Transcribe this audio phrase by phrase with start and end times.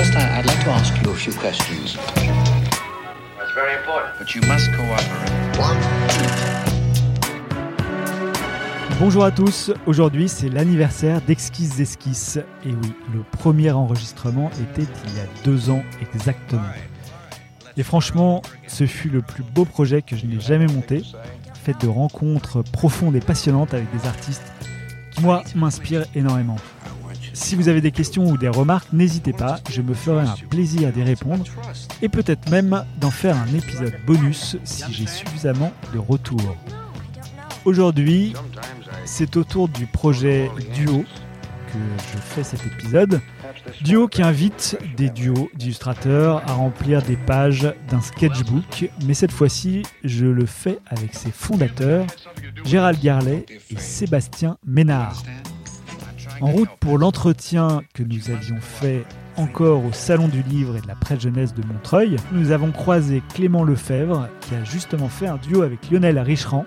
[0.00, 1.98] First, I- I'd like to ask you a few questions.
[2.16, 4.18] That's very important.
[4.18, 5.04] But you must cooperate.
[8.98, 12.38] Bonjour à tous, aujourd'hui c'est l'anniversaire d'Exquise Esquisses.
[12.64, 16.62] Et oui, le premier enregistrement était il y a deux ans exactement.
[17.76, 21.04] Et franchement, ce fut le plus beau projet que je n'ai jamais monté,
[21.62, 24.50] fait de rencontres profondes et passionnantes avec des artistes
[25.10, 26.56] qui, moi, m'inspirent énormément.
[27.40, 30.92] Si vous avez des questions ou des remarques, n'hésitez pas, je me ferai un plaisir
[30.92, 31.44] d'y répondre
[32.02, 36.56] et peut-être même d'en faire un épisode bonus si j'ai suffisamment de retours.
[37.64, 38.34] Aujourd'hui,
[39.06, 41.02] c'est autour du projet Duo
[41.72, 41.78] que
[42.12, 43.20] je fais cet épisode.
[43.80, 49.82] Duo qui invite des duos d'illustrateurs à remplir des pages d'un sketchbook, mais cette fois-ci,
[50.04, 52.06] je le fais avec ses fondateurs,
[52.64, 55.22] Gérald Garlet et Sébastien Ménard.
[56.40, 59.04] En route pour l'entretien que nous avions fait
[59.36, 63.22] encore au Salon du Livre et de la Presse Jeunesse de Montreuil, nous avons croisé
[63.34, 66.64] Clément Lefebvre qui a justement fait un duo avec Lionel Richerand,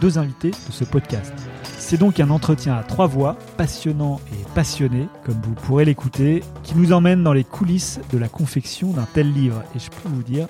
[0.00, 1.32] deux invités de ce podcast.
[1.78, 6.74] C'est donc un entretien à trois voix, passionnant et passionné, comme vous pourrez l'écouter, qui
[6.74, 9.62] nous emmène dans les coulisses de la confection d'un tel livre.
[9.76, 10.48] Et je peux vous dire,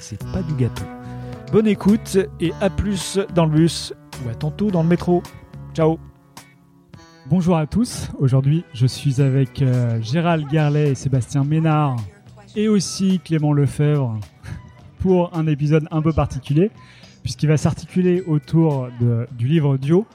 [0.00, 0.84] c'est pas du gâteau.
[1.52, 3.92] Bonne écoute et à plus dans le bus
[4.24, 5.22] ou à tantôt dans le métro.
[5.74, 5.98] Ciao
[7.28, 11.96] Bonjour à tous, aujourd'hui je suis avec euh, Gérald Garlet et Sébastien Ménard
[12.54, 14.20] et aussi Clément Lefebvre
[15.00, 16.70] pour un épisode un peu particulier
[17.24, 18.88] puisqu'il va s'articuler autour
[19.32, 20.06] du livre Dio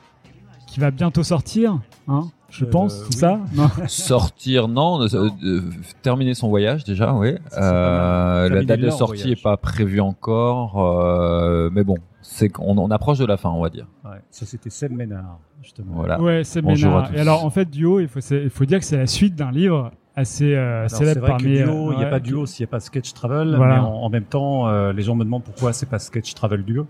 [0.67, 3.15] qui va bientôt sortir, hein, je Euh, pense, c'est oui.
[3.15, 5.01] ça Non Sortir, non.
[5.01, 5.61] euh, euh,
[6.03, 7.35] terminer son voyage déjà, oui.
[7.57, 9.39] Euh, la date de sortie voyage.
[9.39, 13.61] est pas prévue encore, euh, mais bon, c'est qu'on on approche de la fin, on
[13.61, 13.87] va dire.
[14.05, 15.93] Ouais, ça c'était Seb Ménard, justement.
[15.95, 16.21] Voilà.
[16.21, 17.05] Ouais, c'est Bonjour Ménard.
[17.05, 17.15] à tous.
[17.15, 19.35] Et alors en fait Duo, il faut, c'est- il faut dire que c'est la suite
[19.35, 21.57] d'un livre assez euh, célèbre vrai que parmi.
[21.57, 23.75] duo, il n'y a pas duo s'il n'y a pas sketch travel, Voilà.
[23.75, 26.63] mais en, en même temps, euh, les gens me demandent pourquoi c'est pas sketch travel
[26.65, 26.85] duo.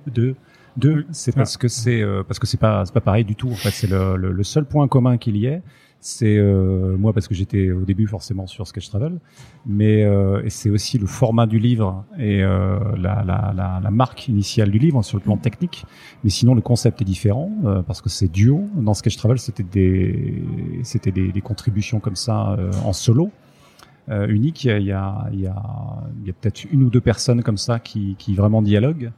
[0.77, 3.49] Deux, c'est parce que c'est euh, parce que c'est pas c'est pas pareil du tout.
[3.49, 5.61] En fait, c'est le, le, le seul point commun qu'il y ait.
[6.03, 9.19] C'est euh, moi parce que j'étais au début forcément sur sketch travel,
[9.67, 14.27] mais euh, c'est aussi le format du livre et euh, la, la, la, la marque
[14.27, 15.85] initiale du livre sur le plan technique.
[16.23, 18.67] Mais sinon, le concept est différent euh, parce que c'est duo.
[18.77, 20.43] Dans sketch travel, c'était des
[20.81, 23.29] c'était des, des contributions comme ça euh, en solo
[24.09, 24.63] euh, unique.
[24.63, 25.63] Il y a, il y a, il y a,
[26.21, 29.11] il y a peut-être une ou deux personnes comme ça qui, qui vraiment dialoguent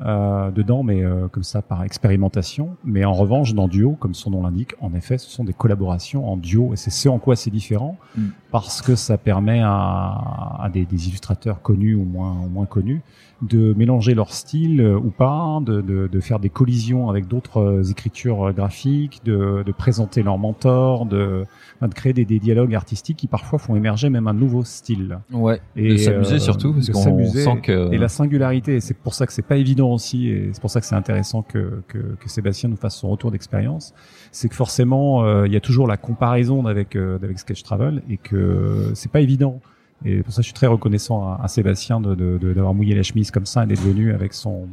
[0.00, 2.76] euh, dedans, mais euh, comme ça par expérimentation.
[2.84, 6.28] Mais en revanche, dans Duo, comme son nom l'indique, en effet, ce sont des collaborations
[6.28, 8.28] en duo, et c'est ce en quoi c'est différent, Mm.
[8.50, 13.02] parce que ça permet à, à des, des illustrateurs connus ou moins, ou moins connus
[13.42, 17.58] de mélanger leur style euh, ou pas, de, de, de faire des collisions avec d'autres
[17.58, 21.44] euh, écritures euh, graphiques, de, de présenter leur mentor, de,
[21.82, 25.18] de créer des, des dialogues artistiques qui parfois font émerger même un nouveau style.
[25.32, 25.60] Ouais.
[25.76, 27.92] Et, de s'amuser euh, surtout, parce qu'on sent que.
[27.92, 30.70] Et la singularité, et c'est pour ça que c'est pas évident aussi, et c'est pour
[30.70, 33.94] ça que c'est intéressant que, que, que Sébastien nous fasse son retour d'expérience,
[34.32, 38.02] c'est que forcément, euh, il y a toujours la comparaison avec, euh, avec Sketch Travel,
[38.08, 39.60] et que c'est pas évident.
[40.04, 42.94] Et pour ça, je suis très reconnaissant à, à Sébastien de, de, de- d'avoir mouillé
[42.94, 44.68] la chemise comme ça et d'être venu avec son,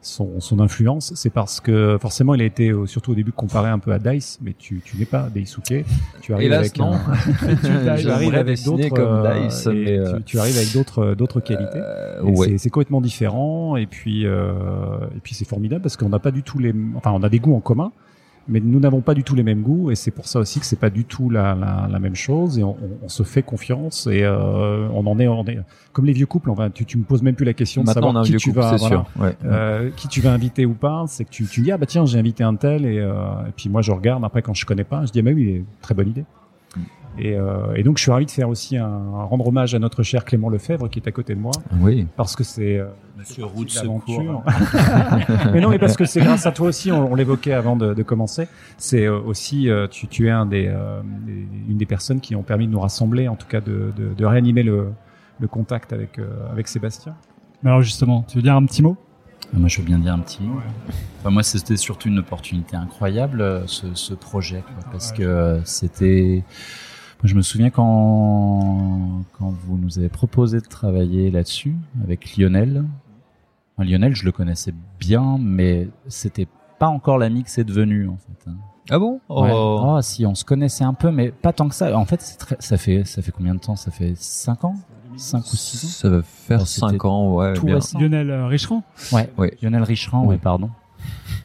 [0.00, 1.12] son, son influence.
[1.14, 3.98] C'est parce que forcément, il a été euh, surtout au début comparé un peu à
[3.98, 5.84] Dice, mais tu, tu n'es pas Daisuke.
[6.22, 6.92] Tu arrives Hélas, avec non.
[6.94, 11.14] un- tu arrives avec d'autres comme euh, Dice, mais, euh, tu, tu arrives avec d'autres
[11.14, 11.70] d'autres qualités.
[11.76, 12.48] euh, ouais.
[12.50, 14.52] c'est- C'est complètement différent et puis euh,
[15.16, 17.40] et puis c'est formidable parce qu'on n'a pas du tout les enfin on a des
[17.40, 17.92] goûts en commun
[18.48, 20.66] mais nous n'avons pas du tout les mêmes goûts et c'est pour ça aussi que
[20.66, 23.42] c'est pas du tout la, la, la même chose et on, on- on se fait
[23.42, 25.58] confiance et euh, on en est on est
[25.92, 28.08] comme les vieux couples enfin tu, tu me poses même plus la question de Maintenant,
[28.08, 29.22] on savoir qui tu couple, vas c'est voilà, sûr.
[29.22, 29.36] Ouais.
[29.44, 32.06] euh, qui tu vas inviter ou pas c'est que tu, tu dis ah bah tiens
[32.06, 33.14] j'ai invité un tel et, euh,
[33.48, 35.64] et puis moi je regarde après quand je connais pas je dis ah bah oui
[35.82, 36.24] très bonne idée.
[37.18, 39.78] Et, euh, et donc je suis ravi de faire aussi un, un rendre hommage à
[39.78, 42.06] notre cher Clément Lefebvre qui est à côté de moi Oui.
[42.16, 42.86] parce que c'est euh,
[43.18, 44.44] Monsieur Roux de secours.
[45.52, 47.94] mais non, mais parce que c'est grâce à toi aussi, on, on l'évoquait avant de,
[47.94, 48.46] de commencer.
[48.76, 52.42] C'est euh, aussi, tu, tu es un des, euh, des- une des personnes qui ont
[52.42, 54.88] permis de nous rassembler, en tout cas de, de, de réanimer le,
[55.40, 57.14] le contact avec, euh, avec Sébastien.
[57.64, 58.96] Alors justement, tu veux dire un petit mot?
[59.52, 60.58] Moi, je veux bien dire un petit mot.
[61.20, 66.42] Enfin, moi, c'était surtout une opportunité incroyable, ce, ce projet, quoi, parce que euh, c'était.
[67.22, 71.74] Moi, je me souviens quand, quand vous nous avez proposé de travailler là-dessus
[72.04, 72.84] avec Lionel.
[73.76, 76.46] Enfin, Lionel, je le connaissais bien, mais c'était
[76.78, 78.50] pas encore l'ami que c'est devenu, en fait.
[78.50, 78.54] hein.
[78.90, 79.14] Ah bon?
[79.28, 79.50] Ouais.
[79.52, 79.80] Oh.
[79.84, 81.96] Oh, si, on se connaissait un peu, mais pas tant que ça.
[81.98, 83.74] En fait, très- ça fait ça fait combien de temps?
[83.76, 84.76] Ça fait 5 ans?
[85.16, 85.88] 5 ou 6 ans?
[85.88, 87.54] Ça va faire Alors, c'était 5 ans, ouais.
[87.54, 87.76] tout bien.
[87.76, 87.98] récent.
[87.98, 89.48] Lionel euh, Richerand Ouais, Oui.
[89.62, 90.28] Lionel Richerand, Oui.
[90.28, 90.70] ouais, pardon.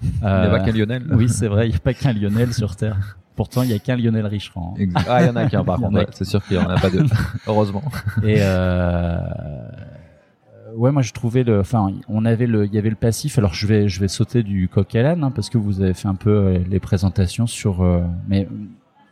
[0.03, 1.07] Il n'y a Euh, pas qu'un Lionel.
[1.13, 3.17] Oui, c'est vrai, il n'y a pas qu'un Lionel sur Terre.
[3.41, 4.75] Pourtant, il y a qu'un Lionel Richerand.
[4.79, 4.85] hein.
[5.09, 5.95] Ah, il y en a qu'un par contre.
[5.97, 6.05] ouais.
[6.11, 7.05] C'est sûr qu'il y en a pas deux.
[7.47, 7.81] Heureusement.
[8.23, 9.17] Et euh,
[10.75, 13.37] ouais, moi je trouvais le, enfin, on avait le, il y avait le passif.
[13.39, 15.93] Alors je vais, je vais sauter du coq à l'âne hein, parce que vous avez
[15.95, 18.47] fait un peu euh, les présentations sur, euh, mais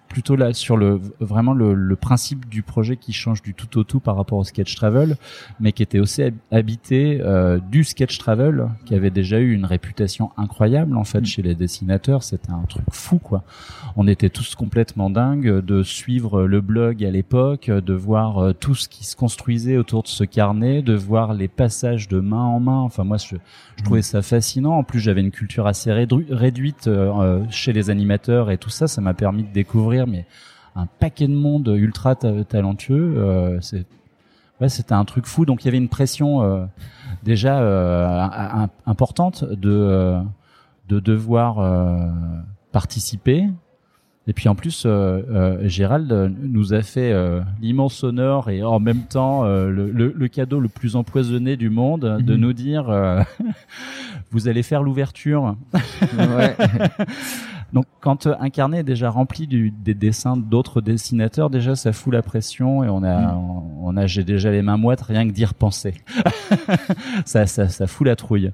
[0.10, 3.84] plutôt là sur le vraiment le, le principe du projet qui change du tout au
[3.84, 5.16] tout par rapport au sketch travel,
[5.60, 9.66] mais qui était aussi hab- habité euh, du sketch travel, qui avait déjà eu une
[9.66, 12.24] réputation incroyable en fait chez les dessinateurs.
[12.24, 13.44] C'était un truc fou quoi.
[13.96, 18.76] On était tous complètement dingues de suivre le blog à l'époque, de voir euh, tout
[18.76, 22.60] ce qui se construisait autour de ce carnet, de voir les passages de main en
[22.60, 22.80] main.
[22.80, 23.36] Enfin moi je,
[23.78, 24.74] je trouvais ça fascinant.
[24.74, 29.02] En plus j'avais une culture assez réduite euh, chez les animateurs et tout ça, ça
[29.02, 30.26] m'a permis de découvrir mais
[30.76, 33.16] un paquet de monde ultra ta- talentueux.
[33.18, 33.86] Euh, c'est
[34.62, 35.46] ouais, c'était un truc fou.
[35.46, 36.66] Donc il y avait une pression euh,
[37.24, 38.28] déjà euh,
[38.86, 40.18] importante de
[40.88, 41.98] de devoir euh,
[42.72, 43.46] participer.
[44.28, 44.86] Et puis en plus,
[45.64, 47.12] Gérald nous a fait
[47.62, 52.02] l'immense honneur et en même temps le, le- le cadeau le plus empoisonné du monde
[52.24, 52.40] de Mhm.
[52.40, 52.86] nous dire
[54.32, 55.56] vous allez faire l'ouverture.
[55.74, 56.56] Ouais.
[57.74, 61.94] Donc quand euh, un carnet est déjà rempli du, des dessins d'autres dessinateurs, déjà ça
[61.94, 65.34] fout la pression et on a, on a j'ai déjà les mains moites rien que
[65.34, 65.96] d'y repenser.
[67.26, 68.52] ça, ça, ça fout la trouille.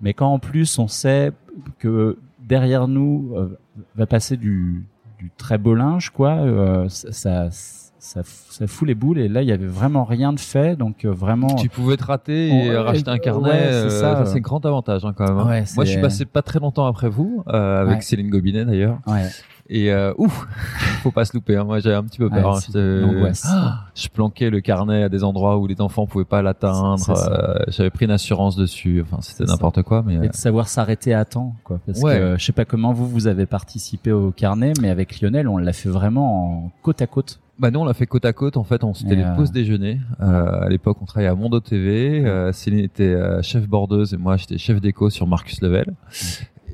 [0.00, 1.32] Mais quand en plus on sait
[1.78, 3.58] que derrière nous euh,
[3.96, 4.86] va passer du,
[5.18, 9.42] du très beau linge, quoi, euh, ça, ça, ça, ça fout les boules et là
[9.42, 11.54] il y avait vraiment rien de fait, donc euh, vraiment.
[11.56, 13.50] Tu pouvais te rater et Ouais, racheter un carnet.
[13.50, 14.24] ouais, c'est euh, ça, euh.
[14.26, 15.38] c'est un grand avantage hein, quand même.
[15.38, 15.46] hein.
[15.48, 18.00] Ouais, Moi, je suis passé pas très longtemps après vous, euh, avec Ouais.
[18.02, 18.98] Céline Gobinet d'ailleurs.
[19.06, 19.26] Ouais.
[19.70, 20.46] Et euh, ouf,
[21.02, 21.56] faut pas se louper.
[21.56, 21.64] hein.
[21.64, 22.56] Moi, j'avais un petit peu peur.
[22.56, 22.60] Hein.
[22.74, 23.44] l'angoisse.
[23.46, 27.10] Ah, je planquais le carnet à des endroits où les enfants pouvaient pas l'atteindre.
[27.10, 29.02] Euh, J'avais pris une assurance dessus.
[29.04, 30.02] Enfin, c'était n'importe quoi.
[30.06, 31.80] Mais Et de savoir s'arrêter à temps, quoi.
[31.84, 35.48] Parce que je sais pas comment vous vous avez participé au carnet, mais avec Lionel,
[35.48, 37.38] on l'a fait vraiment en côte à côte.
[37.58, 38.56] Bah nous, on l'a fait côte à côte.
[38.56, 40.00] En fait, on c'était les euh, pauses déjeuner.
[40.20, 42.24] Euh, à l'époque, on travaillait à Mondo TV.
[42.24, 45.94] Euh, Céline était euh, chef bordeuse et moi, j'étais chef d'éco sur Marcus Level.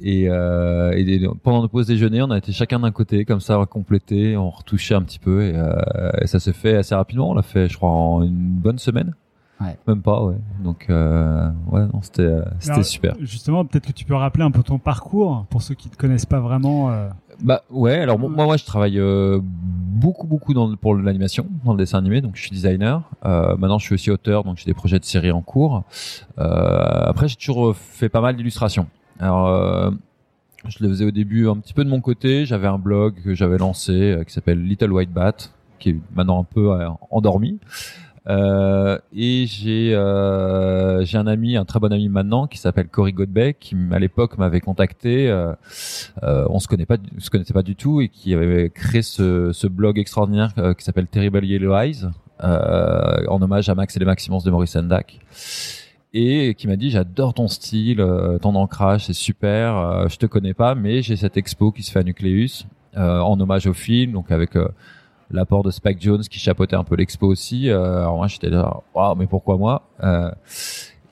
[0.03, 3.41] Et, euh, et des- pendant nos pauses déjeuner, on a été chacun d'un côté, comme
[3.41, 6.95] ça, à compléter, on retouchait un petit peu, et, euh, et ça s'est fait assez
[6.95, 7.31] rapidement.
[7.31, 9.15] On l'a fait, je crois, en une bonne semaine.
[9.61, 9.79] Ouais.
[9.87, 10.35] Même pas, ouais.
[10.63, 13.15] Donc, euh, ouais, non, c'était, euh, c'était Alors, super.
[13.21, 16.27] Justement, peut-être que tu peux rappeler un peu ton parcours pour ceux qui te connaissent
[16.27, 16.91] pas vraiment.
[16.91, 17.09] euh,
[17.41, 21.73] Bah ouais, alors bon, moi, moi, je travaille euh, beaucoup, beaucoup dans, pour l'animation, dans
[21.73, 22.21] le dessin animé.
[22.21, 23.03] Donc, je suis designer.
[23.25, 25.85] Euh, maintenant, je suis aussi auteur, donc j'ai des projets de séries en cours.
[26.39, 28.87] Euh, après, j'ai toujours fait pas mal d'illustrations.
[29.19, 29.91] Alors, euh,
[30.67, 32.47] je le faisais au début un petit peu de mon côté.
[32.47, 35.37] J'avais un blog que j'avais lancé euh, qui s'appelle Little White Bat,
[35.79, 37.59] qui est maintenant un peu euh, endormi.
[38.27, 43.13] Euh, et j'ai euh, j'ai un ami, un très bon ami maintenant, qui s'appelle Cory
[43.13, 45.29] Godbeck, qui à l'époque m'avait contacté.
[45.29, 45.55] Euh,
[46.23, 49.53] euh, on se connaît pas, se connaissait pas du tout, et qui avait créé ce,
[49.53, 52.07] ce blog extraordinaire euh, qui s'appelle Terrible Yellow Eyes,
[52.43, 55.21] euh, en hommage à Max et les Maximons de Maurice Sendak
[56.17, 57.97] et qui m'a dit j'adore ton style,
[58.41, 60.09] ton ancrage, c'est super.
[60.09, 62.67] je te connais pas, mais j'ai cette expo qui se fait à Nucleus
[62.97, 64.69] euh, en hommage au film, donc avec euh,
[65.35, 67.69] l'apport de Spike Jones qui chapeautait un peu l'expo aussi.
[67.71, 70.31] Euh, alors moi j'étais là, waouh, mais pourquoi moi Euh,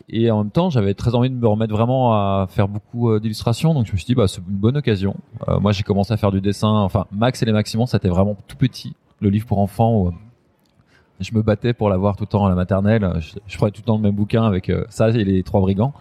[0.08, 3.20] Et en même temps, j'avais très envie de me remettre vraiment à faire beaucoup euh,
[3.20, 5.14] d'illustrations, donc je me suis dit bah c'est une bonne occasion.
[5.60, 8.56] Moi j'ai commencé à faire du dessin, enfin Max et les Maximons, c'était vraiment tout
[8.56, 10.12] petit, le livre pour enfants.
[11.20, 13.08] Je me battais pour l'avoir tout le temps à la maternelle.
[13.20, 15.60] Je, je prenais tout le temps le même bouquin avec euh, ça et les trois
[15.60, 15.92] brigands.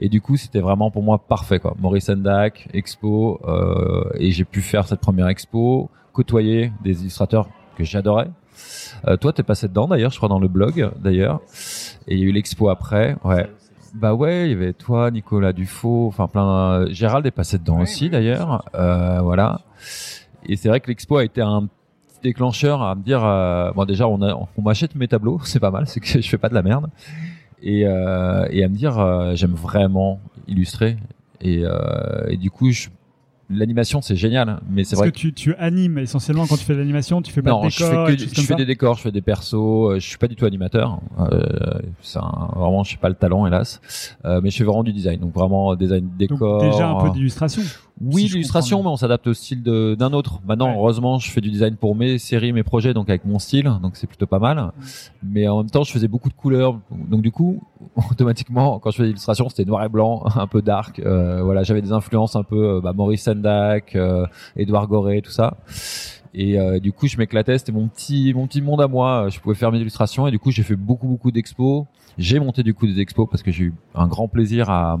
[0.00, 1.60] Et du coup, c'était vraiment pour moi parfait.
[1.60, 1.76] Quoi.
[1.78, 3.40] Maurice Sendak, Expo,
[4.18, 7.46] et j'ai pu faire cette première expo, côtoyer des illustrateurs
[7.76, 8.30] que j'adorais.
[9.06, 11.40] Euh, toi, t'es passé dedans d'ailleurs, je crois dans le blog d'ailleurs.
[12.08, 13.16] Et il y a eu l'expo après.
[13.22, 13.46] Ouais.
[13.94, 16.86] Bah ouais, il y avait toi, Nicolas Dufaux, enfin plein.
[16.90, 18.64] Gérald est passé dedans aussi d'ailleurs.
[18.74, 19.60] Euh, voilà.
[20.48, 21.68] Et c'est vrai que l'expo a été un
[22.22, 25.70] déclencheur à me dire euh, bon déjà on, a- on m'achète mes tableaux c'est pas
[25.70, 26.88] mal c'est que je fais pas de la merde
[27.62, 28.94] et, euh, et à me dire
[29.36, 30.18] j'aime vraiment
[30.48, 30.96] illustrer
[31.42, 31.62] et,
[32.28, 32.88] et du coup je-
[33.48, 36.78] l'animation c'est génial mais c'est vrai que tu, tu animes essentiellement quand tu fais de
[36.78, 38.96] l'animation Tu fais pas non, de je décor fais, que, je fais ça des décors,
[38.96, 39.54] je fais des persos.
[39.54, 40.98] euh, Je suis pas du tout animateur.
[41.20, 43.80] Euh, c'est un- vraiment, je sais pas le talent, hélas.
[44.24, 45.20] Euh, mais je fais vraiment du design.
[45.20, 46.60] Donc vraiment euh, design Donc décor.
[46.60, 47.62] déjà un peu euh, d'illustration.
[48.00, 50.40] Oui, si l'illustration, mais on s'adapte au style d'un autre.
[50.46, 50.76] Maintenant, Ouais.
[50.76, 53.96] heureusement, je fais du design pour mes séries, mes projets, donc avec mon style, donc
[53.96, 54.72] c'est plutôt pas mal.
[55.22, 57.62] Mais en même temps, je faisais beaucoup de couleurs, donc du coup,
[58.10, 60.98] automatiquement, quand je faisais l'illustration, c'était noir et blanc, un peu dark.
[61.00, 64.26] Euh, voilà, j'avais des influences un peu euh, bah, Maurice Sendak, euh,
[64.56, 65.56] Edouard Goré, tout ça.
[66.38, 67.56] Et euh, du coup, je m'éclatais.
[67.56, 69.28] C'était mon petit, mon petit monde à moi.
[69.30, 71.84] Je pouvais faire mes illustrations et du coup, j'ai fait beaucoup, beaucoup d'expos.
[72.18, 74.98] J'ai monté du coup des expos parce que j'ai eu un grand plaisir à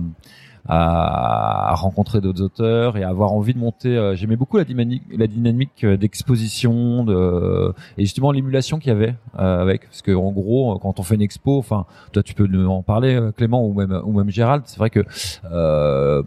[0.68, 4.12] à, rencontrer d'autres auteurs et à avoir envie de monter.
[4.14, 9.84] J'aimais beaucoup la dynamique, la dynamique d'exposition, de et justement l'émulation qu'il y avait avec,
[9.84, 13.20] parce que en gros, quand on fait une expo, enfin, toi tu peux en parler,
[13.36, 15.04] Clément ou même ou même Gérald, c'est vrai que
[15.50, 16.22] euh,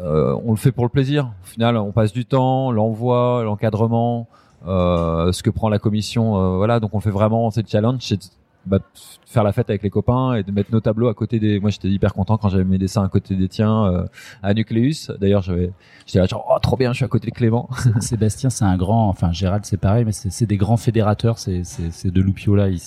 [0.00, 1.32] euh, on le fait pour le plaisir.
[1.42, 4.28] Au final, on passe du temps, l'envoi, l'encadrement,
[4.66, 6.80] euh, ce que prend la commission, euh, voilà.
[6.80, 8.30] Donc on fait vraiment cette challenge, c'est
[8.66, 8.78] bah,
[9.26, 11.58] faire la fête avec les copains et de mettre nos tableaux à côté des.
[11.58, 14.04] Moi, j'étais hyper content quand j'avais mes dessins à côté des tiens euh,
[14.42, 15.10] à Nucleus.
[15.20, 15.72] D'ailleurs, j'avais,
[16.06, 17.68] j'étais là genre oh trop bien, je suis à côté de Clément.
[18.00, 19.08] Sébastien, c'est un grand.
[19.08, 21.38] Enfin, Gérald, c'est pareil, mais c'est des grands fédérateurs.
[21.38, 22.68] C'est c'est de Lupiola.
[22.68, 22.80] Ils,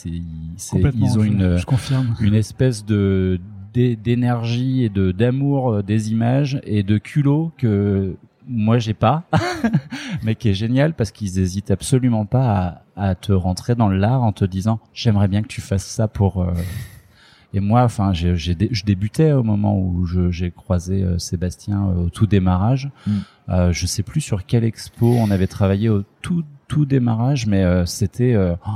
[0.74, 2.16] ils ont une je confirme.
[2.22, 3.40] une espèce de
[3.74, 8.16] d'énergie et de d'amour euh, des images et de culot que
[8.48, 9.24] moi j'ai pas,
[10.24, 14.24] mais qui est génial parce qu'ils hésitent absolument pas à, à te rentrer dans l'art
[14.24, 16.42] en te disant j'aimerais bien que tu fasses ça pour.
[16.42, 16.54] Euh,
[17.54, 22.10] et moi, enfin, j'ai, j'ai je débutais au moment où j'ai croisé euh, Sébastien au
[22.10, 22.90] tout démarrage.
[23.08, 23.12] Mm.
[23.50, 27.86] Euh, je sais plus sur quelle expo on avait travaillé au tout tout démarrage, mais
[27.86, 28.36] c'était.
[28.38, 28.72] Oh,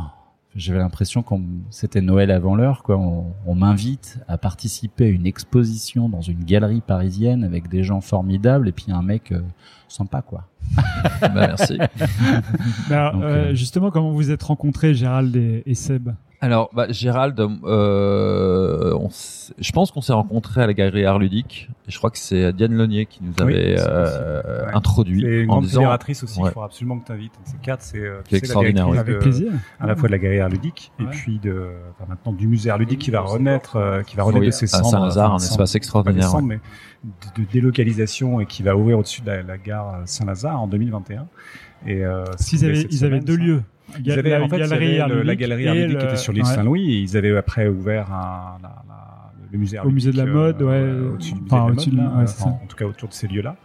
[0.60, 2.98] j'avais l'impression qu'on c'était Noël avant l'heure quoi.
[2.98, 8.70] On, m'invite à participer à une exposition dans une galerie parisienne avec des gens formidables
[8.70, 9.42] et puis un mec euh,
[9.88, 10.48] sympa quoi.
[11.22, 11.78] bah, merci.
[12.90, 16.10] bah, euh, euh, justement, comment vous êtes rencontrés, Gérald et Seb?
[16.42, 19.10] Alors, bah, Gérald, euh, on
[19.58, 21.70] je pense qu'on s'est rencontrés à la galerie Art Ludique.
[21.88, 25.22] Et je crois que c'est Diane Lonier qui nous avait euh, introduit.
[25.22, 26.40] C'est une grande fédératrice aussi.
[26.44, 27.34] Il faut absolument que tu invites.
[27.44, 28.90] C'est quatre, c'est euh, extraordinaire.
[28.90, 29.52] La Avec plaisir.
[29.80, 32.70] À la fois de la galerie Art Ludique et puis de enfin, maintenant du musée
[32.70, 34.90] Art Ludique qui va renaître, euh, qui va renaître de ses cendres.
[34.90, 36.42] Saint-Lazare, un espace extraordinaire.
[36.42, 36.60] mais
[37.38, 41.28] de, délocalisation et qui va ouvrir au-dessus de la, gare Saint-Lazare en 2021.
[41.86, 43.64] Et euh, ils avaient, ils avaient deux lieux.
[44.04, 47.18] Ils avaient, en fait, galerie la galerie Arludique qui était sur l'île Saint-Louis et ils
[47.18, 50.74] avaient après ouvert un, la, la, le musée Au musée de la mode, ouais.
[50.74, 53.28] Euh, au-dessus du musée enfin, de la mode, en, en, tout cas autour de ces
[53.28, 53.56] lieux-là.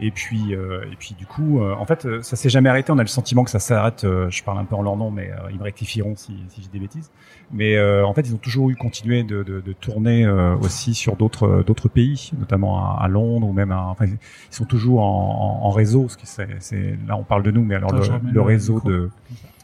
[0.00, 2.92] Et puis, euh, et puis du coup, euh, en fait, ça s'est jamais arrêté.
[2.92, 4.04] On a le sentiment que ça s'arrête.
[4.04, 6.62] Euh, je parle un peu en leur nom, mais euh, ils me rectifieront si, si
[6.62, 7.10] j'ai des bêtises.
[7.52, 10.26] Mais en fait, ils ont toujours eu continué de, de, de tourner
[10.60, 13.70] aussi sur d'autres d'autres pays, notamment à, à, Londres ou même.
[13.70, 14.18] À, enfin, ils
[14.50, 16.08] sont toujours en, en, en réseau.
[16.08, 19.10] Ce qui c'est, là, on parle de nous, mais alors le, le, réseau de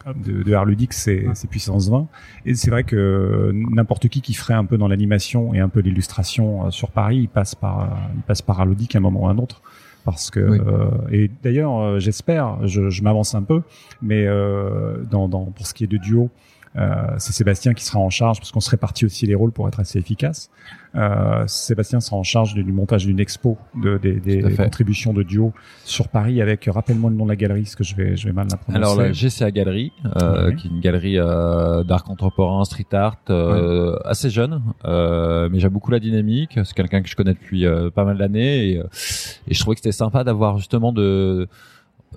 [0.06, 2.06] de, de c'est puissance 20.
[2.46, 5.80] Et c'est vrai que n'importe qui qui ferait un peu dans l'animation et un peu
[5.80, 9.26] l'illustration sur Paris, il passe par, il passe par Art Ludique à un moment ou
[9.28, 9.62] à un autre.
[10.04, 13.62] Parce que euh, et d'ailleurs euh, j'espère je, je m'avance un peu
[14.00, 16.28] mais euh, dans, dans pour ce qui est de duo euh,
[17.18, 19.80] c'est Sébastien qui sera en charge parce qu'on se répartit aussi les rôles pour être
[19.80, 20.50] assez efficace.
[20.94, 25.54] Euh, Sébastien sera en charge du montage d'une expo de, des, des contributions de duo
[25.84, 28.32] sur Paris avec rappelle-moi le nom de la galerie parce que je vais je vais
[28.32, 28.76] mal la prononcer.
[28.76, 33.96] Alors la GCA Galerie euh, qui est une galerie euh, d'art contemporain, street art euh,
[34.04, 37.64] assez jeune mais j'aime beaucoup la dynamique, c'est quelqu'un que je connais depuis
[37.94, 38.82] pas mal d'années et,
[39.48, 41.48] et je trouvais que c'était sympa d'avoir justement de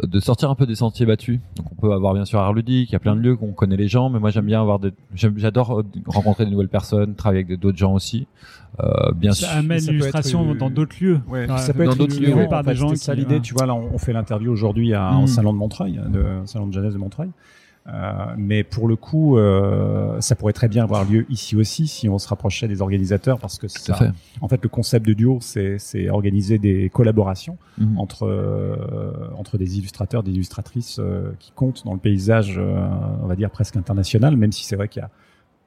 [0.02, 1.40] de sortir un peu des sentiers battus.
[1.56, 3.54] Donc on peut avoir bien sûr Art Ludique, il y a plein de lieux qu'on
[3.54, 7.44] connaît les gens, mais moi j'aime bien avoir des, j'adore rencontrer de nouvelles personnes, travailler
[7.44, 8.28] avec d'autres gens aussi.
[8.82, 11.20] Euh, bien ça amène l'illustration dans d'autres lieux.
[11.28, 12.90] Ouais, ça peut être d'autres lieux par des gens.
[12.90, 13.66] C'est ça l'idée, tu vois.
[13.66, 15.28] Là, on, fait l'interview aujourd'hui au mm.
[15.28, 17.30] salon de Montreuil, de salon de jeunesse de Montreuil.
[17.88, 22.10] Euh, mais pour le coup, euh, ça pourrait très bien avoir lieu ici aussi si
[22.10, 24.12] on se rapprochait des organisateurs, parce que ça, fait.
[24.42, 28.00] en fait, le concept de duo, c'est organiser des collaborations mhm.
[28.00, 32.88] entre euh, entre des illustrateurs, des illustratrices euh, qui comptent dans le paysage, euh,
[33.22, 35.10] on va dire presque international, même si c'est vrai qu'il y a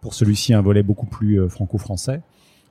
[0.00, 2.20] pour celui-ci un volet beaucoup plus franco-français.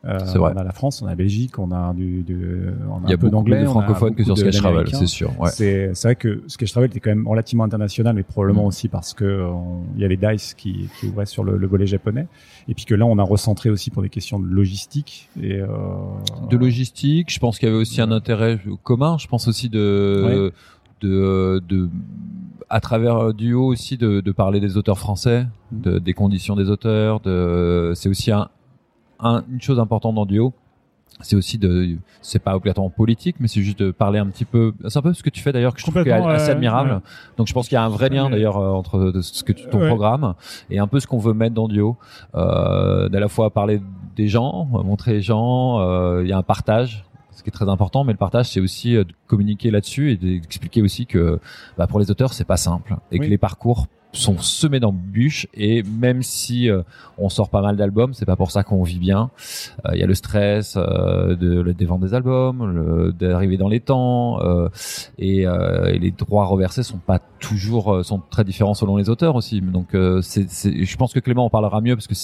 [0.06, 3.02] Euh, on a la France, on a la Belgique, on a du, du on a
[3.06, 5.32] Il y a un peu d'anglais, de francophones que sur Sketch Travel, c'est sûr.
[5.40, 5.50] Ouais.
[5.50, 8.68] C'est vrai que Sketch Travel était quand même relativement international, mais probablement mm.
[8.68, 9.48] aussi parce que
[9.96, 12.28] il y avait Dice qui, qui ouvrait sur le, le, volet japonais,
[12.68, 15.68] et puis que là on a recentré aussi pour des questions de logistique et euh,
[16.50, 17.32] de logistique.
[17.32, 19.18] Je pense qu'il y avait aussi un intérêt commun.
[19.18, 20.54] Je pense aussi de
[21.02, 21.90] de, de
[22.70, 27.20] à travers Duo aussi de, de parler des auteurs français, de, des conditions des auteurs.
[27.20, 28.50] De, c'est aussi un,
[29.20, 30.54] une chose importante dans Duo,
[31.22, 34.74] c'est aussi de c'est pas obligatoirement politique mais c'est juste de parler un petit peu
[34.88, 37.02] c'est un peu ce que tu fais d'ailleurs que je trouve assez admirable.
[37.38, 39.68] donc je pense qu'il y a un vrai lien d'ailleurs euh, entre ce que tu,
[39.68, 40.36] ton programme
[40.70, 41.98] et un peu ce qu'on veut mettre dans Duo.
[42.36, 43.82] Euh, d'à la fois parler
[44.16, 47.06] des gens montrer les gens euh, il y a un partage
[47.38, 50.18] ce qui est très important mais le partage c'est aussi euh, de communiquer là-dessus et
[50.18, 51.40] d'expliquer aussi que
[51.78, 55.84] bah, pour les auteurs c'est pas simple et que les parcours sont semés d'embûches et
[55.84, 56.82] même si euh,
[57.18, 59.30] on sort pas mal d'albums, c'est pas pour ça qu'on vit bien.
[59.86, 63.80] Euh, il y a le stress euh, de, des ventes des albums, d'arriver dans les
[63.80, 64.40] temps
[65.18, 69.62] et, et, les droits reversés sont pas toujours sont très différents selon les auteurs aussi.
[69.62, 72.16] Donc c'est, je pense que Clément en parlera mieux parce que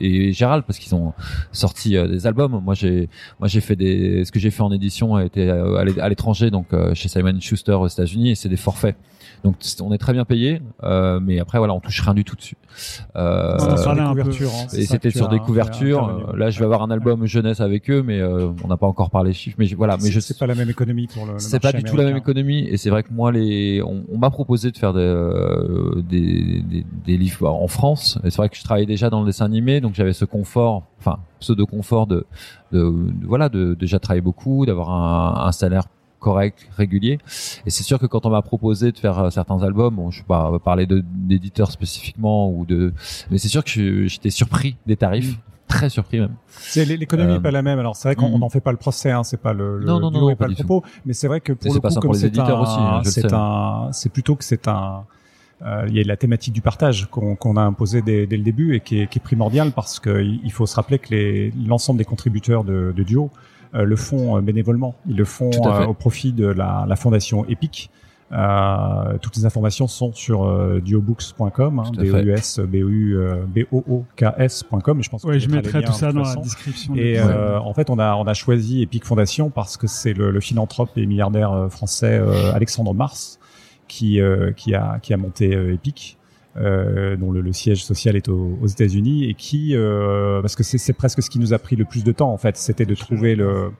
[0.00, 1.12] et Gérald parce qu'ils ont
[1.52, 2.60] sorti euh, des albums.
[2.64, 5.76] Moi j'ai moi j'ai fait des ce que j'ai fait en édition a été euh,
[5.76, 8.96] à l'étranger donc euh, chez Simon Schuster aux États-Unis et c'est des forfaits.
[9.44, 12.36] Donc on est très bien payé, euh, mais après voilà, on touche rien du tout
[12.36, 12.56] dessus.
[13.16, 13.56] Euh.
[13.58, 14.14] Hein,
[14.74, 16.34] et c'était sur des couvertures.
[16.36, 19.10] Là, je vais avoir un album jeunesse avec eux, mais euh, on n'a pas encore
[19.10, 19.56] parlé chiffres.
[19.58, 21.34] Mais voilà, mais je sais pas la même économie pour le.
[21.38, 24.18] c'est pas du tout la même économie, et c'est vrai que moi, les, on, on
[24.18, 28.18] m'a proposé de faire des, euh, des, des, des livres en France.
[28.24, 30.84] Et c'est vrai que je travaillais déjà dans le dessin animé, donc j'avais ce confort,
[30.98, 32.26] enfin pseudo confort de,
[32.72, 35.84] de, de voilà, de, déjà travailler beaucoup, d'avoir un, un salaire
[36.18, 37.18] correct, régulier.
[37.66, 40.20] Et c'est sûr que quand on m'a proposé de faire euh, certains albums, bon, je
[40.20, 42.92] vais pas parler d'éditeurs spécifiquement ou de,
[43.30, 45.36] mais c'est sûr que j'étais surpris des tarifs.
[45.36, 45.40] Mm.
[45.68, 46.34] Très surpris même.
[46.46, 47.78] C'est l'économie n'est pas la même.
[47.78, 48.50] Alors c'est vrai qu'on n'en mm.
[48.50, 50.82] fait pas le procès, hein, c'est pas le, le non, non, non, pas, le propos,
[51.04, 54.44] mais c'est vrai que pour le coup, comme c'est un, c'est un, c'est plutôt que
[54.44, 55.04] c'est un,
[55.62, 58.76] euh, il y a la thématique du partage qu'on a imposé dès, dès, le début
[58.76, 62.62] et qui est, qui est primordial parce qu'il faut se rappeler que l'ensemble des contributeurs
[62.62, 64.94] de, de Duo euh, le font euh, bénévolement.
[65.06, 67.90] Ils le font euh, au profit de la, la fondation Epic.
[68.30, 72.88] Euh, toutes les informations sont sur euh, duobooks.com, hein, b o u s b o
[72.90, 75.02] u b o o k s.com.
[75.02, 75.24] Je pense.
[75.24, 76.94] Oui, je mettrai tout ça dans la description.
[76.94, 80.30] Et euh, en fait, on a on a choisi Epic Foundation parce que c'est le,
[80.30, 82.20] le, philanthrope et milliardaire français
[82.52, 83.38] Alexandre Mars
[83.86, 84.20] qui
[84.56, 86.17] qui a qui a monté Epic
[86.56, 91.22] euh, dont le, siège social est aux, États-Unis et qui, euh, parce que c'est presque
[91.22, 93.70] ce qui nous a pris le plus de temps en fait, c'était de trouver le,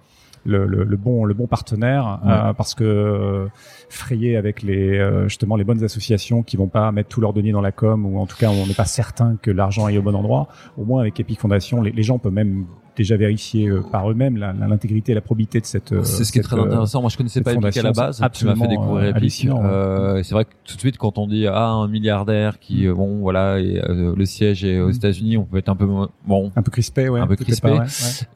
[0.44, 3.48] le, le, bon le bon partenaire euh, parce que
[3.88, 7.60] frayer avec les justement les bonnes associations qui vont pas mettre tous leurs deniers dans
[7.60, 10.14] la com ou en tout cas on n'est pas certain que l'argent aille au bon
[10.14, 12.66] endroit au moins avec Epic Foundation les, les gens peuvent même
[12.98, 15.92] déjà vérifié euh, par eux-mêmes l'intégrité et la probité de cette.
[15.92, 17.00] Euh, c'est ce qui est très intéressant.
[17.00, 18.22] Moi, je connaissais pas Epic à la base.
[18.32, 19.46] Tu m'as fait découvrir euh, Epic.
[19.46, 22.92] Euh, c'est vrai que tout de suite, quand on dit ah un milliardaire qui mm.
[22.92, 24.96] bon voilà et, le siège est aux mm.
[24.96, 25.86] États-Unis, on peut être un peu
[26.26, 26.52] bon.
[26.56, 27.20] Un peu crispé, ouais.
[27.20, 27.70] Un peu crispé.
[27.70, 27.86] ouais.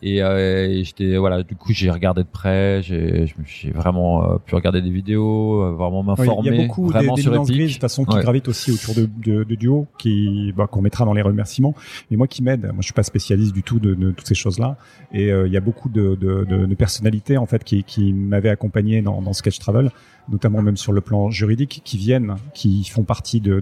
[0.03, 1.43] Et, et j'étais voilà.
[1.43, 2.83] Du coup, j'ai regardé de près.
[2.83, 3.27] J'ai
[3.75, 6.51] vraiment pu regarder des vidéos, vraiment m'informer.
[6.51, 7.75] Il y a beaucoup vraiment des, sur Epic.
[7.75, 11.15] de façon qui gravitent aussi autour de, de, de Duo, qui bah, qu'on mettra dans
[11.15, 11.75] les remerciements.
[12.11, 14.35] Mais moi qui m'aide, moi je suis pas spécialiste du tout de, de toutes ces
[14.53, 14.77] choses-là.
[15.13, 18.13] Et euh, il y a beaucoup de, de, de, de, personnalités en fait qui, qui
[18.13, 19.91] m'avaient accompagné dans, dans Sketch Travel,
[20.31, 23.61] notamment même sur le plan juridique, qui viennent, qui font partie de,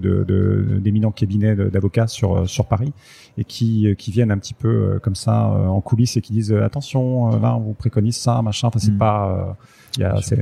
[0.80, 2.92] d'éminents cabinets d'avocats sur sur Paris
[3.38, 6.32] et qui qui viennent un petit peu euh, comme ça euh, en coulisses et qui
[6.32, 8.68] disent attention là on vous préconise ça machin.
[8.68, 8.98] Enfin c'est mm.
[8.98, 9.56] pas
[9.92, 10.36] c'est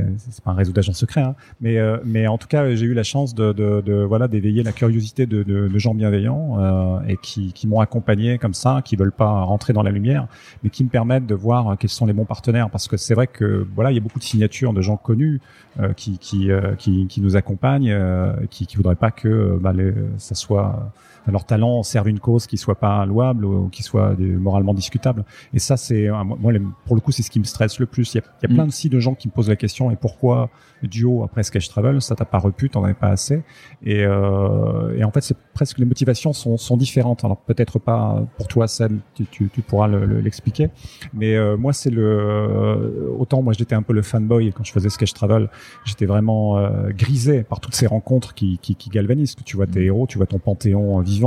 [0.45, 1.35] pas un réseau d'agents secrets, hein.
[1.61, 4.63] mais euh, mais en tout cas, j'ai eu la chance de, de, de voilà d'éveiller
[4.63, 8.83] la curiosité de, de, de gens bienveillants euh, et qui, qui m'ont accompagné comme ça,
[8.85, 10.27] qui veulent pas rentrer dans la lumière,
[10.63, 13.27] mais qui me permettent de voir quels sont les bons partenaires, parce que c'est vrai
[13.27, 15.41] que voilà, il y a beaucoup de signatures de gens connus
[15.81, 19.73] euh, qui qui, euh, qui, qui nous accompagnent, euh, qui qui voudraient pas que bah,
[19.73, 20.93] les, ça soit
[21.31, 25.25] leur talent serve une cause qui soit pas louable ou qui soit moralement discutable.
[25.53, 26.53] Et ça, c'est moi
[26.85, 28.15] pour le coup, c'est ce qui me stresse le plus.
[28.15, 28.89] Il y a, il y a plein mm.
[28.89, 30.51] de, gens qui me posent la question et pourquoi
[30.83, 33.43] duo après Sketch Travel, ça t'a pas repu, t'en avais pas assez?
[33.83, 37.25] Et, euh, et en fait, c'est presque les motivations sont, sont différentes.
[37.25, 40.71] Alors peut-être pas pour toi, Sam, tu, tu, tu pourras l'expliquer.
[41.13, 44.73] mais euh, moi, c'est le euh, autant moi j'étais un peu le fanboy quand je
[44.73, 45.49] faisais Sketch Travel,
[45.85, 49.35] j'étais vraiment euh, grisé par toutes ces rencontres qui, qui, qui galvanisent.
[49.45, 49.85] Tu vois tes mm.
[49.85, 51.18] héros, tu vois ton panthéon vivant.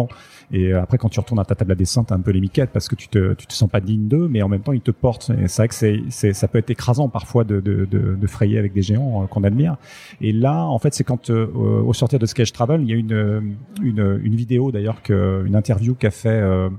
[0.53, 2.71] Et après, quand tu retournes à ta table à dessin, t'as un peu les miquettes
[2.71, 4.91] parce que tu te, te sens pas digne d'eux, mais en même temps, ils te
[4.91, 5.31] portent.
[5.41, 9.43] Et c'est vrai que ça peut être écrasant parfois de, frayer avec des géants qu'on
[9.43, 9.77] admire.
[10.19, 12.95] Et là, en fait, c'est quand euh, au sortir de Sketch Travel, il y a
[12.97, 16.69] une vidéo d'ailleurs une interview qu'a fait euh,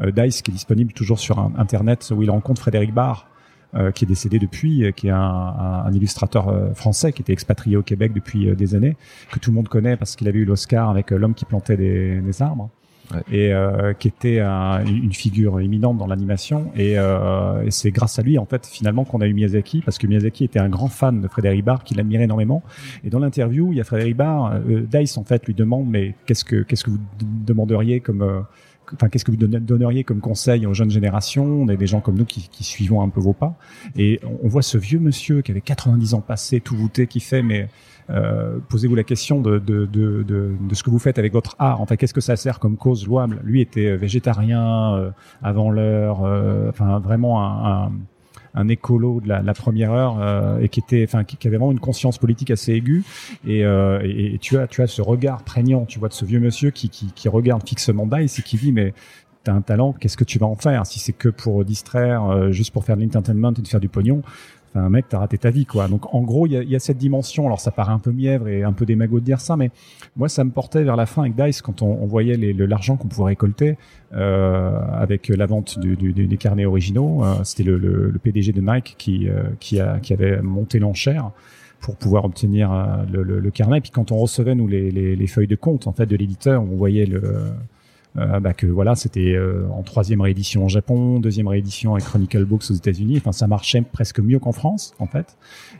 [0.00, 3.26] euh, Dice qui est disponible toujours sur internet où il rencontre Frédéric Barr.
[3.94, 5.18] Qui est décédé depuis, qui est un,
[5.86, 8.96] un, illustrateur français qui était expatrié au Québec depuis des années,
[9.30, 12.20] que tout le monde connaît parce qu'il avait eu l'Oscar avec l'homme qui plantait des,
[12.20, 12.70] des arbres
[13.30, 16.70] et euh, qui était une figure éminente dans l'animation.
[16.76, 19.98] Et, euh, et c'est grâce à lui, en fait, finalement, qu'on a eu Miyazaki, parce
[19.98, 22.62] que Miyazaki était un grand fan de Frédéric Barr, qui l'admirait énormément.
[23.04, 26.14] Et dans l'interview, il y a Frédéric Barr, euh, Dice, en fait, lui demande, mais
[26.26, 28.40] qu'est-ce que qu'est-ce que vous demanderiez comme euh,
[28.94, 31.44] enfin, qu'est-ce que vous donneriez comme conseil aux jeunes générations?
[31.44, 33.54] On des gens comme nous qui, qui suivons un peu vos pas.
[33.96, 37.42] Et on voit ce vieux monsieur qui avait 90 ans passés, tout voûté, qui fait,
[37.42, 37.68] mais
[38.10, 41.80] euh, posez-vous la question de, de, de, de, ce que vous faites avec votre art.
[41.80, 43.40] Enfin, qu'est-ce que ça sert comme cause louable?
[43.44, 45.10] Lui était végétarien euh,
[45.42, 47.92] avant l'heure, euh, enfin vraiment un, un
[48.58, 51.80] un écolo de la, la première heure et qui était, enfin, qui, avait vraiment une
[51.80, 53.04] conscience politique assez aiguë.
[53.46, 56.40] Et, euh, et, tu as, tu as ce regard prégnant, tu vois, de ce vieux
[56.40, 58.92] monsieur qui, qui, qui regarde fixement Dice et qui dit mais
[59.44, 60.84] t'as un talent, qu'est-ce que tu vas en faire?
[60.86, 64.22] Si c'est que pour distraire, juste pour faire de l'entertainment et de faire du pognon,
[64.74, 65.88] Enfin, mec, t'as raté ta vie, quoi.
[65.88, 67.46] Donc, en gros, il y a, y a, cette dimension.
[67.46, 69.70] Alors, ça paraît un peu mièvre et un peu démago de dire ça, mais
[70.16, 73.08] moi, ça me portait vers la fin avec Dice quand on, on voyait l'argent qu'on
[73.08, 73.78] pouvait récolter
[74.12, 77.24] euh, avec la vente du, du, des carnets originaux.
[77.24, 80.78] Euh, C'était le, le, le, PDG de Nike qui, euh, qui, a, qui avait monté
[80.78, 81.30] l'enchère
[81.80, 83.78] pour pouvoir obtenir euh, le, le, carnet.
[83.78, 86.16] Et puis, quand on recevait nous les, les, les feuilles de compte en fait de
[86.16, 87.22] l'éditeur, on voyait le
[88.16, 92.44] euh, bah que voilà, c'était euh, en troisième réédition au Japon, deuxième réédition avec Chronicle
[92.44, 93.18] Books aux États-Unis.
[93.18, 95.36] Enfin, ça marchait presque mieux qu'en France, en fait.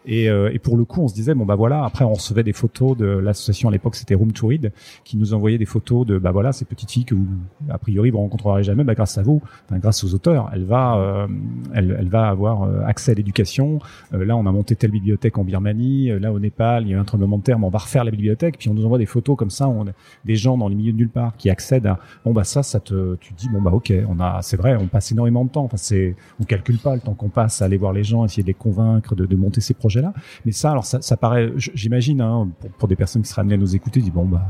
[0.07, 1.85] Et, euh, et, pour le coup, on se disait bon bah voilà.
[1.85, 4.73] Après, on recevait des photos de l'association à l'époque, c'était Room to Read,
[5.05, 7.27] qui nous envoyait des photos de bah voilà ces petites filles que vous
[7.71, 8.85] a priori vous rencontrerez jamais.
[8.85, 11.27] Bah grâce à vous, enfin, grâce aux auteurs, elle va,
[11.75, 13.79] elle, elle, va avoir accès à l'éducation.
[14.13, 16.11] là, on a monté telle bibliothèque en Birmanie.
[16.21, 18.11] là, au Népal, il y a un tremblement de terre, mais on va refaire la
[18.11, 18.59] bibliothèque.
[18.59, 19.87] Puis on nous envoie des photos comme ça, on
[20.25, 22.81] des gens dans les milieux de nulle part qui accèdent à bon bah ça, ça
[22.81, 25.65] te, tu dis bon bah ok, on a, c'est vrai, on passe énormément de temps.
[25.65, 28.43] Enfin c'est, on calcule pas le temps qu'on passe à aller voir les gens, essayer
[28.43, 30.13] de les convaincre de, de monter ces projets-là.
[30.45, 33.55] Mais ça, alors ça, ça paraît, j'imagine, hein, pour, pour, des personnes qui seraient amenées
[33.55, 34.47] à nous écouter, dit bon bah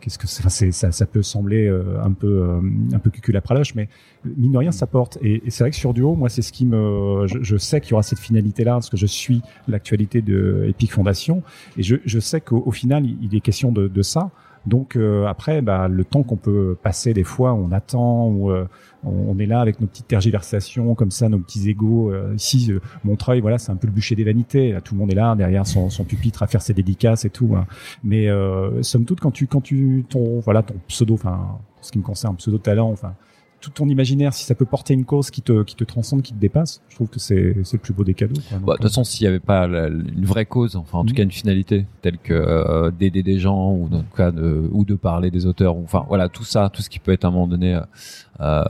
[0.00, 2.60] qu'est-ce que c'est, enfin, ça, ça peut sembler euh, un peu euh,
[2.92, 3.88] un peu cucul à praloche, mais
[4.24, 5.18] mine de rien ça porte.
[5.22, 7.80] Et, et c'est vrai que sur Duo, moi c'est ce qui me, je, je sais
[7.80, 11.42] qu'il y aura cette finalité là parce que je suis l'actualité de Epic Foundation
[11.76, 14.30] et je, je sais qu'au final il, il est question de, de ça.
[14.66, 18.66] Donc euh, après, bah, le temps qu'on peut passer des fois, on attend, euh,
[19.04, 22.12] on, est là avec nos petites tergiversations comme ça, nos petits égaux.
[22.12, 22.72] Euh, ici,
[23.04, 24.76] Montreuil, voilà, c'est un peu le bûcher des vanités.
[24.84, 27.54] tout le monde est là derrière son, son pupitre à faire ses dédicaces et tout.
[27.56, 27.66] Hein.
[28.04, 28.28] Mais
[28.82, 32.36] somme toute, quand tu, quand tu, ton, voilà, ton pseudo, enfin, ce qui me concerne,
[32.36, 33.14] pseudo talent, enfin
[33.60, 36.32] tout ton imaginaire, si ça peut porter une cause qui te, qui te transcende, qui
[36.32, 38.40] te dépasse, je trouve que c'est, c'est le plus beau des cadeaux.
[38.50, 41.12] Bah, de toute façon, s'il n'y avait pas la, une vraie cause, enfin en tout
[41.12, 41.16] mmh.
[41.16, 44.84] cas une finalité, telle que euh, d'aider des gens ou en tout cas de, ou
[44.84, 47.28] de parler des auteurs, ou, enfin voilà tout ça, tout ce qui peut être à
[47.28, 47.80] un moment donné
[48.40, 48.62] euh,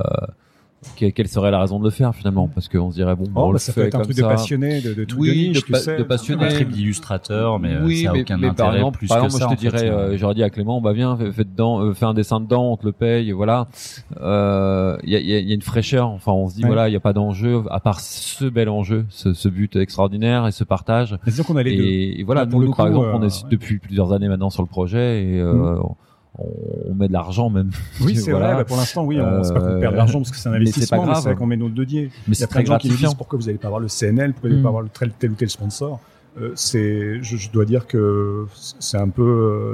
[0.96, 2.48] quelle serait la raison de le faire finalement?
[2.48, 4.22] Parce qu'on se dirait bon, oh, on bah, ça peut être un truc ça.
[4.22, 7.58] de passionné de, de oui, de niche de, tu sais de passionné un trip d'illustrateur
[7.58, 9.46] mais oui, ça a mais, aucun mais intérêt par exemple, plus par que exemple, ça
[9.48, 11.32] moi je te en fait, dirais euh, euh, j'aurais dit à Clément bah viens fais,
[11.32, 13.68] fais dedans euh, fais un dessin dedans on te le paye voilà
[14.12, 16.68] il euh, y, a, y, a, y, a, une fraîcheur enfin on se dit Ouais.
[16.68, 20.46] voilà il y a pas d'enjeu à part ce bel enjeu ce, ce but extraordinaire
[20.46, 21.82] et ce partage disons qu'on a les deux.
[21.84, 24.28] et, et voilà nous, pour le nous, par exemple euh, on est depuis plusieurs années
[24.28, 25.82] maintenant sur le projet et euh, Mm.
[26.40, 28.46] On, met de l'argent même Oui, c'est Voilà.
[28.48, 28.56] vrai.
[28.58, 30.52] Bah, pour l'instant, oui, on c'est pas qu'on perd de l'argent parce que c'est un
[30.58, 32.10] mais c'est pas investissement, mais c'est vrai qu'on met nos deux diés.
[32.26, 33.58] mais Il y c'est a plein très de gens qui nous disent pourquoi vous n'allez
[33.58, 36.00] pas avoir le CNL, pourquoi vous n'allez pas avoir le tel, tel ou tel sponsor?
[36.40, 39.22] Euh, c'est, je, je dois dire que c'est un peu,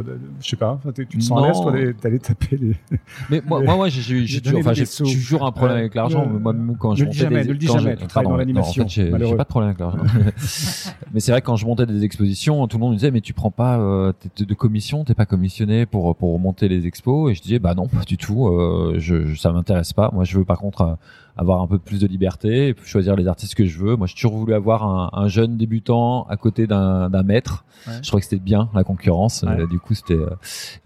[0.07, 1.47] euh, je sais pas, tu te sens à Non.
[1.49, 2.77] l'aise toi d'aller- taper les.
[3.31, 5.95] Mais moi, moi, moi, j'ai- j'ai j'ai toujours, Donner enfin, toujours un problème Euh, avec
[5.95, 6.27] l'argent.
[6.27, 8.01] ne- Moi, même quand je le dis montais jamais, des, ne le dis jamais, je-
[8.01, 9.99] tu travailles dans l'animation, En fait, j'ai pas de problème avec l'argent.
[11.13, 13.21] mais c'est vrai que quand je montais des expositions, tout le monde me disait mais
[13.21, 17.31] tu prends pas euh, t'es de commission, t'es pas commissionné pour pour monter les expos.
[17.31, 18.49] Et je disais bah non, pas du tout.
[18.49, 20.11] Euh, je, je- ça m'intéresse pas.
[20.13, 20.95] Moi, je veux par contre euh,
[21.37, 23.95] avoir un peu plus de liberté et choisir les artistes que je veux.
[23.97, 27.65] Moi, j'ai toujours voulu avoir un, un jeune débutant à côté d'un maître.
[27.87, 27.93] Ouais.
[28.03, 29.43] Je trouvais que c'était bien la concurrence.
[29.47, 29.61] Ouais.
[29.61, 30.31] Euh, du coup, c'était euh,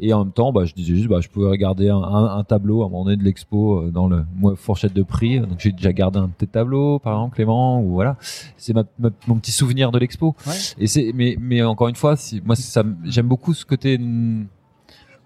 [0.00, 2.42] et en même temps, bah, je disais juste, bah, je pouvais regarder un, un, un
[2.44, 5.38] tableau à un moment donné de l'expo euh, dans le moi, fourchette de prix.
[5.38, 8.16] Donc j'ai déjà gardé un petit tableau, par exemple, Clément, ou voilà.
[8.56, 10.34] C'est ma, ma- mon petit souvenir de l'expo.
[10.46, 10.54] Ouais.
[10.78, 13.98] Et c'est, mais, mais encore une fois, si, moi, ça, me- j'aime beaucoup ce côté.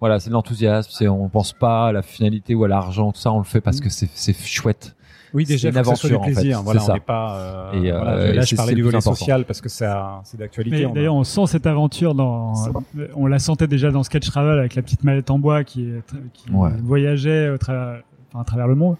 [0.00, 0.90] Voilà, c'est de l'enthousiasme.
[0.92, 3.32] C'est, on pense pas à la finalité ou à l'argent, tout ça.
[3.32, 3.84] On le fait parce Mm.
[3.84, 4.94] que c'est chouette.
[5.34, 6.40] Oui, déjà, C'est une faut que ça soit du aventure, en fait.
[6.40, 6.62] plaisir.
[6.62, 6.94] Voilà, C'est on ça.
[6.94, 7.36] n'est pas.
[7.36, 9.14] euh, Et, euh, voilà, et là, je parlais du volet important.
[9.16, 10.84] social parce que ça, c'est d'actualité.
[10.84, 12.54] A- d'ailleurs, on sent cette aventure dans.
[13.16, 16.02] On la sentait déjà dans Sketch Travel avec la petite mallette en bois qui, est-
[16.32, 16.70] qui Ouais.
[16.82, 18.00] voyageait au travers,
[18.32, 18.96] enfin, à travers le monde.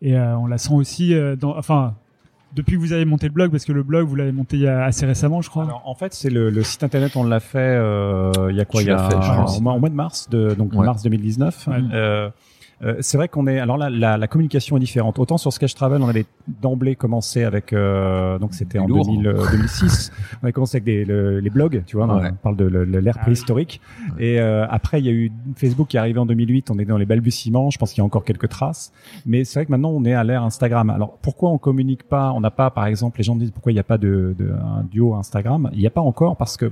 [0.00, 1.56] Et euh, on la sent aussi dans.
[1.56, 1.94] Enfin,
[2.54, 4.62] depuis que vous avez monté le blog, parce que le blog vous l'avez monté il
[4.62, 5.64] y a assez récemment, je crois.
[5.64, 8.64] Alors, en fait, c'est le, le site internet, on l'a fait euh, il y a
[8.64, 8.80] quoi?
[8.80, 9.54] Tu Il y a fait, je crois.
[9.54, 10.86] au, mois, au mois de mars, de, donc Ouais.
[10.86, 11.66] mars 2019.
[11.66, 11.74] Ouais.
[11.92, 12.30] Euh,
[12.82, 13.58] euh, c'est vrai qu'on est.
[13.58, 15.18] Alors là, la, la communication est différente.
[15.18, 16.26] Autant sur Sketch Travel, on avait
[16.62, 17.72] d'emblée commencé avec.
[17.72, 19.06] Euh, donc c'était en Du lourd.
[19.06, 20.12] 2000, euh, 2006.
[20.40, 22.06] on avait commencé avec des, le- les blogs, tu vois.
[22.06, 22.28] Ouais.
[22.30, 23.22] On parle de l'ère Ah oui.
[23.22, 23.80] préhistorique.
[24.18, 26.70] Et euh, après, il y a eu Facebook qui est arrivé en 2008.
[26.70, 27.70] On est dans les balbutiements.
[27.70, 28.92] Je pense qu'il y a encore quelques traces.
[29.26, 30.90] Mais c'est vrai que maintenant, on est à l'ère Instagram.
[30.90, 33.72] Alors pourquoi on communique pas On n'a pas, par exemple, les gens me disent pourquoi
[33.72, 35.68] il n'y a pas de, de un duo Instagram?
[35.72, 36.70] Il n'y a pas encore parce que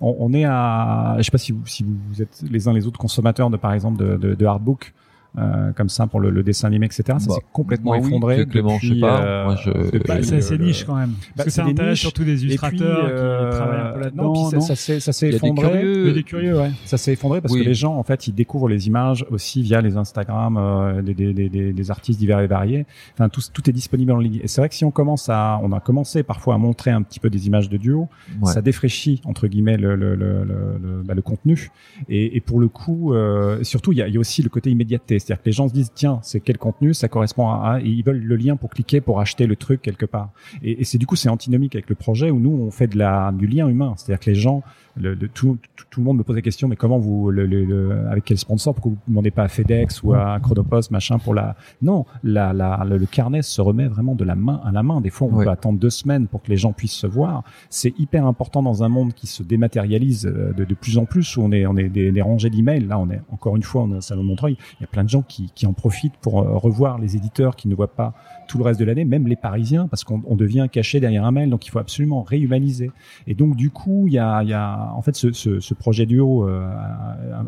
[0.00, 1.14] on, on est à.
[1.18, 3.72] Je sais pas si vous, si vous êtes les uns les autres consommateurs de, par
[3.72, 4.92] exemple, de, de, de hardbook.
[5.38, 8.46] Euh, comme ça pour le, le dessin animé etc ça Bah, s'est complètement oui, effondré
[8.46, 9.22] Clément, je sais depuis, pas.
[9.22, 11.10] euh, Moi, je- depuis, Bah, c'est euh, assez niche quand même.
[11.10, 13.92] Bah, Parce que c'est ça des intéresse surtout des puis, illustrateurs euh, qui travaillent un
[13.92, 14.32] peu là-dedans.
[14.52, 16.12] non, ça, s'est ça s'est des effondré curieux.
[16.12, 16.70] Des curieux, ouais.
[16.84, 17.60] ça s'est effondré parce Oui.
[17.62, 21.14] que les gens, en fait, ils découvrent les images aussi via les Instagram euh, des,
[21.14, 22.86] des, des, des, des artistes divers et variés.
[23.14, 24.40] Enfin, tout, tout est disponible en ligne.
[24.42, 27.02] Et c'est vrai que si on commence à, on a commencé parfois à montrer un
[27.02, 28.08] petit peu des images de duo,
[28.40, 28.52] Ouais.
[28.52, 31.70] ça défraîchit entre guillemets le le le, le, le, bah, le contenu.
[32.08, 34.48] Et, et pour le coup, euh, surtout, il y a, il y a aussi le
[34.48, 35.18] côté immédiateté.
[35.26, 38.04] C'est-à-dire que les gens se disent tiens, c'est quel contenu, ça correspond à, et ils
[38.04, 40.30] veulent le lien pour cliquer pour acheter le truc quelque part.
[40.62, 42.96] Et, et c'est du coup c'est antinomique avec le projet où nous on fait de
[42.96, 43.94] la du lien humain.
[43.96, 44.62] C'est-à-dire que les gens
[44.98, 47.44] le, le- tout, tout, tout le monde me pose la question, mais comment vous, le,
[47.44, 50.90] le- le- avec quel sponsor, pourquoi vous ne demandez pas à FedEx ou à Chronopost,
[50.90, 54.72] machin, pour la, non, la, la, le, carnet se remet vraiment de la main à
[54.72, 55.02] la main.
[55.02, 55.44] Des fois, on Ouais.
[55.44, 57.42] peut attendre deux semaines pour que les gens puissent se voir.
[57.68, 61.36] C'est hyper important dans un monde qui se dématérialise euh, de, de plus en plus,
[61.36, 62.86] où on est, on est des, des rangées d'emails.
[62.86, 64.56] Là, on est, encore une fois, on est au Salon de Montreuil.
[64.80, 67.56] Il y a plein de gens qui, qui en profitent pour euh, revoir les éditeurs
[67.56, 68.14] qui ne voient pas
[68.48, 71.32] tout le reste de l'année, même les Parisiens, parce qu'on on devient caché derrière un
[71.32, 72.92] mail, donc il faut absolument réhumaniser.
[73.26, 75.74] Et donc du coup, il y a, il y a en fait ce, ce, ce
[75.74, 76.64] projet duo, euh,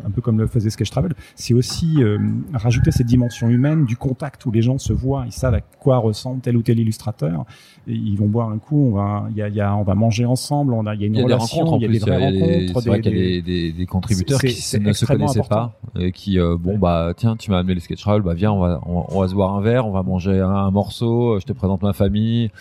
[0.05, 2.17] un, peu comme le faisait Sketch Travel, c'est aussi euh,
[2.53, 5.97] rajouter cette dimension humaine du contact où les gens se voient, ils savent à quoi
[5.99, 7.45] ressemble tel ou tel illustrateur,
[7.87, 9.83] et ils vont boire un coup, on va, il y a, il y a, on
[9.83, 11.85] va manger ensemble, on a, il y a une Il y a relation, il y
[11.85, 14.47] a des vraies rencontres, C'est vrai des- qu'il y a des- des, des, contributeurs qui
[14.47, 15.71] ne se connaissaient important.
[15.93, 18.51] pas et qui euh, bon bah tiens tu m'as amené le sketch roll bah viens
[18.51, 20.71] on va on va, on va se boire un verre on va manger un, un
[20.71, 22.51] morceau je te présente ma famille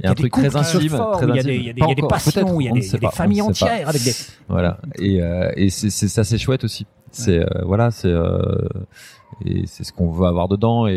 [0.00, 0.80] il y a un des truc très intime
[1.22, 2.64] il y a des, il y a des, Pas il y a des passions, il
[2.66, 4.12] y a des, familles entières avec des.
[4.48, 4.78] Voilà.
[4.98, 6.84] Et, euh, et c'est c'est ça, c'est chouette aussi.
[7.12, 8.40] C'est euh, voilà, c'est euh,
[9.46, 10.88] et c'est ce qu'on veut avoir dedans.
[10.88, 10.94] Et,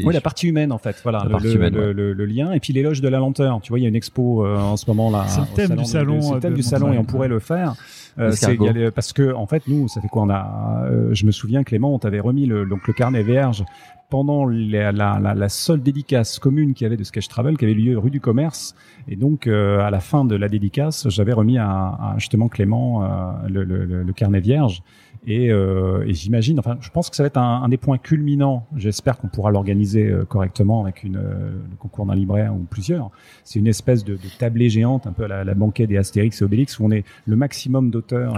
[0.00, 1.92] et Oui, la partie humaine en fait, voilà, La le, partie le- humaine, le, ouais.
[1.92, 3.60] le- le lien et puis l'éloge de la lenteur.
[3.62, 5.24] Tu vois, il y a une expo euh, en ce moment là.
[5.28, 7.74] C'est le thème du salon, C'est le thème du salon et on pourrait le faire.
[8.18, 11.26] Euh, c'est les- parce que en fait nous, ça fait quoi On a, euh, je
[11.26, 13.64] me souviens Clément, on t'avait remis le donc le carnet vierge
[14.08, 17.64] pendant la, la, la, la seule dédicace commune qu'il y avait de Sketch Travel qui
[17.64, 18.74] avait lieu rue du Commerce.
[19.08, 23.02] Et donc euh, à la fin de la dédicace, j'avais remis à, à justement Clément
[23.02, 23.06] euh,
[23.48, 24.82] le, le, le carnet vierge
[25.26, 27.98] et, euh, et j'imagine, enfin, je pense que ça va être un, un des points
[27.98, 28.66] culminants.
[28.76, 33.10] J'espère qu'on pourra l'organiser euh, correctement avec une, euh, le concours d'un libraire ou plusieurs.
[33.44, 36.40] C'est une espèce de, de tablée géante, un peu à la, la banquette des Astérix
[36.40, 38.34] et Obélix, où on est le maximum d'auteurs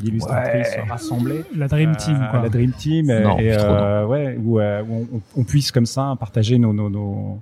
[0.00, 1.44] d'illustratrices rassemblés.
[1.56, 2.42] La Dream Team, Euh, quoi.
[2.42, 5.86] La Dream Team, et, Non, et, euh, ouais, où, euh, où on, on puisse comme
[5.86, 7.40] ça partager nos, nos, nos,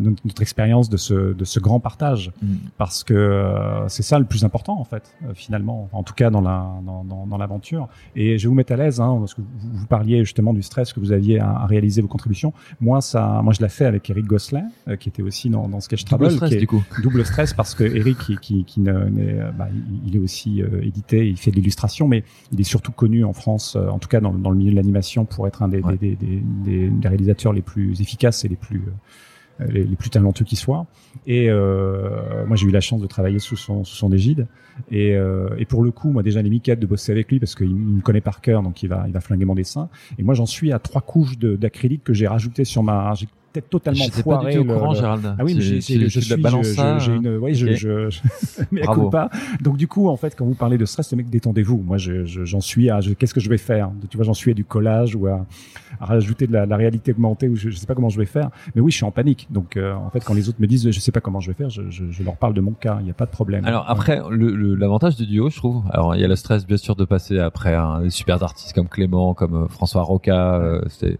[0.00, 2.46] notre, notre expérience de ce, de ce grand partage Mm.
[2.78, 6.30] parce que euh, c'est ça le plus important en fait euh, finalement en tout cas
[6.30, 9.34] dans la dans, dans, dans l'aventure et je vais vous mettre à l'aise hein, parce
[9.34, 12.52] que vous, vous parliez justement du stress que vous aviez à, à réaliser vos contributions
[12.80, 15.80] moi ça moi je l'ai fait avec Eric Gosselin euh, qui était aussi dans, dans
[15.80, 16.82] Sketch Double Travel stress qui est- du coup.
[17.02, 19.68] double stress parce que Eric qui, qui, qui ne, euh, bah,
[20.06, 23.32] il- est aussi euh, édité, il fait de l'illustration, mais il est surtout connu en
[23.32, 25.80] France, euh, en tout cas dans, dans le milieu de l'animation, pour être un des,
[25.80, 25.96] Ouais.
[25.96, 28.90] des, des, des, des réalisateurs les plus efficaces et les plus euh,
[29.68, 30.86] les, les plus talentueux qui soient.
[31.26, 34.46] Et euh, moi, j'ai eu la chance de travailler sous son, sous son égide.
[34.90, 37.54] Et, euh, et pour le coup, moi déjà, les miquettes de bosser avec lui parce
[37.54, 39.88] qu'il il me connaît par cœur, donc il va, il va flinguer mon dessin.
[40.18, 43.12] Et moi, j'en suis à trois couches d'acrylique que j'ai rajouté sur ma.
[43.52, 45.34] Peut-être totalement J'étais pas foiré du tout au courant, Gérald.
[45.38, 48.20] ah oui, mais je suis, je- j'ai une, oui, je, je, je,
[48.70, 49.28] mais pas.
[49.60, 51.78] Donc du coup, en fait, quand vous parlez de stress, le mec, détendez-vous.
[51.84, 53.90] Moi, je, je- j'en suis à, qu'est-ce que je vais faire?
[54.08, 55.44] Tu vois, j'en suis à du collage ou à,
[56.00, 58.26] à rajouter de la, la réalité augmentée ou je, je sais pas comment je vais
[58.26, 58.50] faire.
[58.74, 59.48] Mais oui, je suis en panique.
[59.50, 61.54] Donc, euh, en fait, quand les autres me disent, je sais pas comment je vais
[61.54, 61.82] faire, je,
[62.22, 62.98] leur parle de mon cas.
[63.00, 63.64] Il n'y a pas de problème.
[63.64, 65.82] Alors après, l'avantage du duo, je trouve.
[65.90, 68.74] Alors il y a le stress bien sûr de passer après un des super artistes
[68.74, 70.54] comme Clément, comme euh, François Roca.
[70.56, 71.18] euh, c'est-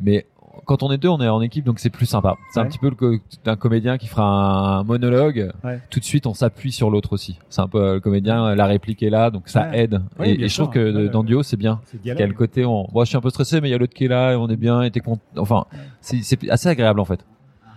[0.00, 0.26] mais
[0.66, 2.34] quand on est deux, on est en équipe, donc c'est plus sympa.
[2.52, 5.50] C'est un petit peu le co- d'un comédien qui fera un monologue.
[5.64, 5.80] Ouais.
[5.90, 7.38] Tout de suite, on s'appuie sur l'autre aussi.
[7.48, 9.84] C'est un peu euh, le comédien, la réplique est là, donc ça Ouais.
[9.84, 10.02] aide.
[10.22, 11.80] Et, je trouve que dans duo, c'est bien.
[11.86, 12.36] C'est Il y a le dialogue.
[12.36, 14.08] côté, on, moi je suis un peu stressé, mais il y a l'autre qui est
[14.08, 15.22] là et on est bien, et t'es content.
[15.38, 15.64] Enfin,
[16.00, 17.24] c'est assez agréable en fait.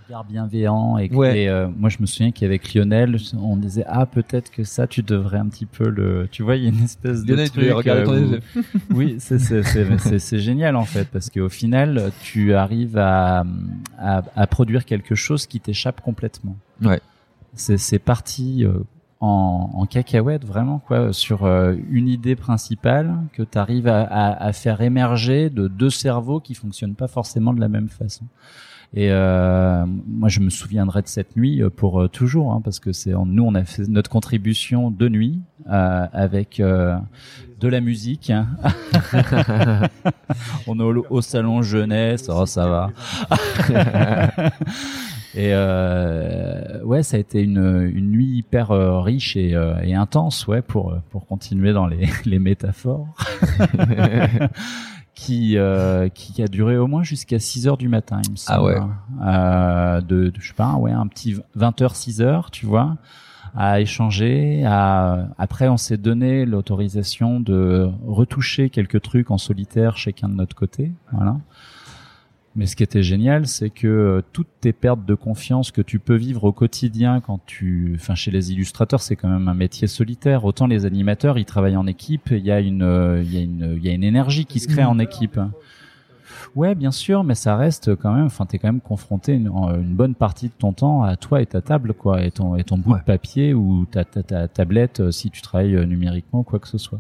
[0.10, 1.44] Regard bienveillant et, que- Ouais.
[1.44, 5.04] et, euh, moi je me souviens qu'avec Lionel on disait ah peut-être que ça tu
[5.04, 7.86] devrais un petit peu le tu vois il y a une espèce de Lionel, truc
[7.86, 13.44] ton euh, où- oui c'est génial en fait parce qu'au final tu arrives à,
[14.00, 17.02] à à produire quelque chose qui t'échappe complètement Ouais.
[17.54, 18.80] c'est c'est parti euh,
[19.22, 24.44] en, en cacahuète vraiment quoi sur euh, une idée principale que tu arrives à, à,
[24.46, 28.24] à faire émerger de deux cerveaux qui fonctionnent pas forcément de la même façon.
[28.96, 32.80] Et euh, moi, je me souviendrai de cette nuit euh, pour euh, toujours, hein, parce
[32.80, 36.98] que c'est nous, on a fait notre contribution de nuit euh, avec euh,
[37.60, 38.32] de la musique.
[38.32, 38.48] hein.
[40.68, 42.90] on est au, salon jeunesse, oh, ça va.
[45.36, 45.54] Et
[46.84, 48.70] ouais, ça a été une, une nuit hyper
[49.04, 49.52] riche et,
[49.84, 53.08] et intense, ouais, pour pour continuer dans les, les métaphores,
[55.20, 58.58] qui euh, qui a duré au moins jusqu'à 6 heures du matin, il me semble.
[58.60, 58.78] Ah ouais.
[59.22, 62.96] Euh, de, de- je sais pas, ouais, un petit 20 heures, 6 heures, tu vois,
[63.56, 64.64] à échanger.
[64.66, 70.56] À après, on s'est donné l'autorisation de retoucher quelques trucs en solitaire chacun de notre
[70.56, 71.36] côté, voilà.
[72.56, 76.00] Mais ce qui était génial, c'est que euh, toutes tes pertes de confiance que tu
[76.00, 79.88] peux vivre au quotidien quand tu, enfin chez les illustrateurs, c'est quand même un métier
[79.88, 80.46] solitaire.
[80.46, 82.30] Autant les animateurs, ils travaillent en équipe.
[82.32, 84.60] Il y a une, euh, il y a une, il y a une énergie qui
[84.60, 85.40] se crée en équipe.
[86.56, 88.26] Ouais, bien sûr, mais ça reste quand même.
[88.26, 91.46] Enfin, t'es quand même confronté une, une, bonne partie de ton temps à toi et
[91.46, 95.02] ta table, quoi, et ton et ton bout de papier ou ta, ta, ta tablette
[95.02, 97.00] euh, si tu travailles numériquement, quoi que ce soit.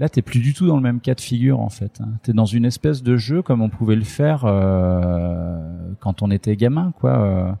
[0.00, 2.00] Là, t'es plus du tout dans le même cas de figure en fait.
[2.00, 2.08] Hein.
[2.22, 5.60] T'es dans une espèce de jeu comme on pouvait le faire euh,
[6.00, 7.20] quand on était gamin, quoi.
[7.20, 7.52] Euh,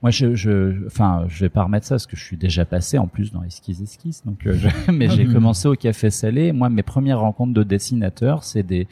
[0.00, 2.98] moi, je, je, enfin, je vais pas remettre ça parce que je suis déjà passé
[2.98, 4.24] en plus dans esquisse esquisse.
[4.24, 4.56] Donc, euh,
[4.92, 6.52] mais j'ai commencé au café salé.
[6.52, 8.86] Moi, mes premières rencontres de dessinateurs, c'est des,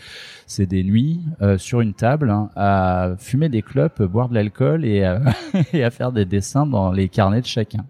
[0.48, 4.84] c'est des nuits euh, sur une table hein, à fumer des clopes, boire de l'alcool
[4.84, 5.08] et,
[5.72, 7.84] et à faire des dessins dans les carnets de chacun.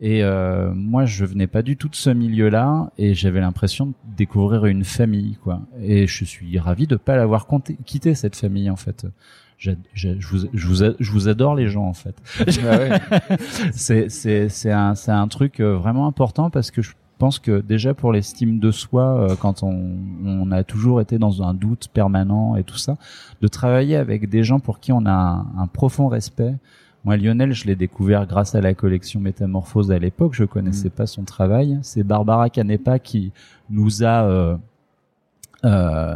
[0.00, 3.94] Et euh, moi, je venais pas du tout de ce milieu-là, et j'avais l'impression de
[4.16, 5.60] découvrir une famille, quoi.
[5.82, 7.46] Et je suis ravi de pas l'avoir
[7.84, 9.06] quitté cette famille, en fait.
[9.56, 12.14] Je, je, je, vous, je, vous, je vous adore les gens, en fait.
[12.64, 13.36] Ah
[13.72, 17.60] c'est c'est c'est un c'est un truc euh, vraiment important parce que je pense que
[17.60, 21.88] déjà pour l'estime de soi, euh, quand on, on a toujours été dans un doute
[21.92, 22.98] permanent et tout ça,
[23.40, 26.54] de travailler avec des gens pour qui on a un, un profond respect
[27.08, 30.34] moi, Lionel, je l'ai découvert grâce à la collection Métamorphose à l'époque.
[30.34, 30.90] Je connaissais mm.
[30.90, 31.78] pas son travail.
[31.80, 33.32] C'est Barbara Canepa qui
[33.70, 34.56] nous a, euh,
[35.64, 36.14] euh,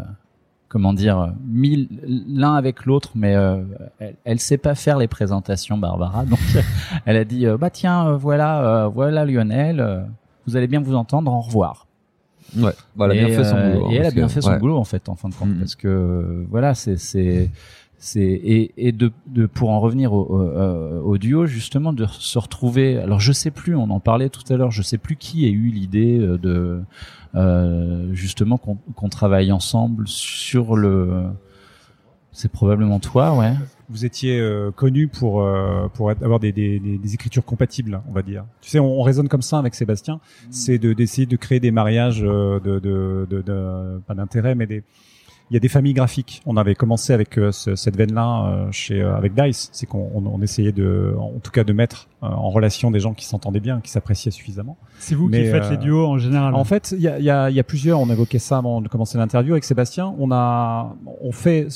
[0.68, 1.88] comment dire, mis
[2.28, 3.62] l'un avec l'autre, mais euh,
[4.00, 6.24] elle, elle sait pas faire les présentations, Barbara.
[6.26, 6.38] Donc,
[7.07, 10.05] elle a dit, bah tiens, voilà, voilà Lionel,
[10.46, 11.33] vous allez bien vous entendre.
[11.33, 11.87] Au revoir.
[12.55, 13.90] Ouais, bah, elle a bien fait son boulot.
[13.92, 15.59] Et elle a bien fait son boulot en fait, en fin de compte, mm.
[15.59, 17.48] parce que voilà, c'est
[18.04, 22.36] c'est et, et de, de, pour en revenir au, au, euh, duo justement de se
[22.36, 22.98] retrouver.
[22.98, 24.72] Alors je sais plus, on en parlait tout à l'heure.
[24.72, 26.82] Je sais plus qui a eu l'idée euh, de
[27.36, 31.26] euh, justement qu'on travaille ensemble sur le.
[32.32, 33.52] C'est probablement toi, ouais.
[33.88, 38.22] Vous étiez euh, connu pour euh, pour avoir des, des, des, écritures compatibles, on va
[38.22, 38.44] dire.
[38.62, 40.16] Tu sais, on, on raisonne comme ça avec Sébastien.
[40.16, 40.46] Mm.
[40.50, 44.82] C'est de d'essayer de créer des mariages de de, de, de pas d'intérêt, mais des
[45.52, 46.40] il y a des familles graphiques.
[46.46, 50.40] On avait commencé avec euh, cette veine-là euh, chez euh, avec Dice, c'est qu'on on,
[50.40, 53.90] essayait de, en tout cas, de mettre en relation des gens qui s'entendaient bien, qui
[53.90, 54.76] s'appréciaient suffisamment.
[54.98, 56.54] C'est vous qui faites les duos en général.
[56.54, 58.00] En fait, il y a, y, a, y a, plusieurs.
[58.00, 60.14] On évoquait ça avant de commencer l'interview avec Sébastien.
[60.18, 61.66] On a, on fait,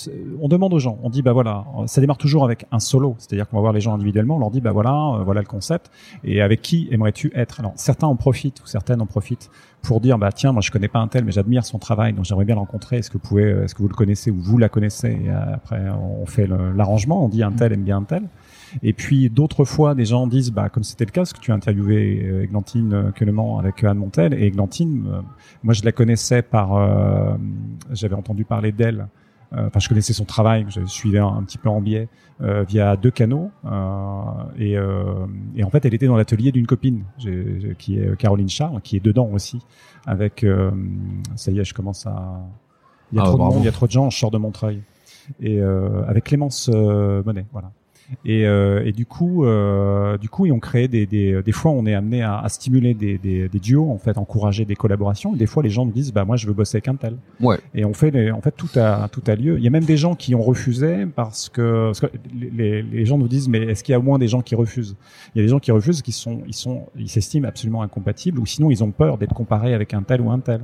[0.40, 0.98] on demande aux gens.
[1.02, 3.80] On dit bah voilà, ça démarre toujours avec un solo, c'est-à-dire qu'on va voir les
[3.80, 4.36] gens individuellement.
[4.36, 5.90] On leur dit bah voilà, voilà le concept.
[6.24, 7.60] Et avec qui aimerais-tu être?
[7.60, 9.50] Alors certains en profitent ou certaines en profitent
[9.82, 12.24] pour dire bah tiens moi je connais pas un tel mais j'admire son travail donc
[12.24, 14.58] j'aimerais bien le rencontrer est-ce que vous pouvez est-ce que vous le connaissez ou vous
[14.58, 15.18] la connaissez?
[15.24, 18.24] Et après on fait l'arrangement on dit un tel aime bien un tel
[18.82, 21.52] et puis d'autres fois des gens disent bah comme c'était le cas parce que tu
[21.52, 25.20] as interviewé euh, Églantine Quenement avec Anne Montel et Églantine euh,
[25.62, 27.36] moi je la connaissais par euh,
[27.92, 29.08] j'avais entendu parler d'elle
[29.52, 32.08] euh, enfin je connaissais son travail, je suivais un, un petit peu en biais
[32.40, 34.20] euh, via deux canaux euh,
[34.58, 34.76] et,
[35.54, 37.04] et, en fait elle était dans l'atelier d'une copine
[37.78, 39.60] qui est Caroline Charles, qui est dedans aussi
[40.04, 40.44] avec
[41.36, 42.40] ça y est je commence à
[43.12, 44.32] il y a ah, trop de monde, il y a trop de gens, je sors
[44.32, 44.82] de Montreuil
[45.40, 47.70] et avec Clémence Monet, voilà.
[48.24, 51.72] Et, euh, et, du coup, euh, du coup, ils ont créé des, des, des fois,
[51.72, 55.34] on est amené à, à stimuler des, des, des, duos, en fait, encourager des collaborations.
[55.34, 57.16] Et des fois, les gens nous disent, bah moi, je veux bosser avec un tel.
[57.40, 57.58] Ouais.
[57.74, 59.58] Et on fait, les, en fait, tout a tout a lieu.
[59.58, 63.06] Il y a même des gens qui ont refusé parce que, parce que les, les
[63.06, 64.96] gens nous disent, mais est-ce qu'il y a au moins des gens qui refusent?
[65.34, 68.38] Il y a des gens qui refusent, qui sont, ils sont, ils s'estiment absolument incompatibles,
[68.38, 70.60] ou sinon ils ont peur d'être comparés avec un tel ou un tel.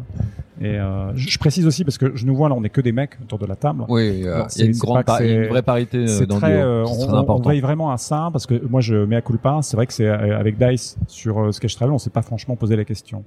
[0.63, 2.93] Et euh, je, précise aussi parce que je nous vois là, on est que des
[2.93, 3.85] mecs autour de la table.
[3.89, 6.69] Oui, il y a une grande, une vraie parité euh, dans très, le duo.
[6.69, 9.59] Euh, on, veille vraiment à ça parce que moi je mets à culpa.
[9.63, 12.55] C'est vrai que c'est euh, avec Dice sur euh, Sketch Travel, on s'est pas franchement
[12.55, 13.25] posé la question.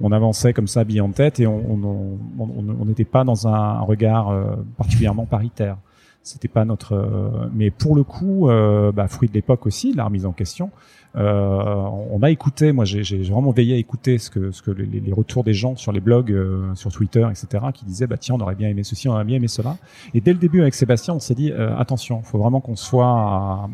[0.00, 4.54] On avançait comme ça, billet en tête, et on n'était pas dans un regard euh,
[4.78, 5.76] particulièrement paritaire.
[6.22, 7.50] C'était pas notre.
[7.54, 8.48] mais pour le coup,
[8.94, 10.70] bah, fruit de l'époque aussi, la remise en question.
[11.16, 15.00] Euh, on a écouté, moi j'ai vraiment veillé à écouter ce que, ce que les,
[15.00, 18.34] les retours des gens sur les blogs, euh, sur Twitter, etc., qui disaient bah tiens
[18.34, 19.78] on aurait bien aimé ceci, on aurait bien aimé cela.
[20.14, 23.06] Et dès le début avec Sébastien, on s'est dit euh, attention, faut vraiment qu'on soit
[23.06, 23.68] à,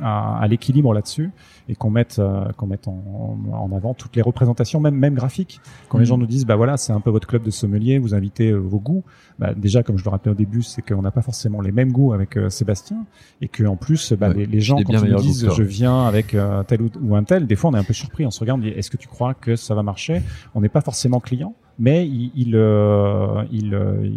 [0.00, 1.30] à, à l'équilibre là-dessus
[1.68, 2.20] et qu'on mette
[2.56, 5.60] qu'on mette en, en, avant toutes les représentations, même même graphiques.
[5.88, 6.06] Quand les mmh.
[6.06, 8.80] gens nous disent bah voilà c'est un peu votre club de sommelier, vous invitez vos
[8.80, 9.04] goûts.
[9.38, 11.92] Bah, déjà comme je le rappelais au début, c'est qu'on n'a pas forcément les mêmes
[11.92, 13.04] goûts avec Sébastien
[13.42, 16.34] et que en plus bah, les, les, gens quand ils nous disent je viens avec
[16.66, 18.90] tel ou, un tel, des fois on est un peu surpris, on se regarde, est-ce
[18.90, 20.22] que tu crois que ça va marcher?
[20.54, 24.08] On n'est pas forcément client, mais il, il, euh, il, euh,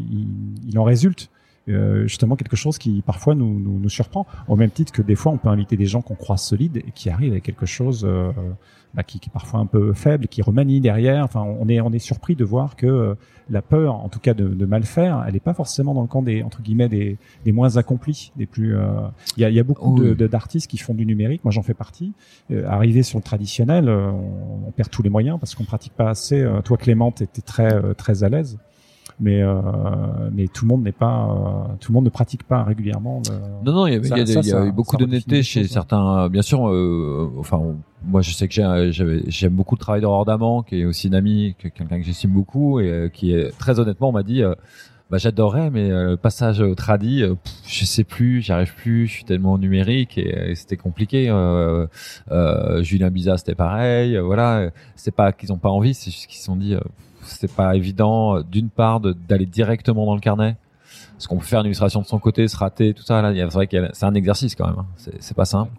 [0.67, 1.29] il, en résulte
[1.69, 5.15] euh, justement quelque chose qui parfois nous, nous, nous, surprend, au même titre que des
[5.15, 8.04] fois on peut inviter des gens qu'on croit solides et qui arrivent avec quelque chose
[8.04, 8.32] euh,
[8.93, 11.24] bah, qui, qui, est parfois un peu faible, qui remanie derrière.
[11.24, 13.16] Enfin, on est on est surpris de voir que euh,
[13.49, 16.07] la peur, en tout cas de, de mal faire, elle n'est pas forcément dans le
[16.07, 18.76] camp des entre guillemets des, des moins accomplis, des plus.
[18.76, 19.07] Euh,
[19.38, 21.43] il y, a, y, a, beaucoup de d'artistes qui font du numérique.
[21.45, 22.12] Moi, j'en fais partie.
[22.51, 26.09] Euh, arriver sur le traditionnel, on, on, perd tous les moyens parce qu'on pratique pas
[26.09, 26.45] assez.
[26.66, 28.57] toi, Clément, était très très à l'aise.
[29.20, 29.55] Mais euh,
[30.32, 33.22] mais tout le monde n'est pas euh, tout le monde ne pratique pas régulièrement.
[33.30, 33.66] Le...
[33.66, 35.68] Non, non, il y a, Ça- il y a ça, y eu beaucoup d'honnêteté chez
[35.68, 36.30] certains.
[36.30, 40.01] Bien sûr, euh, enfin, on- moi, je sais que j'ai- j'avais- j'aime beaucoup le travail
[40.01, 43.32] d'Aurore Daman, qui est aussi une amie, que- quelqu'un que j'estime beaucoup, et euh, qui
[43.34, 44.41] est très honnêtement m'a dit.
[45.12, 48.51] Euh, bah, j'adorais, mais euh, le passage au tradi, euh, pff, je sais plus, j'y
[48.51, 51.30] arrive plus, je suis tellement numérique et, et c'était compliqué.
[51.30, 51.86] Euh,
[52.32, 54.16] euh, Julien Bizat, c'était pareil.
[54.16, 56.80] euh, voilà, c'est pas qu'ils ont pas envie, c'est juste qu'ils se sont dit, euh,
[57.24, 60.55] c'est pas évident euh, d'une part d'aller directement dans le carnet
[61.14, 63.22] parce qu'on peut faire une illustration de son côté, se rater, tout ça.
[63.22, 64.80] Là, il y a- c'est vrai que c'est un exercice quand même.
[64.80, 64.88] hein.
[64.97, 65.70] C'est, c'est pas simple.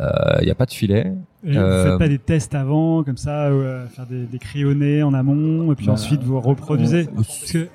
[0.00, 1.12] Euh, Il y a pas de filet.
[1.44, 4.38] Et Euh, Vous faites pas des tests avant, comme ça, ou, euh, faire des, des
[4.40, 7.04] crayonnés en amont, et puis Bah, ensuite vous reproduisez?
[7.14, 7.68] Parce que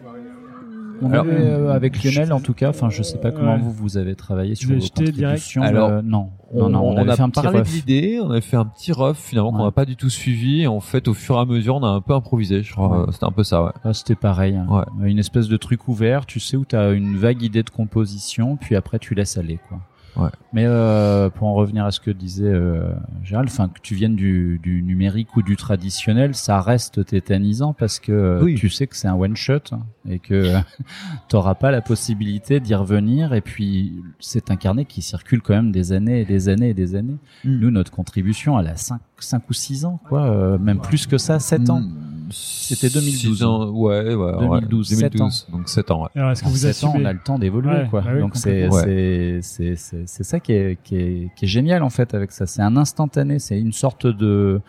[1.03, 3.59] On Alors, avait, euh, avec Lionel, en tout cas, enfin, je sais pas comment Ouais.
[3.59, 5.61] vous vous avez travaillé sur vos contributions.
[5.63, 7.67] Alors, euh, non, non, non, on, avait a fait un petit parlé ref.
[7.69, 10.61] de l'idée, on avait fait un petit rough finalement qu'on n'a pas du tout suivi.
[10.61, 12.61] Et en fait, au fur et à mesure, on a un peu improvisé.
[12.61, 13.07] Je crois, Ouais.
[13.07, 13.63] Euh, c'était un peu ça.
[13.63, 13.71] Ouais.
[13.83, 14.55] Ah, c'était pareil.
[14.55, 14.67] hein.
[14.69, 15.09] Ouais.
[15.09, 18.57] Une espèce de truc ouvert, tu sais, où tu as une vague idée de composition,
[18.57, 19.59] puis après tu laisses aller.
[19.69, 19.79] Quoi.
[20.15, 20.29] Ouais.
[20.53, 22.91] Mais euh, pour en revenir à ce que disait euh,
[23.23, 27.99] Gérald, enfin que tu viennes du, du numérique ou du traditionnel, ça reste tétanisant parce
[27.99, 28.55] que euh, Oui.
[28.55, 29.75] tu sais que c'est un one shot
[30.09, 30.53] et que
[31.29, 33.33] t'auras pas la possibilité d'y revenir.
[33.33, 36.73] Et puis c'est un carnet qui circule quand même des années et des années et
[36.73, 37.17] des années.
[37.45, 37.59] Mm.
[37.59, 41.17] Nous, notre contribution, elle a 5, cinq ou 6 ans, quoi, euh, même plus que
[41.17, 41.81] ça, 7 ans.
[41.81, 41.91] Mm,
[42.31, 43.37] C'était 2012.
[43.37, 46.03] six ans, ouais, ouais, 2012, ouais, sept 2012, donc 7 ans.
[46.03, 46.09] Ouais.
[46.15, 48.01] alors, est-ce que En vous sept ans, assumez on a le temps d'évoluer, Ouais, quoi.
[48.01, 48.79] bah oui, Donc c'est complètement.
[48.83, 52.31] c'est c'est c'est c'est ça qui est qui est qui est génial en fait avec
[52.31, 52.45] ça.
[52.45, 54.61] C'est un instantané, c'est une sorte de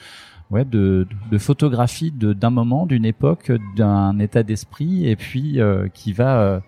[0.51, 5.87] ouais de de photographie de d'un moment, d'une époque, d'un état d'esprit, et puis euh,
[5.95, 6.61] qui va euh,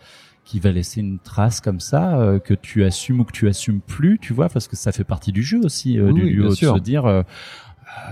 [0.44, 3.80] qui va laisser une trace comme ça euh, que tu assumes ou que tu assumes
[3.80, 6.36] plus, tu vois, parce que ça fait partie du jeu aussi euh, Oui, du oui,
[6.36, 7.24] bien de se dire.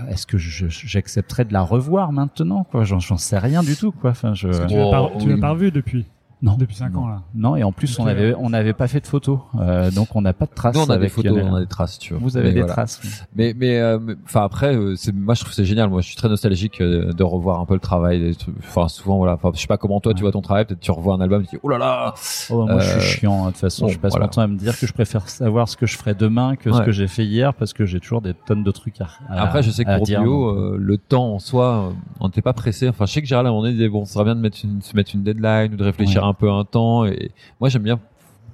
[0.09, 2.83] Est-ce que je- j'accepterais de la revoir maintenant quoi?
[2.83, 4.11] J'en j'en sais rien du tout quoi.
[4.11, 4.47] Enfin, je...
[4.67, 5.41] Tu l'as pas, Oh, tu l'as oui.
[5.41, 6.05] pas revu depuis?
[6.43, 6.55] Non.
[6.59, 6.99] Depuis 5 Non.
[7.03, 7.21] ans, là.
[7.33, 10.21] Non, et en plus, on avait, on n'avait pas fait de photos, euh, donc on
[10.21, 10.75] n'a pas de traces.
[10.75, 11.47] Nous, on a des photos, Lionel.
[11.51, 12.21] on a des traces, tu vois.
[12.21, 12.73] Vous avez Mais des voilà.
[12.73, 13.01] traces.
[13.35, 16.01] Mais mais euh, mais- enfin après euh, c'est moi je trouve que c'est génial moi
[16.01, 19.33] je suis très nostalgique de revoir un peu le travail des trucs enfin souvent voilà
[19.33, 21.43] enfin je sais pas comment toi tu vois ton travail peut-être tu revois un album
[21.43, 22.13] tu dis oh là là
[22.49, 23.43] Oh, bah, moi, je suis chiant.
[23.43, 24.25] hein, De toute façon, bon, je passe voilà.
[24.25, 26.71] mon temps à me dire que je préfère savoir ce que je ferai demain que
[26.73, 29.07] ce que j'ai fait hier, parce que j'ai toujours des tonnes de trucs à.
[29.29, 32.25] à- après je sais que pour dire, Bio donc, euh, le temps en soi on
[32.27, 34.13] n'était pas pressé enfin je sais que Gérald à un moment donné disait bon ce
[34.13, 36.29] serait bien de mettre une, se mettre une deadline ou de réfléchir Ouais.
[36.29, 38.01] un peu un temps et moi j'aime bien que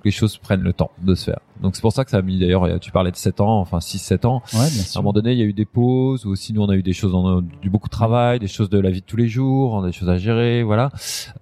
[0.05, 2.21] les choses prennent le temps de se faire donc c'est pour ça que ça a
[2.21, 4.69] mis d'ailleurs tu parlais de 7 ans enfin 6 7 ans Ouais, bien À un
[4.85, 5.01] sûr.
[5.01, 6.93] moment donné, il y a eu des pauses, ou aussi nous on a eu des
[6.93, 9.81] choses, en, du beaucoup de travail, des choses de la vie de tous les jours,
[9.83, 10.89] des choses à gérer, voilà,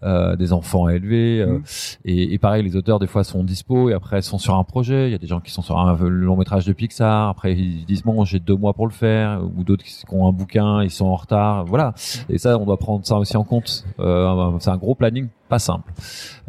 [0.03, 1.41] euh, des enfants à élever.
[1.41, 1.63] euh, Mm.
[2.05, 5.07] et, et pareil, les auteurs des fois sont dispo et après sont sur un projet.
[5.07, 7.30] Il y a des gens qui sont sur un long métrage de Pixar.
[7.30, 10.28] Après ils disent bon, j'ai deux mois pour le faire, ou d'autres qui qui ont
[10.28, 11.93] un bouquin, ils sont en retard, voilà.
[12.30, 13.86] Et ça, on doit prendre ça aussi en compte.
[13.99, 15.91] Euh, c'est un gros planning, pas simple,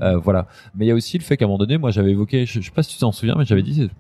[0.00, 0.46] euh, voilà.
[0.74, 2.60] Mais il y a aussi le fait qu'à un moment donné, moi j'avais évoqué, je,
[2.60, 3.90] je sais pas si tu t'en souviens, mais j'avais dit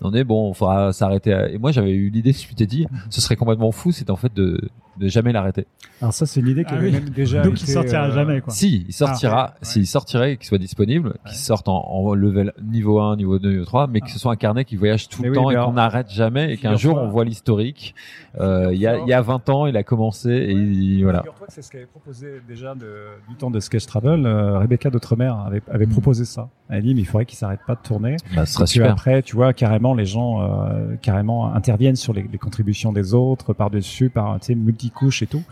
[0.00, 1.32] on est bon, il faudra s'arrêter.
[1.32, 4.16] à- Et moi, j'avais eu l'idée, je m'étais dit, ce serait complètement fou, c'est en
[4.16, 4.60] fait de,
[4.98, 5.66] de jamais l'arrêter.
[6.00, 6.92] Alors ça, c'est l'idée qui Ah avait oui.
[6.92, 8.52] même déjà Donc, été, il sortira euh, jamais, quoi.
[8.52, 9.58] Si, il sortira, Ah, ouais.
[9.62, 13.50] s'il sortirait, et qu'il soit disponible, qu'il sorte en, en level niveau 1, niveau 2,
[13.52, 15.50] niveau 3, mais que ce soit un carnet qui voyage tout Mais le oui, temps
[15.50, 17.94] et qu'on n'arrête jamais et qu'un jour on voit l'historique.
[18.40, 21.20] Euh, il y a, il y a 20 ans, il a commencé et il- voilà.
[21.20, 24.26] Figure-toi que c'est ce qu'avait proposé déjà de- du temps de Sketch Travel.
[24.26, 25.90] euh, Rebecca d'Outremer avait, avait Mm.
[25.90, 26.48] proposé ça.
[26.68, 28.16] Elle dit, mais il faudrait qu'il s'arrête pas de tourner.
[28.34, 28.90] Bah, ce serait super.
[28.92, 33.52] après, tu vois, carrément, les gens euh, carrément interviennent sur les, les contributions des autres,
[33.52, 35.42] par-dessus, par, tu sais, multicouches et tout.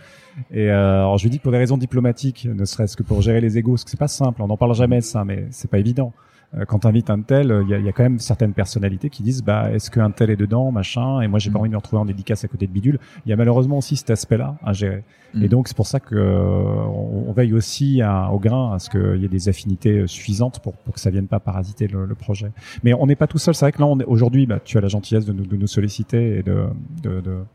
[0.50, 3.20] Et euh, alors, je lui dis que pour des raisons diplomatiques, ne serait-ce que pour
[3.20, 5.46] gérer les égos, parce que c'est pas simple, on n'en parle jamais de ça, mais
[5.50, 6.12] c'est pas évident.
[6.54, 8.52] Euh, Quand tu invites un tel, il y a, il y a quand même certaines
[8.54, 11.60] personnalités qui disent, bah, est-ce qu'un tel est dedans, machin, et moi j'ai pas Mm.
[11.60, 12.98] envie de me retrouver en dédicace à côté de bidule.
[13.26, 15.02] Il y a malheureusement aussi cet aspect-là à gérer.
[15.34, 15.42] Mm.
[15.44, 18.78] Et donc c'est pour ça que euh, on, on veille aussi à- au grain à
[18.78, 22.04] ce qu'il y ait des affinités suffisantes pour, pour que ça vienne pas parasiter le,
[22.06, 22.52] le projet.
[22.84, 23.54] Mais on n'est pas tout seul.
[23.54, 25.66] C'est vrai que là, on aujourd'hui, bah, tu as la gentillesse de nous, de nous
[25.66, 26.64] solliciter et de,
[27.02, 27.46] de, de on est-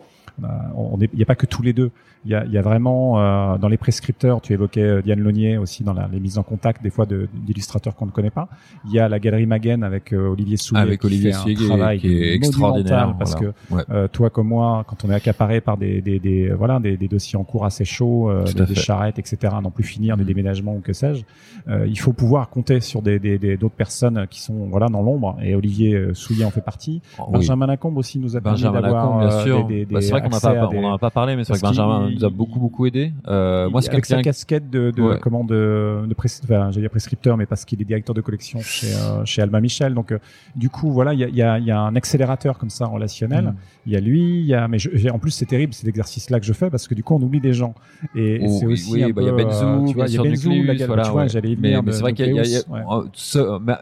[0.41, 1.91] il n'y a pas que tous les deux.
[2.25, 5.57] Il y a, y a vraiment euh, dans les prescripteurs, tu évoquais euh, Diane Launier
[5.57, 8.49] aussi dans la, les mises en contact des fois de- d'illustrateurs qu'on ne connaît pas.
[8.85, 11.67] Il y a la galerie Maguen avec euh, Olivier Souillet Avec qui Olivier fait un
[11.67, 13.53] travail qui est extraordinaire, parce voilà.
[13.69, 13.83] que Ouais.
[13.91, 17.07] euh, toi comme moi, quand on est accaparé par des, des, des voilà des, des
[17.07, 20.27] dossiers en cours assez chauds, euh, des, charrettes, etc., à n'en plus finir, des Mm.
[20.27, 21.23] déménagements ou que sais-je,
[21.69, 25.01] euh, il faut pouvoir compter sur des des- des- d'autres personnes qui sont voilà dans
[25.01, 25.37] l'ombre.
[25.41, 27.01] Et Olivier euh, Souillet en fait partie.
[27.19, 27.25] Oui.
[27.33, 30.97] Benjamin Lacombe aussi nous a permis d'avoir euh, des, des, Bah, on n'a pas, des-
[30.99, 33.13] pas parlé, mais c'est vrai que Benjamin nous a beaucoup beaucoup aidé.
[33.27, 35.19] Euh, moi, c'est avec sa casquette de, de Ouais.
[35.21, 38.59] comment de, de pres- enfin, j'allais dire prescripteur, mais parce qu'il est directeur de collection
[38.61, 39.93] chez euh, chez Albin Michel.
[39.93, 40.19] Donc euh,
[40.55, 42.69] du coup, voilà, il y a, il y, a, il y a un accélérateur comme
[42.69, 43.45] ça relationnel.
[43.45, 43.55] Mm.
[43.87, 46.39] Il y a lui, il y a, mais je, en plus c'est terrible, cet exercice-là
[46.39, 47.73] que je fais parce que du coup on oublie des gens.
[48.15, 50.13] Et Oh, c'est oui, aussi oui, bah, il y a Benzou, euh, tu vois, il
[50.13, 50.51] y a Benzou,
[50.87, 52.43] voilà, tu vois, j'allais mais, c'est vrai qu'il y a,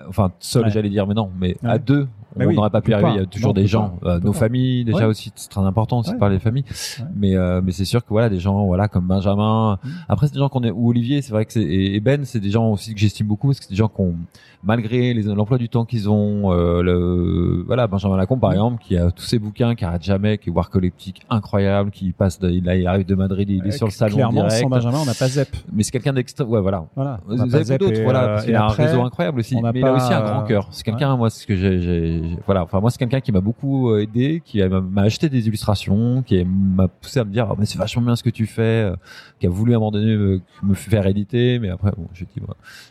[0.07, 2.07] enfin seul, j'allais dire, mais non, mais à deux,
[2.37, 3.09] On oui, n'aurait pas on pu arriver.
[3.09, 3.15] pas.
[3.15, 3.67] Il y a toujours des pas.
[3.67, 4.39] gens, euh, nos pas.
[4.39, 5.05] familles déjà Ouais.
[5.05, 6.15] aussi, c'est très important aussi Ouais.
[6.15, 6.65] de parler des familles.
[6.99, 7.05] Ouais.
[7.15, 9.77] Mais euh, mais c'est sûr que voilà, des gens, voilà, comme Benjamin.
[9.83, 9.89] Mm.
[10.09, 12.39] Après, c'est des gens qu'on est ou Olivier, c'est vrai que c'est et Ben, c'est
[12.39, 14.15] des gens aussi que j'estime beaucoup parce que c'est des gens qui ont
[14.63, 18.53] malgré l'emploi du temps qu'ils ont, euh, le voilà, Benjamin Lacombe par Mm.
[18.53, 22.39] exemple, qui a tous ses bouquins, qui arrête jamais, qui est warcoleptique incroyable, qui passe,
[22.39, 24.63] de, il, il arrive de Madrid, il est sur le salon Clairement, direct.
[24.63, 25.49] sans Benjamin, on n'a pas Zep.
[25.71, 26.85] Mais c'est quelqu'un d'extra, ouais, voilà.
[26.95, 27.19] Voilà.
[27.27, 29.55] Vous pas avez d'autres, voilà, euh, qu'il a un réseau incroyable aussi.
[29.55, 30.67] Mais il a pas, aussi un euh, grand cœur.
[30.71, 32.63] C'est quelqu'un, moi, c'est ce que j'ai- voilà.
[32.63, 36.43] Enfin, moi, c'est quelqu'un qui m'a beaucoup euh, aidé, qui m'a acheté des illustrations, qui
[36.45, 38.95] m'a poussé à me dire, oh, mais c'est vachement bien ce que tu fais, euh,
[39.39, 42.25] qui a voulu à un moment donné me, me faire éditer, mais après, bon, j'ai
[42.25, 42.41] dit,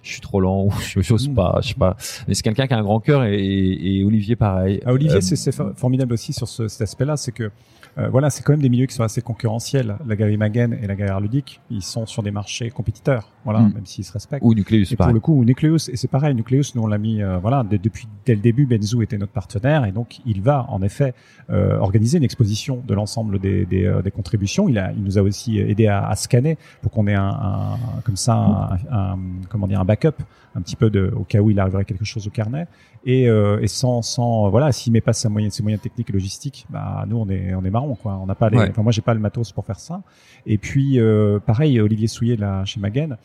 [0.02, 1.34] je suis trop lent, ou je j'ose Mm.
[1.34, 1.96] pas, je sais pas.
[2.28, 4.80] Mais c'est quelqu'un qui a un grand cœur et, et, et Olivier pareil.
[4.84, 7.50] Ah, Olivier, Euh, c'est c'est for- formidable aussi sur ce, cet aspect-là, c'est que
[7.98, 9.96] euh, voilà, c'est quand même des milieux qui sont assez concurrentiels.
[10.06, 13.72] La galerie Magen et la galerie Ludique, ils sont sur des marchés compétiteurs, voilà, Mm.
[13.74, 14.44] même s'ils se respectent.
[14.44, 17.22] ou Nucleus, Et pour le coup, Nucleus, et c'est pareil, Nucleus, nous on l'a mis,
[17.22, 20.82] euh, voilà, depuis dès le début, Benzo était notre partenaire, et donc il va en
[20.82, 21.14] effet
[21.50, 24.68] euh, organiser une exposition de l'ensemble des, des, euh, des contributions.
[24.68, 27.78] Il a, il nous a aussi aidé à, à scanner pour qu'on ait un, un-
[28.04, 29.18] comme ça, un, un-
[29.50, 30.16] comment dire, un backup,
[30.56, 32.66] un petit peu de, au cas où il arriverait quelque chose au carnet.
[33.06, 36.12] Et, euh, et sans, sans, voilà, s'il met pas sa moyen, ses moyens techniques et
[36.14, 38.18] logistiques, bah nous on est, on est marron quoi.
[38.22, 38.70] On n'a pas les, Ouais.
[38.70, 40.02] enfin moi j'ai pas le matos pour faire ça.
[40.46, 43.18] Et puis euh, pareil, Olivier Souillet là chez Magen.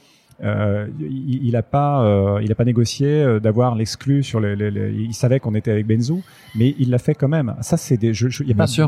[0.43, 4.55] Euh, il, il a pas, euh, il a pas négocié euh, d'avoir l'exclu sur les,
[4.55, 6.21] les- les- Il savait qu'on était avec Benzo,
[6.55, 7.55] mais il l'a fait quand même.
[7.61, 8.13] Ça, c'est des.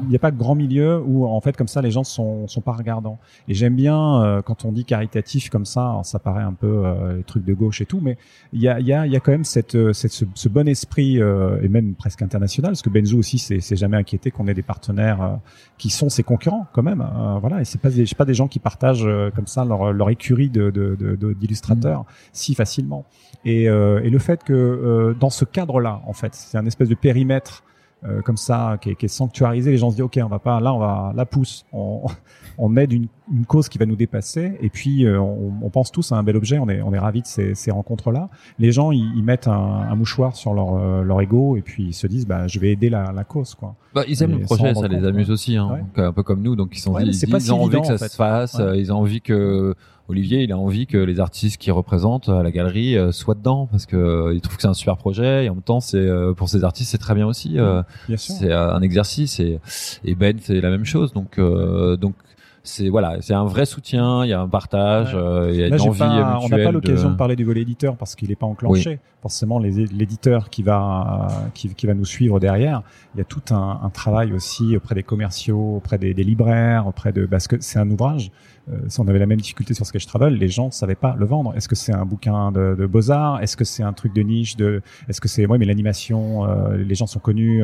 [0.07, 2.03] Il y a a pas de grand milieu où en fait comme ça les gens
[2.03, 3.19] sont sont pas regardants.
[3.47, 5.81] Et j'aime bien euh, quand on dit caritatif comme ça.
[5.81, 8.17] alors ça paraît un peu euh, les trucs de gauche et tout, mais
[8.53, 10.25] il y a il y a il y a quand même cette, euh, cette ce,
[10.33, 14.31] ce bon esprit euh, et même presque international, parce que Benzo aussi s'est jamais inquiété
[14.31, 15.29] qu'on ait des partenaires euh,
[15.77, 17.01] qui sont ses concurrents quand même.
[17.01, 19.65] Euh, voilà, et c'est pas des, c'est pas des gens qui partagent euh, comme ça
[19.65, 23.05] leur, leur écurie de, de, de, de- d'illustrateurs si facilement.
[23.43, 26.89] Et, euh, et le fait que euh, dans ce cadre-là, en fait, c'est un espèce
[26.89, 27.63] de périmètre
[28.03, 29.71] euh, comme ça qui est, qui est sanctuarisé.
[29.71, 32.05] Les gens se disent ok, on va pas là, on va la pousse, on,
[32.57, 34.57] on aide une, une cause qui va nous dépasser.
[34.61, 36.59] Et puis euh, on, on pense tous à un bel objet.
[36.59, 38.29] On est on est ravis de ces, ces rencontres-là.
[38.59, 41.85] Les gens ils, ils mettent un, un mouchoir sur leur euh, leur ego et puis
[41.87, 43.75] ils se disent bah je vais aider la, la cause quoi.
[43.93, 45.79] Bah, ils aiment Et le projet, ça les amuse aussi, hein, Ouais.
[45.79, 46.55] donc, un peu comme nous.
[46.55, 47.97] Donc ils sont Ouais, ils, c'est pas ils si ont envie évident, que ça en
[47.97, 48.07] fait.
[48.09, 48.61] se fasse, Ouais.
[48.61, 49.75] euh, ils ont envie que
[50.07, 53.67] Olivier, il a envie que les artistes qui représentent à la galerie euh, soient dedans
[53.71, 55.97] parce que euh, il trouve que c'est un super projet et en même temps c'est
[55.97, 57.57] euh, pour ces artistes c'est très bien aussi.
[57.59, 57.81] euh,
[58.17, 59.59] c'est euh, un exercice et,
[60.03, 61.13] et Ben c'est la même chose.
[61.13, 62.15] Donc euh, donc
[62.63, 65.19] c'est voilà, c'est un vrai soutien, il y a un partage, Ouais.
[65.19, 67.13] euh, il y a Là, une envie pas- on n'a pas l'occasion de...
[67.13, 68.99] de- parler du volet éditeur parce qu'il n'est pas enclenché.
[69.21, 72.81] Forcément, les- l'éditeur qui va qui, qui va nous suivre derrière,
[73.15, 76.87] il y a tout un, un travail aussi auprès des commerciaux, auprès des, des libraires,
[76.87, 78.31] auprès de parce que c'est un ouvrage.
[78.71, 81.15] Euh, si on avait la même difficulté sur Sketch Travel, les gens ne savaient pas
[81.17, 81.53] le vendre.
[81.55, 84.21] Est-ce que c'est un bouquin de, de beaux arts Est-ce que c'est un truc de
[84.21, 87.63] niche De Est-ce que c'est ouais, mais l'animation, euh, les gens sont connus.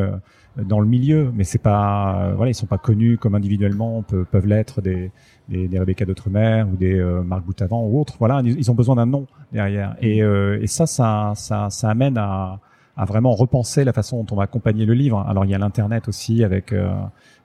[0.66, 4.26] Dans le milieu, mais c'est pas, euh, voilà, ils sont pas connus comme individuellement peut-
[4.26, 5.12] peuvent l'être des,
[5.50, 8.16] des, des Rebecca d'Outre-mer ou des euh, Marc Boutavant ou autres.
[8.20, 9.96] Voilà, ils, ils ont besoin d'un nom derrière.
[10.02, 12.60] Et, euh, et ça, ça, ça, ça amène à,
[12.98, 15.20] à vraiment repenser la façon dont on va accompagner le livre.
[15.28, 16.92] Alors il y a l'internet aussi avec euh,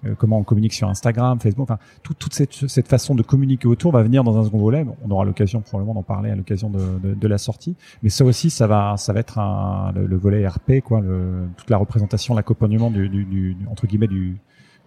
[0.07, 1.65] euh, comment on communique sur Instagram, Facebook.
[1.71, 4.85] Enfin, tout- toute cette, cette façon de communiquer autour va venir dans un second volet.
[5.05, 7.77] On aura l'occasion probablement d'en parler à l'occasion de, de, de la sortie.
[8.03, 11.47] Mais ça aussi, ça va, ça va être un, le, le volet RP, quoi, le,
[11.57, 14.39] toute la représentation, l'accompagnement du, du, du, entre guillemets du,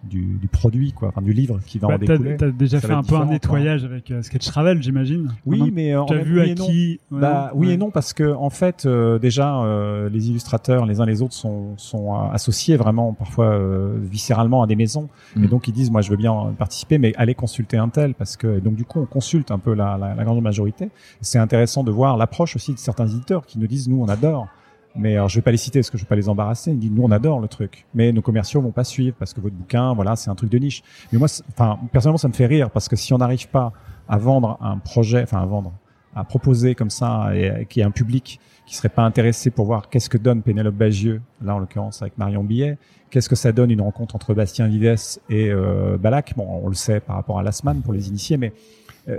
[0.04, 2.36] du, du produit, quoi, enfin du livre qui va Bah, en t'as, découler.
[2.36, 5.34] t'as déjà Ça fait un peu un nettoyage avec euh, Sketch Travel, j'imagine.
[5.46, 7.90] Oui, mais euh, en Tu as vu oui à qui ouais, Bah, oui et non
[7.90, 12.14] parce que en fait euh, déjà euh, les illustrateurs les uns les autres sont sont
[12.14, 15.44] euh, associés vraiment parfois euh, viscéralement à des maisons Mm.
[15.44, 18.36] et donc ils disent moi je veux bien participer mais allez consulter un tel parce
[18.36, 20.90] que donc du coup on consulte un peu la, la, la grande majorité
[21.20, 24.46] c'est intéressant de voir l'approche aussi de certains éditeurs qui nous disent nous on adore
[24.98, 26.70] mais alors, je vais pas les citer parce que je vais pas les embarrasser.
[26.70, 29.40] Ils disent nous on adore le truc, mais nos commerciaux vont pas suivre parce que
[29.40, 30.82] votre bouquin, voilà, c'est un truc de niche.
[31.12, 33.72] Mais moi, enfin personnellement, ça me fait rire parce que si on n'arrive pas
[34.08, 35.72] à vendre un projet, enfin à vendre,
[36.14, 39.66] à proposer comme ça et qu'il y ait un public qui serait pas intéressé pour
[39.66, 42.78] voir qu'est-ce que donne Pénélope Bagieux, là en l'occurrence avec Marion Billet,
[43.10, 44.96] qu'est-ce que ça donne une rencontre entre Bastien Vives
[45.30, 46.34] et euh, Balak?
[46.36, 48.52] Bon, on le sait par rapport à Lasman pour les initiés, mais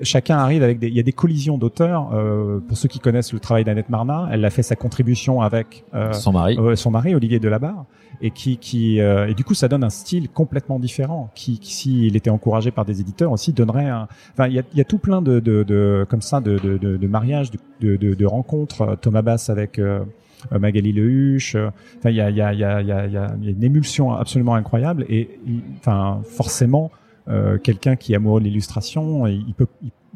[0.04, 2.10] chacun arrive avec des, il y a des collisions d'auteurs.
[2.14, 5.86] Euh, pour ceux qui connaissent le travail d'Annette Marnat, elle a fait sa contribution avec
[5.94, 6.58] euh, Son mari.
[6.60, 7.86] euh, son mari Olivier Delabarre
[8.22, 11.72] et qui qui euh, et du coup ça donne un style complètement différent qui, qui
[11.74, 14.82] s'il était encouragé par des éditeurs aussi donnerait un enfin il y a, il y
[14.82, 18.16] a tout plein de, de, de comme ça de, de, de, de mariages de, de,
[18.16, 20.00] de, rencontres Euh, Thomas Bass avec euh,
[20.52, 21.70] euh, Magali Lehuche euh,
[22.00, 23.18] enfin il y a il y a il y a il y a, il y
[23.50, 25.40] a une émulsion absolument incroyable et
[25.80, 26.98] enfin forcément euh,
[27.63, 29.67] quelqu'un qui est amoureux de l'illustration il peut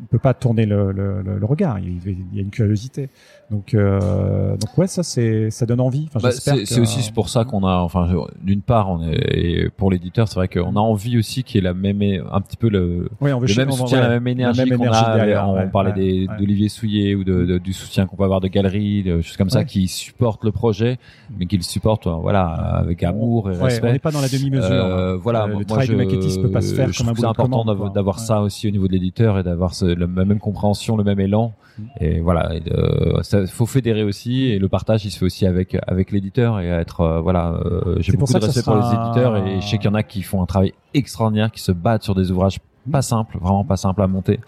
[0.02, 3.10] il peut pas tourner le, le, le, le regard il, il y a une curiosité
[3.52, 7.30] donc euh, donc ouais ça c'est ça donne envie enfin, Bah, c'est que- aussi pour
[7.30, 8.08] ça qu'on a, enfin,
[8.41, 11.60] d'une part, on est et pour l'éditeur, c'est vrai qu'on a envie aussi qu'il y
[11.60, 14.68] ait la même, un petit peu le, on veut le même soutien, la même énergie
[14.70, 15.16] qu'on énergie a.
[15.16, 16.38] derrière, on ouais, parlait ouais, des- ouais.
[16.39, 19.49] d'Olivier Souillet ou de, de- du soutien qu'on peut avoir de galeries, de choses comme
[19.49, 20.97] ça, qui supportent le projet,
[21.38, 23.91] mais qui le supportent, euh, voilà, avec amour et Ouais, on respect.
[23.91, 24.64] n'est pas dans la demi-mesure.
[24.72, 25.20] Euh, hein.
[25.22, 27.14] voilà, Euh, moi, le travail je, de maquettiste peut pas se faire je comme un
[27.14, 30.39] de important d'avoir ça aussi au niveau de l'éditeur et d'avoir ce- le- la même
[30.39, 31.54] compréhension, le même élan.
[31.78, 31.84] Mm.
[32.02, 35.46] Et voilà, et de- ça faut fédérer aussi et le partage, il se fait aussi
[35.46, 37.54] avec avec l'éditeur et être euh, voilà.
[37.66, 40.04] euh, J'ai beaucoup de respect pour les éditeurs et je sais qu'il y en a
[40.04, 42.60] qui font un travail extraordinaire, qui se battent sur des ouvrages
[42.92, 44.39] pas simples, vraiment pas simples à monter.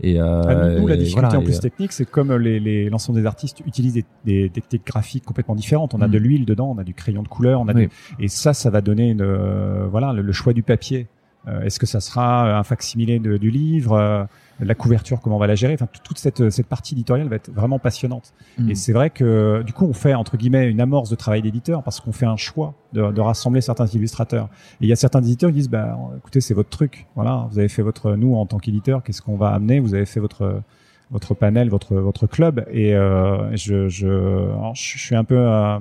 [0.00, 3.18] Et euh, Ah, nous, la difficulté voilà, en plus euh, technique, c'est comme les, l'ensemble
[3.20, 5.92] des artistes utilisent des, des, des techniques graphiques complètement différentes.
[5.94, 6.10] On a Mm.
[6.12, 7.86] de l'huile dedans, on a du crayon de couleur, on a Oui.
[8.18, 11.06] des- et ça, ça va donner une, euh, voilà, le, le choix du papier.
[11.48, 14.24] Euh, Est-ce que ça sera un facsimilé de- du livre, euh,
[14.60, 17.50] la couverture, comment on va la gérer Enfin, toute cette, cette partie éditoriale va être
[17.52, 18.32] vraiment passionnante.
[18.58, 18.70] Mm.
[18.70, 21.82] Et c'est vrai que du coup, on fait entre guillemets une amorce de travail d'éditeur
[21.82, 24.48] parce qu'on fait un choix de, de rassembler certains illustrateurs.
[24.80, 27.06] Et il y a certains éditeurs qui disent, bah, écoutez, c'est votre truc.
[27.14, 29.80] Voilà, vous avez fait votre, nous en tant qu'éditeur, qu'est-ce qu'on va amener?
[29.80, 30.62] Vous avez fait votre
[31.10, 32.66] votre panel, votre votre club.
[32.70, 35.78] Et euh, je je alors, je je suis un peu euh,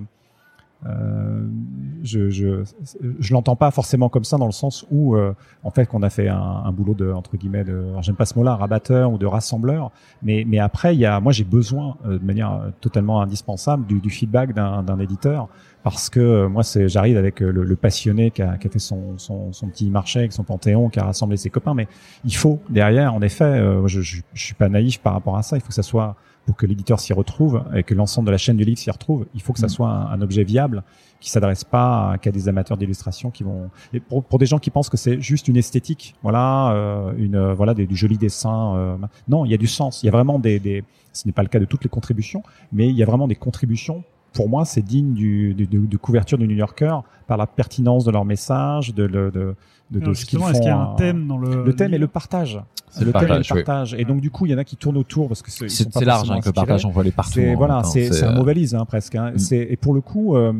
[0.86, 1.48] euh,
[2.04, 2.64] je je
[3.20, 6.12] je l'entends pas forcément comme ça dans le sens où euh, en fait qu'on a
[6.12, 9.26] fait un, un boulot de entre guillemets de j'aime pas ce mot-là rabatteur ou de
[9.26, 13.22] rassembleur mais mais après il y a moi j'ai besoin euh, de manière euh, totalement
[13.22, 15.50] indispensable du, du feedback d'un éditeur
[15.84, 18.78] parce que euh, moi c'est j'arrive avec le, le passionné qui a, qui a fait
[18.78, 21.88] son, son son petit marché avec son panthéon qui a rassemblé ses copains mais
[22.24, 25.58] il faut derrière en effet je, je je suis pas naïf par rapport à ça
[25.58, 26.16] il faut que ça soit
[26.48, 29.28] pour que l'éditeur s'y retrouve et que l'ensemble de la chaîne du livre s'y retrouve,
[29.36, 29.70] il faut que ça Mm.
[29.70, 30.82] soit un, un objet viable
[31.20, 34.58] qui s'adresse pas à- qu'à des amateurs d'illustration qui vont et pour, pour des gens
[34.58, 38.18] qui pensent que c'est juste une esthétique, voilà, euh, une euh, voilà des, du joli
[38.18, 38.76] dessin.
[38.76, 40.02] euh, non, il y a du sens.
[40.02, 40.84] Il y a vraiment des, des
[41.14, 43.36] ce n'est pas le cas de toutes les contributions, mais il y a vraiment des
[43.36, 44.04] contributions.
[44.38, 48.06] Pour moi, c'est digne du, du- de, de couverture du New Yorker par la pertinence
[48.06, 49.56] de leur message, de, de, de,
[49.92, 50.48] de Alors, ce qu'ils font.
[50.50, 52.60] est-ce qu'il y a un euh, thème dans le le thème et livre le partage.
[52.90, 53.64] C'est le le thème et le partage, oui.
[53.64, 53.94] partage.
[53.96, 56.06] Et donc du coup, il y en a qui tournent autour parce que c'est C'est
[56.06, 57.34] large hein, que le partage, on peut aller partout.
[57.34, 59.16] C'est en voilà, c'est un euh, mot valise hein, presque.
[59.16, 59.32] Hein.
[59.32, 59.54] Mm.
[59.54, 60.54] Et pour le coup, euh,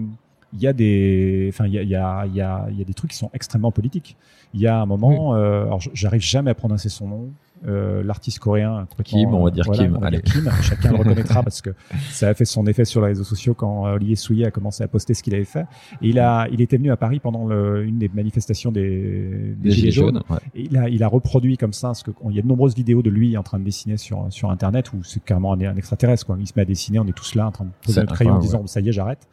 [0.54, 2.78] il y a des, enfin il y a il y a il y a il
[2.80, 4.16] y a des trucs qui sont extrêmement politiques.
[4.54, 7.30] Il y a un moment, euh, alors j'arrive jamais à prononcer son nom.
[7.66, 10.22] Euh, l'artiste coréen Kim, on va dire voilà, Kim, va dire allez.
[10.22, 10.48] Kim.
[10.62, 11.72] chacun le reconnaîtra parce que
[12.12, 14.84] ça a fait son effet sur les réseaux sociaux quand euh, Olivier Souillet a commencé
[14.84, 15.66] à poster ce qu'il avait fait
[16.04, 19.72] et il a il était venu à Paris pendant le, une des manifestations des, des
[19.72, 20.22] gilets jaunes.
[20.30, 20.38] ouais.
[20.56, 22.48] et il a, il a reproduit comme ça, parce que on- il y a de
[22.48, 25.60] nombreuses vidéos de lui en train de dessiner sur sur internet où c'est carrément un,
[25.62, 26.38] un extraterrestre quoi.
[26.40, 28.34] Il se met à dessiner, on est tous là en train de poser notre crayon
[28.34, 29.28] en disant ça y est j'arrête.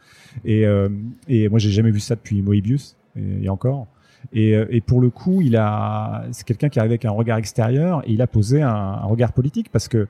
[0.45, 0.89] Et euh,
[1.27, 3.85] et moi j'ai jamais vu ça depuis Moebius et, et encore.
[4.33, 7.37] Et, euh, et pour le coup, il a c'est quelqu'un qui arrive avec un regard
[7.37, 10.07] extérieur et il a posé un, un regard politique parce que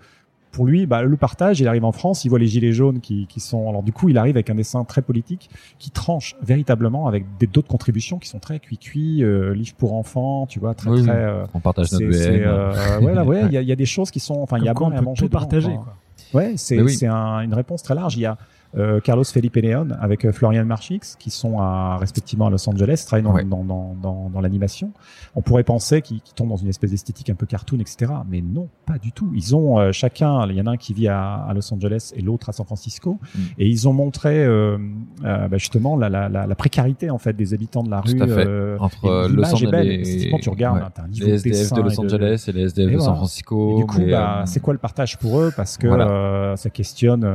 [0.52, 3.28] pour lui, bah, le partage, il arrive en France, il voit les gilets jaunes qui,
[3.28, 3.68] qui sont.
[3.68, 5.50] Alors du coup, il arrive avec un dessin très politique
[5.80, 10.46] qui tranche véritablement avec des- d'autres contributions qui sont très cuit-cuit, euh, livre pour enfants,
[10.46, 11.12] tu vois, très Oui, très.
[11.12, 13.86] euh, On partage notre euh, ouais, là, ouais, il y a, il y a des
[13.86, 15.20] choses qui sont, enfin, il y a bon quoi, et à on peut manger.
[15.24, 15.74] tout dedans, partager.
[15.74, 15.96] quoi.
[16.32, 16.42] Quoi.
[16.42, 16.98] Ouais, c'est, oui.
[17.06, 18.16] un- une réponse très large.
[18.16, 18.38] Il y a
[18.78, 23.04] euh, Carlos Felipe Leon avec euh, Florian Marchix qui sont à, respectivement à Los Angeles,
[23.08, 23.44] travaillent dans, Ouais.
[23.46, 24.92] dans, dans, dans, dans l'animation.
[25.36, 28.12] On pourrait penser qu'ils, tombent dans une espèce d'esthétique un peu cartoon, etc.
[28.30, 29.32] Mais non, pas du tout.
[29.34, 32.12] Ils ont euh, chacun, il y en a un qui vit à, à Los Angeles
[32.16, 33.40] et l'autre à San Francisco, Mm.
[33.60, 34.78] et ils ont montré euh,
[35.22, 38.78] bah, justement la, la, la, la précarité en fait des habitants de la Tout rue.
[38.80, 39.46] Entre et Los.
[39.54, 40.84] Angeles Esthétiquement, tu regardes, ouais.
[40.84, 43.06] hein, un les SDF de et Los Angeles et les SDF Et de voilà.
[43.06, 43.74] San Francisco.
[43.74, 45.52] et du coup, bah, c'est quoi le partage pour eux?
[45.56, 46.56] Parce que Voilà.
[46.58, 47.26] ça questionne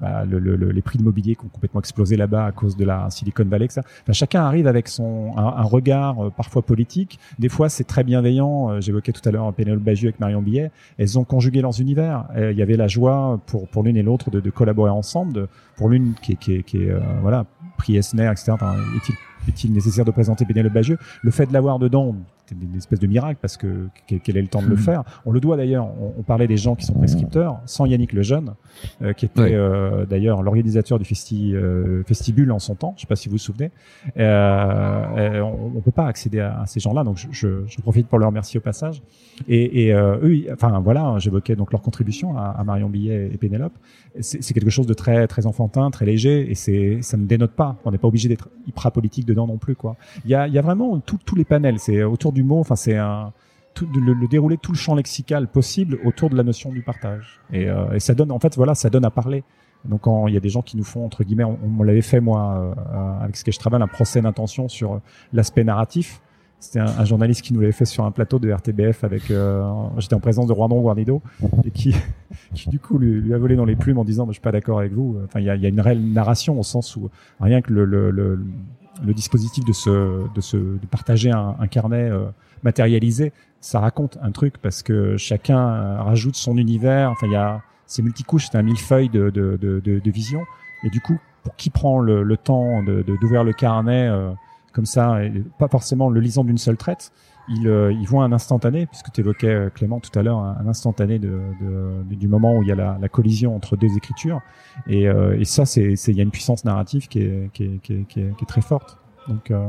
[0.00, 2.76] bah, le, le- le- les prix de mobilier qui ont complètement explosé là-bas à cause
[2.76, 3.68] de la Silicon Valley.
[3.70, 3.82] Ça.
[4.02, 7.18] Enfin, chacun arrive avec son un, un regard euh, parfois politique.
[7.38, 8.70] Des fois, c'est très bienveillant.
[8.70, 10.70] Euh, J'évoquais tout à l'heure Pénélope Bagieux avec Marion Billet.
[10.98, 12.24] Elles ont conjugué leurs univers.
[12.36, 15.32] Euh, Il y avait la joie pour pour l'une et l'autre de, de collaborer ensemble.
[15.32, 17.44] De, pour l'une qui est qui est, qui est euh, voilà
[17.78, 18.52] prix Esner, etc.
[18.52, 19.14] Enfin, est-il
[19.48, 20.98] est-il nécessaire de présenter Pénélope Bagieux?
[21.22, 22.14] Le fait de l'avoir dedans,
[22.46, 25.02] c'était une espèce de miracle parce que quel est le temps de le faire.
[25.24, 25.86] On le doit d'ailleurs.
[26.00, 28.54] On, on, parlait des gens qui sont prescripteurs, sans Yannick Lejeune,
[29.02, 32.92] euh, qui était euh, d'ailleurs l'organisateur du festi, euh, Festibule en son temps.
[32.96, 33.70] Je sais pas si vous vous souvenez.
[34.18, 37.80] Euh, euh, on, on peut pas accéder à, à ces gens-là, donc je, je, je
[37.80, 39.02] profite pour leur remercier au passage.
[39.48, 43.30] Et, et euh, eux, ils- enfin voilà, j'évoquais donc leur contribution à, à Marion Billet
[43.32, 43.72] et Pénélope.
[44.20, 47.52] C'est c'est quelque chose de très très enfantin, très léger, et c'est ça ne dénote
[47.52, 47.76] pas.
[47.84, 49.96] On n'est pas obligé d'être hyper politique dedans non plus, quoi.
[50.24, 51.78] Il y a, il y a vraiment tout- tous les panels.
[51.78, 52.58] C'est autour du mot.
[52.58, 53.32] Enfin, c'est un
[53.74, 57.40] tout, le, déroulé tout le champ lexical possible autour de la notion du partage.
[57.52, 59.44] Et, euh, ça donne, en fait, voilà, ça donne à parler.
[59.84, 62.20] Donc, quand il y a des gens qui nous font entre guillemets, on, l'avait fait
[62.20, 65.00] moi euh, avec Sketch Travel, un procès d'intention sur
[65.32, 66.22] l'aspect narratif.
[66.58, 69.30] C'était un, journaliste qui nous l'avait fait sur un plateau de RTBF avec.
[69.30, 71.20] euh, J'étais en présence de Roindon Guarnido
[71.66, 71.94] et qui,
[72.68, 74.78] du coup lui, a volé dans les plumes en disant, bah, je suis pas d'accord
[74.78, 75.18] avec vous.
[75.26, 77.70] Enfin, il y a, il y a une réelle narration au sens où rien que
[77.70, 78.42] le, le, le,
[79.02, 82.26] le dispositif de se, de se, de partager un, un carnet euh,
[82.62, 87.10] matérialisé, ça raconte un truc parce que chacun euh, rajoute son univers.
[87.10, 90.42] Enfin, il y a, c'est multicouche, c'est un millefeuille de, de, de, de, vision.
[90.84, 94.32] Et du coup, pour qui prend le, le temps de, de, d'ouvrir le carnet euh,
[94.72, 97.12] comme ça, et pas forcément le lisant d'une seule traite,
[97.48, 100.66] il, euh, il voit un instantané, puisque tu évoquais euh, Clément tout à l'heure, un,
[100.66, 104.40] instantané de, de, du moment où il y a la, la collision entre deux écritures.
[104.86, 107.78] Et, euh, et ça, c'est, il y a une puissance narrative qui est, qui est,
[107.82, 108.98] qui est, qui est, qui est très forte.
[109.28, 109.66] Donc, euh...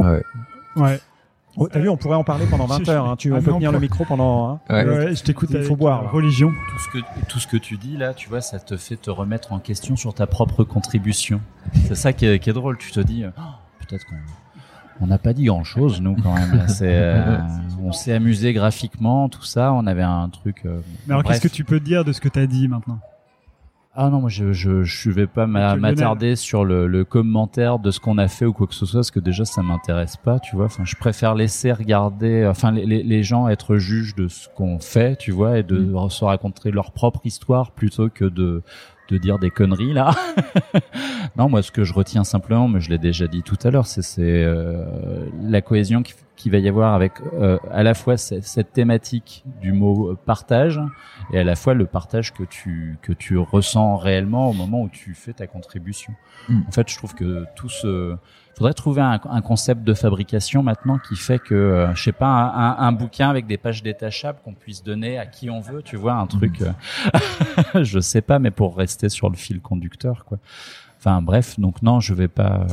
[0.00, 0.22] Ouais.
[0.76, 1.00] Ouais.
[1.56, 3.08] Oh, T'as vu, on pourrait en parler pendant 20 heures.
[3.08, 3.16] Hein.
[3.16, 4.48] Tu, on Ah peut non, tenir le micro pendant.
[4.50, 4.60] Hein.
[4.70, 4.84] Ouais.
[4.84, 6.08] Ouais, je t'écoute Il faut boire, là.
[6.10, 6.50] religion.
[6.50, 9.10] Tout ce, que, tout ce que tu dis là, tu vois, ça te fait te
[9.10, 11.40] remettre en question sur ta propre contribution.
[11.86, 12.78] C'est ça qui est, qui est drôle.
[12.78, 13.40] Tu te dis, Oh,
[13.80, 14.14] peut-être qu'on
[15.00, 16.66] on n'a pas dit grand chose, nous, quand même.
[16.82, 17.38] euh,
[17.82, 19.72] on s'est amusé graphiquement, tout ça.
[19.72, 20.62] On avait un truc.
[20.66, 21.40] euh, Mais alors, bref.
[21.40, 22.98] qu'est-ce que tu peux dire de ce que tu as dit maintenant?
[24.00, 25.80] Ah non, moi je je je vais pas m'a- Ok, Lionel.
[25.80, 28.98] m'attarder sur le, le commentaire de ce qu'on a fait ou quoi que ce soit,
[29.00, 30.66] parce que déjà ça m'intéresse pas, tu vois.
[30.66, 34.78] Enfin, je préfère laisser regarder, enfin les, les, les gens être juges de ce qu'on
[34.78, 36.10] fait, tu vois, et de Mm.
[36.10, 38.62] se raconter leur propre histoire plutôt que de
[39.08, 40.10] de dire des conneries là.
[41.36, 43.86] non, moi ce que je retiens simplement, mais je l'ai déjà dit tout à l'heure,
[43.86, 48.44] c'est euh, la cohésion qui, qui va y avoir avec euh, à la fois cette,
[48.44, 50.80] cette thématique du mot euh, partage
[51.32, 54.88] et à la fois le partage que tu que tu ressens réellement au moment où
[54.88, 56.12] tu fais ta contribution.
[56.48, 56.60] Mm.
[56.68, 58.16] En fait, je trouve que tout ce
[58.58, 62.26] faudrait trouver un, un concept de fabrication maintenant qui fait que euh, je sais pas
[62.26, 65.80] un, un, un bouquin avec des pages détachables qu'on puisse donner à qui on veut,
[65.82, 70.24] tu vois, un truc euh, je sais pas mais pour rester sur le fil conducteur
[70.24, 70.38] quoi.
[70.98, 72.66] Enfin bref, donc non, je vais pas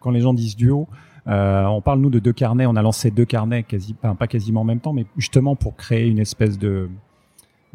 [0.00, 0.88] Quand les gens disent duo,
[1.26, 2.66] euh, on parle nous de deux carnets.
[2.66, 5.76] On a lancé deux carnets, quasi, pas, pas quasiment en même temps, mais justement pour
[5.76, 6.88] créer une espèce de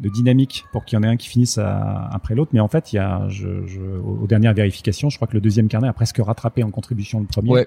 [0.00, 2.50] de dynamique pour qu'il y en ait un qui finisse à- après l'autre.
[2.54, 5.40] Mais en fait, il y a, je, je, aux dernières vérifications, je crois que le
[5.40, 7.50] deuxième carnet a presque rattrapé en contribution le premier.
[7.50, 7.66] Ouais.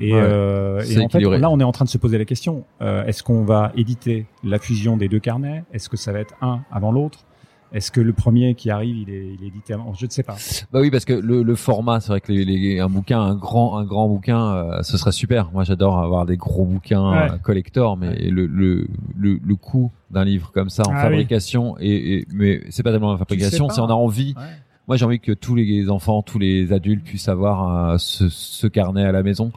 [0.00, 0.20] Et, Ouais.
[0.22, 3.04] euh, et en fait, là, on est en train de se poser la question euh,
[3.06, 5.64] est-ce qu'on va éditer la fusion des deux carnets?
[5.72, 7.24] Est-ce que ça va être un avant l'autre?
[7.72, 10.22] Est-ce que le premier qui arrive, il est, il est édité avant Je ne sais
[10.22, 10.36] pas.
[10.72, 13.34] Bah oui, parce que le, le format, c'est vrai que les, les- un bouquin, un
[13.34, 15.50] grand, un grand bouquin, euh, ce serait super.
[15.52, 17.30] Moi, j'adore avoir des gros bouquins Ouais.
[17.32, 21.76] euh, collector, mais le, le, le, le coût d'un livre comme ça en Ah fabrication,
[21.80, 24.34] et, et- mais c'est pas tellement la fabrication, c'est on a envie.
[24.36, 24.42] Ouais.
[24.88, 28.66] Moi, j'ai envie que tous les enfants, tous les adultes puissent avoir euh, ce, ce
[28.66, 29.52] carnet à la maison.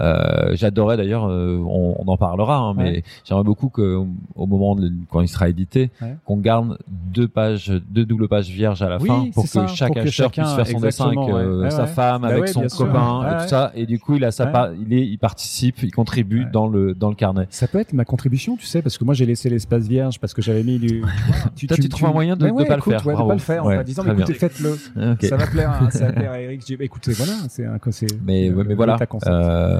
[0.00, 3.04] Euh, J'adorerais d'ailleurs, euh, on, on en parlera, hein, mais Ouais.
[3.24, 3.98] j'aimerais beaucoup que,
[4.36, 6.16] au moment de, quand il sera édité, Ouais.
[6.24, 9.66] qu'on garde deux pages, deux doubles pages vierges à la Oui, fin pour que ça,
[9.66, 11.70] chaque pour acheteur puisse faire son dessin avec euh, ouais.
[11.70, 13.72] Sa femme, Bah avec son copain et tout ça.
[13.74, 16.94] Et du coup, il a sa part, il est, il participe, il contribue dans le
[16.94, 17.46] dans le carnet.
[17.50, 20.32] Ça peut être ma contribution, tu sais, parce que moi j'ai laissé l'espace vierge parce
[20.34, 21.02] que j'avais mis du.
[21.56, 23.38] Tu, Toi, tu trouves un moyen de- ouais, pas le faire, ouais, de pas le
[23.40, 24.76] faire en disant, écoutez, faites-le.
[25.28, 26.70] Ça va plaire, à, ça va plaire à Eric.
[26.80, 27.78] Écoutez, voilà, c'est un.
[28.24, 28.96] Mais, mais voilà.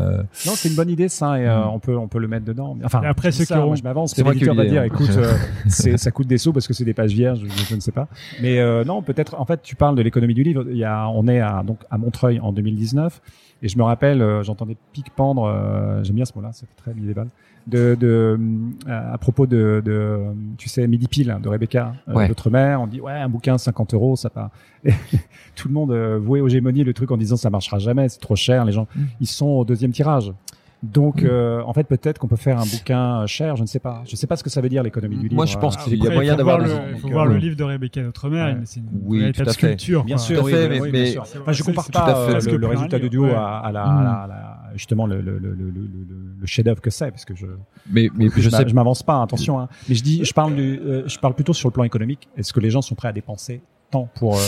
[0.08, 1.70] Euh, Non, c'est une bonne idée ça, et euh, Mm.
[1.74, 2.76] on peut, on peut le mettre dedans.
[2.84, 4.12] Enfin, Et après, ceux ça, qui moi, auront- je m'avance.
[4.14, 4.84] C'est moi qui va dire, hein.
[4.84, 5.32] écoute, euh,
[5.68, 7.92] c'est, ça coûte des sous parce que c'est des pages vierges, je, je ne sais
[7.92, 8.08] pas.
[8.42, 9.38] Mais euh, non, peut-être.
[9.40, 10.64] En fait, tu parles de l'économie du livre.
[10.70, 13.20] Il y a, on est à donc à Montreuil en 2019,
[13.62, 15.44] et je me rappelle, euh, j'entendais pique pendre.
[15.44, 17.28] euh, J'aime bien ce mot-là, c'est très médiéval.
[17.68, 18.38] De, de
[18.88, 20.20] euh, à propos de, de
[20.56, 22.26] tu sais midi pile hein, de Rebecca euh, Ouais.
[22.26, 24.50] notre mère on dit ouais un bouquin 50 euros ça part
[24.84, 24.92] et
[25.54, 28.20] tout le monde euh, vouait aux gémonies le truc en disant ça marchera jamais c'est
[28.20, 29.02] trop cher les gens Mm.
[29.20, 30.32] ils sont au deuxième tirage
[30.82, 31.26] donc Mm.
[31.28, 34.12] euh, en fait peut-être qu'on peut faire un bouquin cher je ne sais pas je
[34.12, 35.80] ne sais pas ce que ça veut dire l'économie du livre Moi, je pense Euh,
[35.84, 37.56] qu'il y a moyen faut d'avoir voir des- le, il faut voir euh, le livre
[37.56, 38.60] de Rebecca notre mère, Ouais.
[38.64, 39.58] c'est une Oui, véritable tout à fait.
[39.58, 40.04] sculpture.
[40.04, 40.24] Bien quoi.
[40.24, 41.22] sûr, Tout à oui, fait, oui, mais- oui, bien mais- sûr.
[41.22, 42.48] Enfin, je compare pas tout à fait.
[42.48, 43.34] euh, le, le résultat de duo ouais.
[43.34, 43.98] à, à la, Mm.
[43.98, 45.88] à la- à la- justement le, le, le, le, le,
[46.40, 47.46] le chef-d'œuvre que c'est, parce que je
[47.90, 49.58] mais mais je, je sais je m'avance pas, attention.
[49.58, 49.68] Hein.
[49.88, 52.28] Mais je dis, je parle du, euh, je parle plutôt sur le plan économique.
[52.36, 54.40] Est-ce que les gens sont prêts à dépenser tant pour, euh,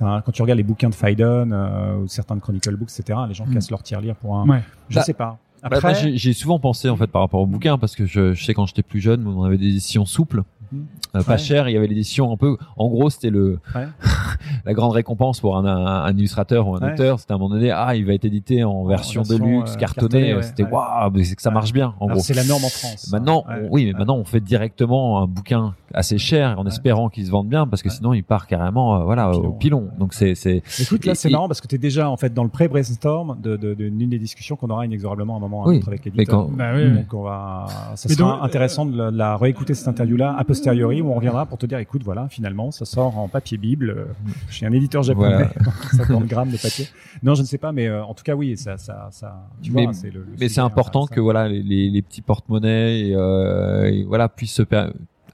[0.00, 3.18] enfin, quand tu regardes les bouquins de Phaidon euh, ou certains de Chronicle Books, etc.,
[3.28, 3.52] les gens Mm.
[3.54, 4.48] cassent leur tirelire pour un.
[4.48, 4.62] Ouais.
[4.88, 5.38] Je Bah, sais pas.
[5.70, 8.34] Bah, moi, j'ai j'ai souvent pensé en fait par rapport au bouquin parce que je,
[8.34, 10.42] je sais quand j'étais plus jeune, on avait des éditions souples,
[10.72, 11.38] euh, pas Ouais.
[11.38, 11.68] chères.
[11.68, 12.56] Il y avait l'édition un peu.
[12.76, 13.86] En gros, c'était le Ouais.
[14.64, 16.92] la grande récompense pour un, un, un illustrateur ou un Ouais.
[16.92, 17.20] auteur.
[17.20, 19.72] C'était à un moment donné, ah, il va être édité en, version, de version, luxe,
[19.74, 20.36] euh, cartonné.
[20.42, 20.70] C'était Ouais.
[20.70, 21.94] waouh, mais c'est que ça marche bien.
[22.00, 22.24] En Alors, gros.
[22.24, 23.10] c'est la norme en France.
[23.12, 23.54] Maintenant, Ouais.
[23.64, 23.98] on- oui, mais Ouais.
[23.98, 26.68] maintenant on fait directement un bouquin assez cher en Ouais.
[26.68, 27.94] espérant qu'il se vende bien parce que Ouais.
[27.94, 29.88] sinon il part carrément euh, voilà Au au pilon.
[29.98, 32.32] Donc c'est c'est Écoute, là, c'est et- marrant parce que tu es déjà en fait
[32.34, 35.64] dans le pré-brainstorm de, de, de, d'une des discussions qu'on aura inexorablement à un moment
[35.64, 36.46] à un autre avec mais l'éditeur.
[36.46, 36.92] quand- Bah oui, oui.
[36.98, 41.00] Donc on va, ça Mais sera donc, intéressant de la, réécouter cette interview-là a posteriori
[41.02, 44.04] où on reviendra pour te dire, écoute, voilà, finalement, ça sort en papier bible euh,
[44.50, 45.48] chez un éditeur japonais,
[45.96, 46.86] 50 grammes de papier.
[47.22, 49.72] Non, je ne sais pas, mais euh, en tout cas, oui, ça, ça, ça, tu
[49.72, 51.20] Mais- vois, c'est le, le mais c'est important hein, que ça.
[51.22, 54.62] voilà les, les, les petits porte-monnaies et, euh, et voilà puissent se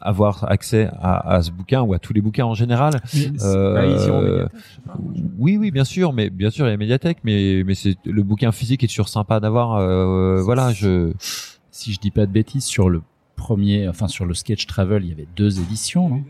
[0.02, 3.02] avoir accès à, à ce bouquin ou à tous les bouquins en général.
[3.44, 4.46] Euh,
[4.86, 4.94] pas.
[5.38, 7.96] oui, oui, bien sûr, mais bien sûr il y a la médiathèque, mais mais c'est
[8.06, 9.74] le bouquin physique est toujours sympa d'avoir.
[9.76, 11.12] euh, voilà, je
[11.70, 13.02] Si je dis pas de bêtises, sur le
[13.40, 16.22] premier, enfin sur le Sketch Travel, il y avait deux éditions,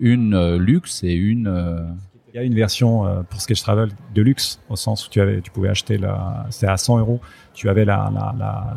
[0.00, 1.46] Une euh, luxe et une.
[1.46, 1.86] euh,
[2.32, 5.20] Il y a une version euh, pour Sketch Travel de luxe, au sens où tu
[5.20, 7.20] avais, tu pouvais acheter la, c'était à 100 euros.
[7.54, 8.10] Tu avais la,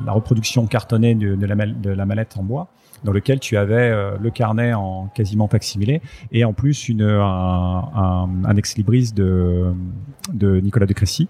[0.05, 2.67] la, reproduction cartonnée de, la, de la mallette en bois,
[3.03, 3.89] dans lequel tu avais
[4.25, 6.01] le carnet en quasiment facsimilé
[6.31, 9.73] et en plus une, un, un, un ex-libris de,
[10.33, 11.27] de Nicolas de Crécy.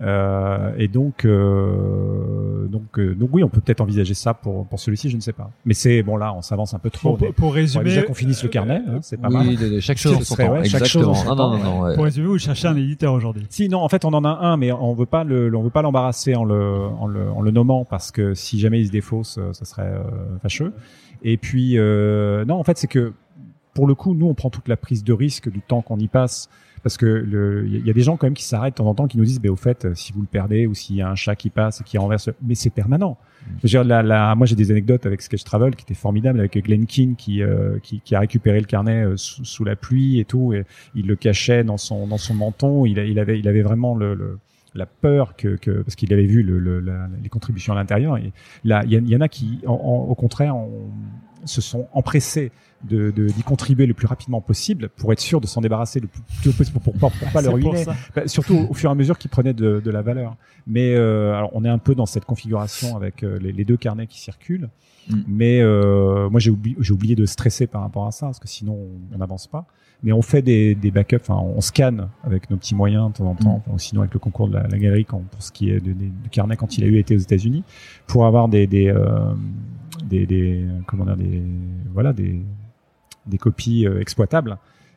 [0.00, 4.78] Euh, et donc, euh, donc, euh, donc oui, on peut peut-être envisager ça pour, pour
[4.78, 5.50] celui-ci, je ne sais pas.
[5.64, 7.18] Mais c'est bon là, on s'avance un peu trop.
[7.36, 9.46] Pour, résumer, déjà qu'on finisse le carnet, hein, c'est pas mal.
[9.48, 10.64] oui, de- de- chaque chose en son temps.
[10.64, 11.94] chaque chose en son Non, non, non, ouais.
[11.94, 13.46] pour résumer, vous cherchez un éditeur aujourd'hui.
[13.50, 15.70] Si non, en fait, on en a un, mais on veut pas le, on veut
[15.70, 18.92] pas l'embarrasser en le, en le, en le nommant parce que si jamais il se
[18.92, 20.72] défausse, euh, ça serait euh, fâcheux.
[21.24, 23.12] Et puis, euh, non, en fait, c'est que
[23.78, 26.08] pour le coup, nous, on prend toute la prise de risque du temps qu'on y
[26.08, 26.48] passe.
[26.82, 27.24] Parce que
[27.66, 29.24] il y a- des gens quand même qui s'arrêtent de temps en temps, qui nous
[29.24, 31.36] disent, ben au fait, euh, si vous le perdez ou s'il y a un chat
[31.36, 33.16] qui passe et qui renverse, mais c'est permanent.
[33.58, 36.38] Je veux dire, la, la- moi j'ai des anecdotes avec Sketch Travel qui étaient formidables
[36.40, 39.76] avec Glenn Keane qui, euh, qui, qui a récupéré le carnet euh, sous, sous la
[39.76, 40.64] pluie et tout, et
[40.96, 42.84] il le cachait dans son dans son menton.
[42.86, 44.38] Il, il avait il avait vraiment le, le-
[44.74, 48.16] la peur que, que parce qu'il avait vu le, le- la- les contributions à l'intérieur.
[48.18, 48.32] Et
[48.64, 50.90] là, il y, en a qui, en- en- au contraire, ont-
[51.44, 52.50] se sont empressés
[52.84, 56.06] de de- d'y contribuer le plus rapidement possible pour être sûr de s'en débarrasser le
[56.06, 57.84] plus tôt possible pour, pour, pour pas le ruiner.
[58.14, 60.36] Bah, surtout au, fur et à mesure qu'ils prenaient de, de la valeur.
[60.66, 63.76] Mais euh, alors on est un peu dans cette configuration avec euh, les, les deux
[63.76, 64.68] carnets qui circulent.
[65.10, 65.16] Mm.
[65.26, 68.74] Mais euh, moi j'ai oublié, oublié de stresser par rapport à ça parce que sinon
[68.74, 69.66] on- on n'avance pas.
[70.04, 73.26] Mais on fait des, des backups, enfin, on scanne avec nos petits moyens de temps
[73.26, 75.70] en temps, ou sinon avec le concours de la, la galerie quand, pour ce qui
[75.70, 77.64] est de- des- du carnet quand il a eu été aux États-Unis,
[78.06, 79.34] pour avoir des des, euh,
[80.04, 81.42] des des comment dire des
[81.92, 82.40] voilà des
[83.26, 84.56] des copies euh, exploitables.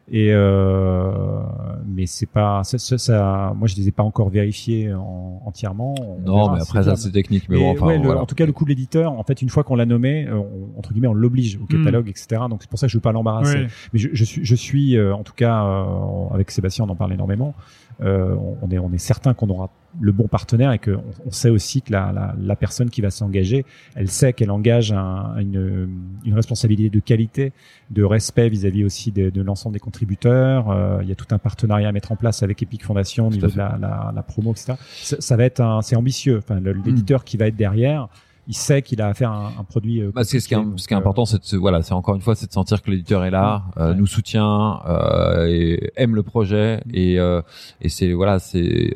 [0.10, 1.42] Et euh,
[1.88, 5.96] mais c'est pas ça, ça, ça- moi je les ai pas encore vérifiés en- entièrement.
[6.02, 8.22] On Non, mais après ça c'est technique, mais bon, enfin ouais, le- voilà.
[8.22, 10.36] en tout cas, le coup de l'éditeur, en fait, une fois qu'on l'a nommé, euh,
[10.38, 12.42] on- entre guillemets, on l'oblige au catalogue, etc.
[12.50, 13.60] Donc c'est pour ça que je veux pas l'embarrasser.
[13.60, 13.68] Oui.
[13.94, 15.86] Mais je, je suis, je suis, euh, en tout cas, euh,
[16.34, 17.54] avec Sébastien, on en parle énormément.
[18.02, 21.50] Euh, on- est, on est certain qu'on aura le bon partenaire et que on, sait
[21.50, 25.90] aussi que la, la, la personne qui va s'engager, elle sait qu'elle engage un- une,
[26.26, 27.52] une responsabilité de qualité,
[27.92, 30.72] de respect vis-à-vis aussi de, de l'ensemble des contributeurs.
[30.72, 33.30] Euh, il y a tout un partenariat à mettre en place avec Epic Foundation au
[33.32, 34.74] niveau de la, la, la promo, etc.
[35.04, 36.38] Ça, ça va être un, c'est ambitieux.
[36.40, 38.08] Enfin, le- l'éditeur qui va être derrière,
[38.48, 40.02] il sait qu'il a affaire à un, un produit.
[40.02, 40.82] euh, Bah, ce qui est, compliqué.
[40.82, 42.82] ce qui est Donc, important, c'est de voilà, c'est encore une fois, c'est de sentir
[42.82, 47.42] que l'éditeur est là, euh, nous soutient, euh, et aime le projet, et, euh,
[47.82, 48.94] et c'est voilà, c'est,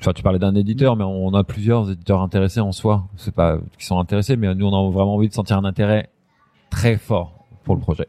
[0.00, 3.04] enfin, tu parlais d'un éditeur, mais on a plusieurs éditeurs intéressés en soi.
[3.16, 6.08] C'est pas qui sont intéressés, mais nous, on a vraiment envie de sentir un intérêt
[6.70, 8.08] très fort pour le projet.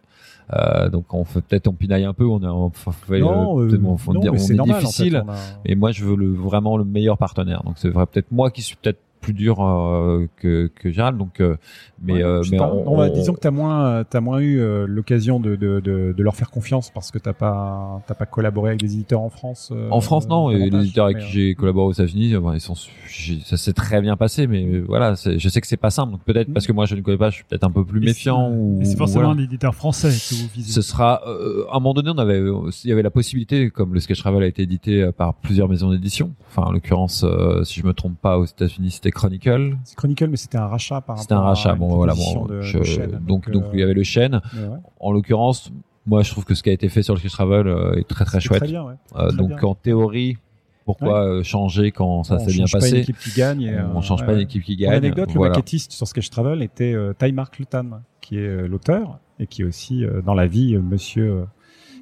[0.53, 3.67] Euh, donc on fait peut-être on pinaille un peu, on est, on, fait, non, euh,
[3.69, 5.15] peut-être on, faut non, dire, mais on c'est est normal, en fait, difficile.
[5.27, 5.35] a-
[5.65, 7.63] Et moi, je veux le, vraiment le meilleur partenaire.
[7.63, 11.17] Donc c'est vrai peut-être moi qui suis peut-être plus dur euh, que, que Gérald.
[11.17, 11.55] Donc, euh,
[12.03, 14.59] mais, Ouais, euh, mais on- bah, on- disons que t'as moins, euh, t'as moins eu
[14.85, 18.69] l'occasion de, de, de, de leur faire confiance parce que t'as pas, t'as pas collaboré
[18.71, 19.71] avec des éditeurs en France.
[19.89, 20.51] En France, non.
[20.51, 24.01] Et les éditeurs avec qui j'ai collaboré aux États-Unis, bon, ils sont, ça s'est très
[24.01, 24.47] bien passé.
[24.47, 26.17] Mais voilà, je sais que c'est pas simple.
[26.25, 26.53] Peut-être Mm.
[26.53, 28.51] parce que moi je ne connais pas, je suis peut-être un peu plus Et méfiant.
[28.83, 29.39] c'est- forcément voilà.
[29.39, 30.71] un éditeur français que vous visez.
[30.73, 32.41] Ce sera euh, à un moment donné, on avait,
[32.83, 35.89] il y avait la possibilité, comme le Sketch Travel a été édité par plusieurs maisons
[35.91, 36.31] d'édition.
[36.49, 39.77] Enfin, en l'occurrence, euh, si je me trompe pas, aux États-Unis, c'était Chronicle.
[39.83, 41.75] C'est Chronicle, mais c'était un rachat par C'était un rachat.
[41.75, 42.13] Bon, voilà.
[42.13, 43.19] proposition Bon, de- je- de chaîne.
[43.25, 44.41] donc, donc, euh, il y avait le chêne.
[44.53, 44.77] ouais.
[44.99, 45.71] En l'occurrence,
[46.05, 48.07] moi, je trouve que ce qui a été fait sur le Sketch Travel euh, est
[48.07, 48.59] très très chouette.
[48.59, 48.95] Très bien, ouais.
[49.15, 49.63] Euh, très donc, bien.
[49.63, 50.37] en théorie,
[50.85, 53.61] pourquoi changer quand ça On s'est bien change pas une passé équipe qui gagne.
[53.61, 54.91] et, On change pas une équipe qui Pour gagne.
[54.93, 55.51] l'anecdote, le voilà.
[55.51, 57.85] maquettiste sur Sketch Travel était euh, Mark Lutan,
[58.19, 61.45] qui est l'auteur et qui est aussi dans la vie monsieur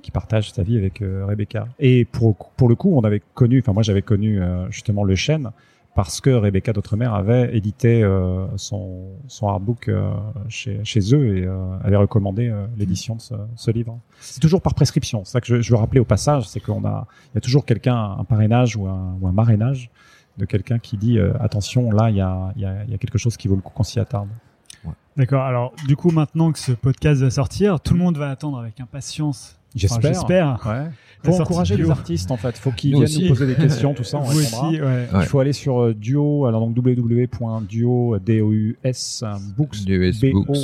[0.01, 1.67] qui partage sa vie avec Rebecca.
[1.79, 4.41] Et pour, pour le coup, on avait connu, enfin moi j'avais connu
[4.71, 5.51] justement le chêne
[5.93, 10.11] parce que Rebecca d'Outremer avait édité euh, son, son artbook euh,
[10.47, 13.99] chez, chez eux et euh, avait recommandé euh, l'édition de ce, ce livre.
[14.21, 15.25] C'est toujours par prescription.
[15.25, 17.41] C'est ça que je, je veux rappeler au passage, c'est qu'on a, il y a
[17.41, 19.89] toujours quelqu'un, un parrainage ou un, ou un marrainage
[20.37, 22.93] de quelqu'un qui dit euh, attention, là, il y a, il y, a, il y
[22.93, 24.29] a quelque chose qui vaut le coup qu'on s'y attarde.
[25.17, 25.43] D'accord.
[25.43, 28.79] Alors, du coup, maintenant que ce podcast va sortir, tout le monde va attendre avec
[28.79, 29.57] impatience.
[29.57, 30.13] Enfin, J'espère.
[30.13, 30.65] J'espère.
[30.65, 30.89] Ouais.
[31.23, 31.85] La Faut encourager Duo.
[31.85, 32.57] les artistes en fait.
[32.57, 33.23] Faut qu'ils viennent aussi.
[33.23, 34.17] nous poser des questions, tout ça.
[34.19, 34.81] On Vous aussi, ouais.
[34.81, 35.07] Ouais.
[35.13, 38.19] Il faut aller sur euh, Duo, alors donc www.duo, euh,
[39.55, 39.77] Books,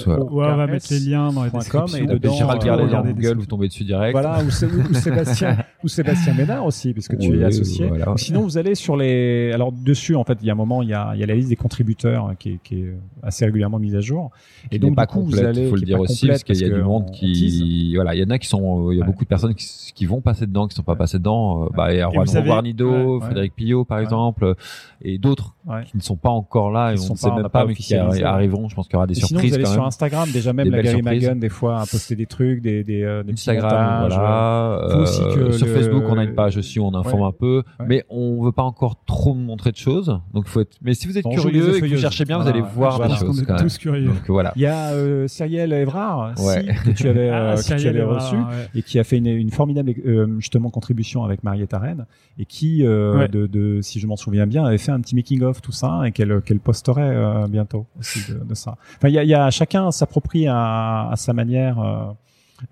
[0.05, 0.23] voilà.
[0.23, 1.97] Ouais, on va mettre les liens dans les Com, descriptions.
[1.97, 4.11] et dedans, Gérald euh, Garlet dans regardez Google, vous tombez dessus direct.
[4.13, 4.49] Voilà, ou,
[4.93, 7.89] Sébastien, ou Sébastien Ménard aussi, puisque tu es associé.
[8.15, 9.51] sinon, vous allez sur les.
[9.53, 11.27] Alors dessus, en fait, il y a un moment, il y a, il y a
[11.27, 12.93] la liste des contributeurs euh, qui est, qui est
[13.23, 14.31] assez régulièrement mise à jour.
[14.71, 15.69] Et donc du coup, vous complète, allez.
[15.69, 18.23] faut le dire aussi parce qu'il y a du monde on qui voilà, il y
[18.23, 20.75] en a qui sont il y a beaucoup de personnes qui vont passer dedans, qui
[20.75, 23.19] sont pas passées dedans, euh, bah il y a Juan Guarnido.
[23.21, 24.53] Frédéric Pillot par exemple euh,
[25.01, 27.65] et d'autres qui ne sont pas encore là et on ne sait on même pas
[27.65, 29.85] mais qui arriveront, je pense qu'il y aura des Et sinon, surprises vous allez sur.
[29.85, 31.23] Instagram, déjà même la Gary surprises.
[31.25, 34.87] Magan, des fois, a posté des trucs, des, des, euh, Instagram, voilà.
[34.91, 37.63] Faut aussi que sur Facebook, on a une page aussi où on informe un peu,
[37.85, 40.19] mais on veut pas encore trop montrer de choses.
[40.33, 40.77] Donc faut être.
[40.81, 43.15] Mais si vous êtes On curieux et que vous cherchez bien, vous allez voir des
[43.15, 43.61] choses est quand même.
[43.63, 44.11] tous curieux.
[44.27, 44.53] Voilà.
[44.55, 46.61] Il y a euh, Cyrielle Evrard, Ouais.
[46.61, 48.35] si, que tu avais, euh, Ah, que tu Cyril avais Evrard, reçu.
[48.35, 48.69] ouais.
[48.75, 52.05] et qui a fait une, une formidable euh, justement contribution avec Marietta Rennes
[52.37, 53.27] et qui euh, Ouais.
[53.27, 56.01] de, de si je m'en souviens bien avait fait un petit making of tout ça
[56.05, 58.77] et qu'elle qu'elle posterait euh, bientôt aussi de, de ça.
[58.97, 62.05] Enfin il y a, y a chacun s'approprie à, à sa manière euh,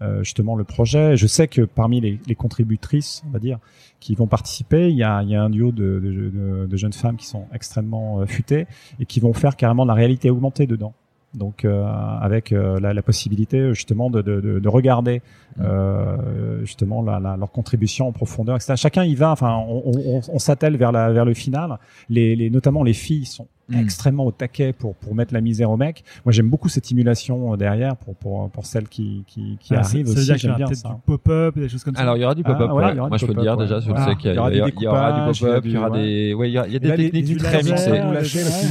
[0.01, 1.15] euh, justement le projet.
[1.15, 3.59] Je sais que parmi les, les contributrices on va dire
[3.99, 6.77] qui vont participer il y a, il y a un duo de, de, de- de
[6.77, 8.65] jeunes femmes qui sont extrêmement euh, futées
[8.99, 10.93] et qui vont faire carrément de la réalité augmentée dedans.
[11.35, 11.85] Donc euh,
[12.21, 15.21] avec euh, la, la possibilité justement de, de, de, de regarder
[15.59, 18.73] euh, justement la, la- leur contribution en profondeur, etc.
[18.75, 19.31] Chacun y va.
[19.31, 21.77] Enfin, on, on, on s'attelle vers la vers le final.
[22.09, 23.79] Les, les notamment les filles sont Mm.
[23.79, 26.03] extrêmement au taquet pour pour mettre la misère au mec.
[26.23, 29.81] Moi, j'aime beaucoup cette simulation euh, derrière pour pour pour celles qui qui, qui Ah,
[29.83, 30.33] ça- arrivent ça veut aussi.
[30.37, 30.89] dire aura bien peut-être ça.
[30.89, 32.01] du pop-up, des choses comme ça.
[32.01, 32.69] Alors il y aura du Ah, pop-up.
[32.71, 32.91] ouais, ouais.
[32.91, 33.97] il y aura Moi je peux le dire pop-up, déjà, ouais.
[33.97, 36.57] je sais qu'il y, y aura du pop-up, il y aura des, ouais, il y
[36.59, 37.91] a, il y a là, des les- techniques les très mixées.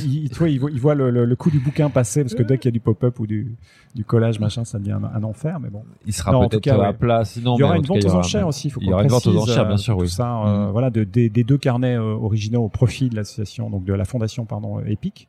[0.00, 2.22] qu'il- il- tu vois, il voit, il voit le, le, le coup du bouquin passer
[2.22, 3.56] parce que dès qu'il y a du pop-up ou du,
[3.94, 5.58] du collage machin, ça devient un, enfer.
[5.60, 6.92] Mais bon, Il sera peut-être à ouais.
[6.92, 7.24] plat.
[7.24, 8.70] Sinon, il y aura une vente aux enchères aussi.
[8.70, 10.08] Faut Il y aura une vente aux enchères, euh, bien sûr, tout oui.
[10.08, 10.72] ça, euh, Mhm.
[10.72, 14.04] voilà, de, des, des deux carnets euh, originaux au profit de l'association, donc de la
[14.04, 15.28] fondation, pardon, Epic.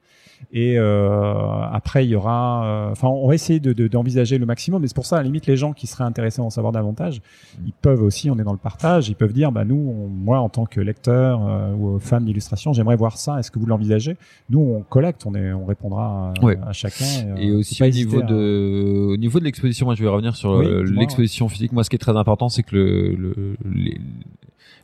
[0.51, 2.65] Et euh, après, il y aura.
[2.65, 4.81] euh, Enfin, on va essayer de- de- d'envisager le maximum.
[4.81, 6.71] Mais c'est pour ça, à la limite, les gens qui seraient intéressés à en savoir
[6.73, 7.21] davantage,
[7.65, 8.29] ils peuvent aussi.
[8.29, 9.09] On est dans le partage.
[9.09, 12.73] Ils peuvent dire, bah nous, on- moi, en tant que lecteur euh, ou fan d'illustration,
[12.73, 13.39] j'aimerais voir ça.
[13.39, 14.17] Est-ce que vous l'envisagez?
[14.49, 15.25] Nous, on collecte.
[15.25, 16.57] On est, on répondra à, Ouais.
[16.67, 17.05] à chacun.
[17.37, 20.35] Et euh, aussi au niveau à- de, au niveau de l'exposition, moi je vais revenir
[20.35, 21.71] sur Oui, euh, l'exposition physique.
[21.71, 23.99] Moi, ce qui est très important, c'est que le, le- les,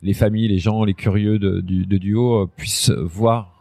[0.02, 3.61] les familles, les gens, les curieux de, du, de duo euh, puissent voir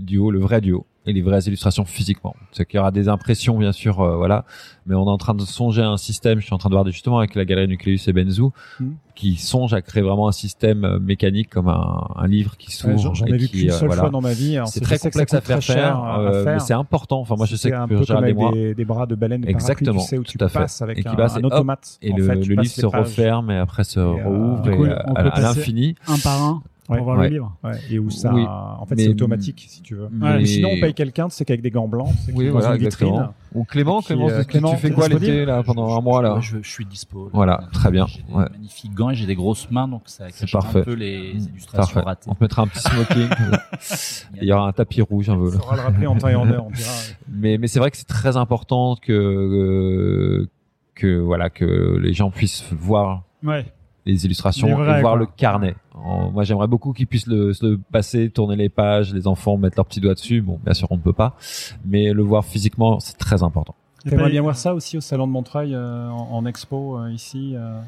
[0.00, 2.34] duo, le vrai duo et les vraies illustrations physiquement.
[2.50, 4.44] C'est qu'il y aura des impressions, bien sûr, euh, voilà,
[4.86, 6.40] mais on est en train de songer à un système.
[6.40, 8.42] Je suis en train de voir justement avec la galerie Nucleus et Benzu,
[8.80, 8.96] Mhm.
[9.14, 12.96] qui songe à créer vraiment un système euh, mécanique comme un, un livre qui s'ouvre.
[13.10, 14.02] Ouais, J'en ai vu qu'une euh, seule voilà.
[14.02, 14.56] fois dans ma vie.
[14.56, 17.20] Alors, C'est très complexe à faire cher à mais c'est important.
[17.20, 19.48] Enfin, moi, je sais que Gérald et avec moi, des, des bras de baleine de
[19.48, 20.82] Exactement, parapluie, tu sais, où tu tout à fait.
[20.82, 21.98] avec Et qui un, passe un automate.
[22.02, 24.68] et le, fait, le livre se referme et après se rouvre
[25.14, 25.94] à, l'infini.
[26.08, 27.02] un par un pour Ouais.
[27.02, 27.28] voir Ouais.
[27.28, 27.56] le livre.
[27.64, 28.44] Ouais, et où ça, Oui.
[28.46, 30.08] en fait, c'est automatique, si tu veux.
[30.10, 32.58] Mais- sinon, on paye quelqu'un, tu sais, qu'avec des gants blancs, qui Oui, est dans
[32.58, 33.08] voilà, une vitrine.
[33.08, 33.34] exactement.
[33.54, 36.38] Ou Clément, Qui, Clément, euh, Clément, tu fais quoi l'été là pendant un mois là
[36.40, 37.24] je, je suis dispo.
[37.24, 37.30] là.
[37.32, 38.06] Voilà, très bien.
[38.06, 38.44] J'ai Ouais.
[38.50, 40.80] magnifiques gants et j'ai des grosses mains, donc ça C'est cache parfait.
[40.80, 42.00] un peu les Mmh, illustrations Parfait.
[42.08, 42.30] ratées.
[42.30, 43.28] On te mettra un petit smoking.
[44.42, 45.46] Il y aura un tapis rouge, un peu.
[45.48, 46.90] On saura le rappeler en temps et en heure, on dira.
[47.28, 50.48] Mais mais c'est vrai que c'est très important que euh,
[50.94, 53.66] que voilà que les gens puissent voir Ouais.
[54.06, 55.16] les illustrations et voir quoi.
[55.16, 55.74] le carnet.
[55.96, 59.56] En- moi, j'aimerais beaucoup qu'ils puissent le, se le passer, tourner les pages, les enfants
[59.56, 60.40] mettre leurs petits doigts dessus.
[60.42, 61.36] Bon, bien sûr, on ne peut pas,
[61.84, 63.74] mais le voir physiquement, c'est très important.
[64.08, 67.54] Pas- bien voir ça aussi au salon de Montreuil euh, en, en expo euh, ici.
[67.56, 67.80] euh?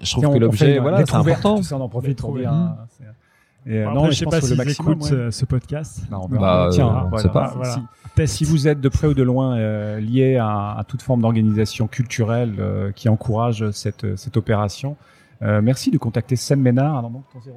[0.00, 1.56] Je trouve on- que on l'objet, voilà, c'est important.
[1.58, 2.54] tout ça, on en profite pour Découverte.
[2.54, 2.62] dire.
[2.62, 3.04] hein, c'est-
[3.70, 5.08] Et, euh, Bon, non, après, je sais pense pas le maximum, écoutent ouais.
[5.10, 6.00] ce, ce podcast.
[6.10, 6.64] Non, on verra.
[6.64, 7.22] Bah, Tiens, euh, on voilà.
[7.22, 7.52] sait pas.
[7.54, 7.74] Voilà.
[7.74, 7.80] Si-
[8.16, 8.34] Test.
[8.34, 11.86] Si vous êtes de près ou de loin euh, lié à, à toute forme d'organisation
[11.86, 14.96] culturelle euh, qui encourage cette, cette opération,
[15.42, 16.96] euh, merci de contacter Sam Ménard.
[16.98, 17.52] Alors, donc, ton 06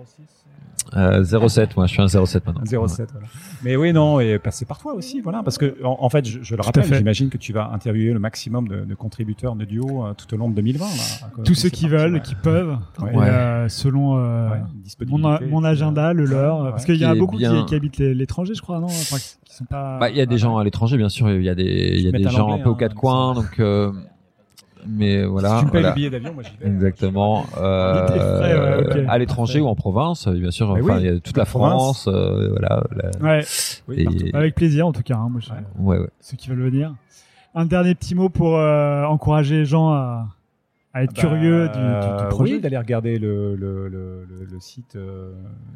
[0.95, 2.63] Euh, 07, moi, je suis un 07 maintenant.
[2.87, 3.27] 07, voilà.
[3.63, 6.39] Mais oui, non, et passer par toi aussi, voilà, parce que en, en fait, je,
[6.43, 10.05] je le rappelle, j'imagine que tu vas interviewer le maximum de, de contributeurs de duo
[10.05, 10.85] euh, tout au long de 2020.
[10.85, 10.91] Là,
[11.25, 12.21] à cause- Tous ceux qui parti, veulent, ouais.
[12.21, 13.13] qui peuvent, Ouais.
[13.13, 13.27] et, Ouais.
[13.27, 14.61] euh, selon euh, Ouais,
[15.49, 16.69] mon, agenda, euh, le leur, ouais.
[16.69, 17.65] parce qu'il y en a beaucoup qui, bien.
[17.65, 18.85] qui habitent l'étranger, je crois, non?
[18.87, 19.97] Enfin, qui, qui sont pas.
[19.99, 21.31] Bah, il y a des gens à l'étranger, bien sûr.
[21.31, 23.33] Il y a des, y a des gens un peu aux hein, quatre coins.
[23.33, 23.91] Donc, euh,
[24.87, 25.49] mais voilà.
[25.49, 25.89] Si tu me payes voilà.
[25.89, 26.67] le billet d'avion, moi j'y vais.
[26.71, 27.45] Exactement.
[27.57, 29.05] Euh, frais, ouais, ok.
[29.09, 30.69] À l'étranger ou en province, bien sûr.
[30.71, 31.71] Enfin, oui, il y a toute la province.
[31.73, 32.83] France, euh, voilà.
[32.91, 33.45] la- Ouais,
[33.87, 35.15] Oui, et- avec plaisir en tout cas.
[35.15, 35.51] hein, moi, je-
[35.83, 36.09] ouais, ouais.
[36.21, 36.93] Ceux qui veulent venir.
[37.53, 40.27] Un dernier petit mot pour euh, encourager les gens à,
[40.95, 42.53] à être Bah, curieux du, du- du projet.
[42.55, 45.33] Oui, d'aller regarder le, le, le, le, le site euh,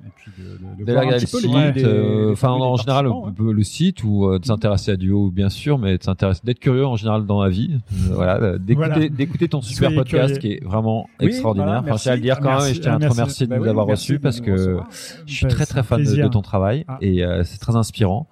[0.07, 2.31] et puis de, de, de D'aller voir un regarder le petit peu site, les euh,
[2.31, 5.97] enfin en général le, le site ou euh, de s'intéresser à Duo bien sûr, mais
[5.97, 9.09] de s'intéresser, d'être curieux en général dans la vie, Euh, voilà, euh, d'écouter, Voilà.
[9.09, 10.57] d'écouter ton super podcast curieux.
[10.57, 11.81] qui est vraiment Oui, extraordinaire.
[11.81, 12.47] voilà, enfin, je tiens à le dire merci.
[12.57, 13.19] quand même, et je tiens à te Merci.
[13.19, 14.77] remercier de Bah nous oui, avoir reçus parce que
[15.25, 16.97] je suis Bah, très c'est très fan de, ton travail Ah.
[17.01, 18.27] et euh, c'est très inspirant.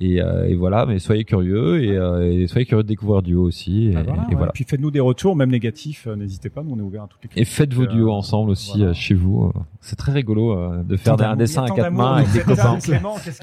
[0.00, 3.42] Et, euh, et voilà, mais soyez curieux et, euh, et soyez curieux de découvrir Duo
[3.42, 3.86] aussi.
[3.88, 4.34] Et, Bah voilà, et ouais.
[4.36, 4.52] voilà.
[4.52, 7.34] Puis faites-nous des retours, même négatifs, euh, n'hésitez pas, nous on est ouvert à toutes
[7.34, 8.92] les Et faites vos duos ensemble aussi voilà.
[8.94, 9.52] chez vous.
[9.80, 12.78] C'est très rigolo euh, de faire un dessin à quatre mains avec des copains.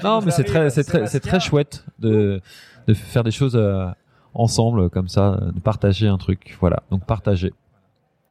[0.04, 2.40] Non, mais c'est très, c'est très, c'est très chouette de,
[2.86, 3.86] de faire des choses euh,
[4.34, 6.56] ensemble comme ça, de partager un truc.
[6.60, 7.52] Voilà, donc partager.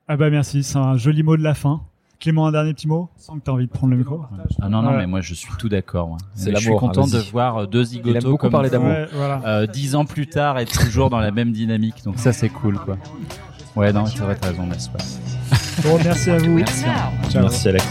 [0.07, 1.81] Ah bah merci, c'est un joli mot de la fin.
[2.21, 4.21] Clément, un dernier petit mot Sans que tu as envie de prendre le micro.
[4.61, 4.97] Ah non, non, Ouais.
[4.99, 6.11] mais moi je suis tout d'accord.
[6.11, 6.17] ouais.
[6.35, 8.69] C'est Mais Je suis content de voir euh, deux Il zigotos aime beaucoup comme parler
[8.69, 8.89] d'amour.
[8.89, 9.41] Ouais, voilà.
[9.45, 12.03] euh, dix ans plus tard être toujours dans la même dynamique.
[12.05, 12.97] Donc ça c'est cool quoi.
[13.75, 14.99] Ouais, non, c'est vrai, t'as raison, n'est-ce pas?
[15.83, 16.55] Bon, merci à vous.
[16.57, 16.83] Merci.
[17.29, 17.41] Ciao.
[17.41, 17.85] Merci Alex.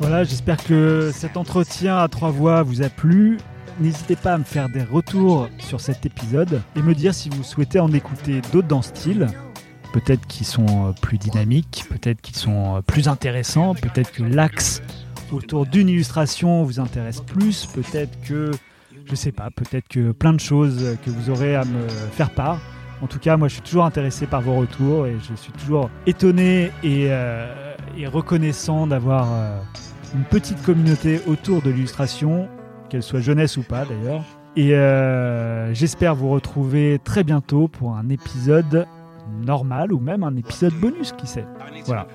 [0.00, 3.38] Voilà, j'espère que cet entretien à trois voix vous a plu.
[3.80, 7.42] N'hésitez pas à me faire des retours sur cet épisode et me dire si vous
[7.42, 9.26] souhaitez en écouter d'autres dans ce style.
[9.94, 14.82] Peut-être qu'ils sont euh, plus dynamiques, peut-être qu'ils sont euh, plus intéressants, peut-être que l'axe
[15.30, 18.50] autour d'une illustration vous intéresse plus, peut-être que,
[19.06, 22.58] je sais pas, peut-être que plein de choses que vous aurez à me faire part.
[23.02, 25.88] En tout cas, moi je suis toujours intéressé par vos retours et je suis toujours
[26.08, 27.46] étonné et, euh,
[28.06, 29.28] reconnaissant d'avoir
[30.12, 32.48] une petite communauté autour de l'illustration,
[32.90, 34.24] qu'elle soit jeunesse ou pas d'ailleurs.
[34.56, 34.70] Et
[35.72, 38.88] j'espère vous retrouver très bientôt pour un épisode
[39.40, 41.46] normal ou même un épisode bonus, qui sait.
[41.86, 42.06] Voilà.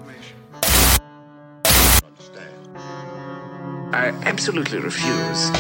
[3.92, 5.52] I absolutely refuse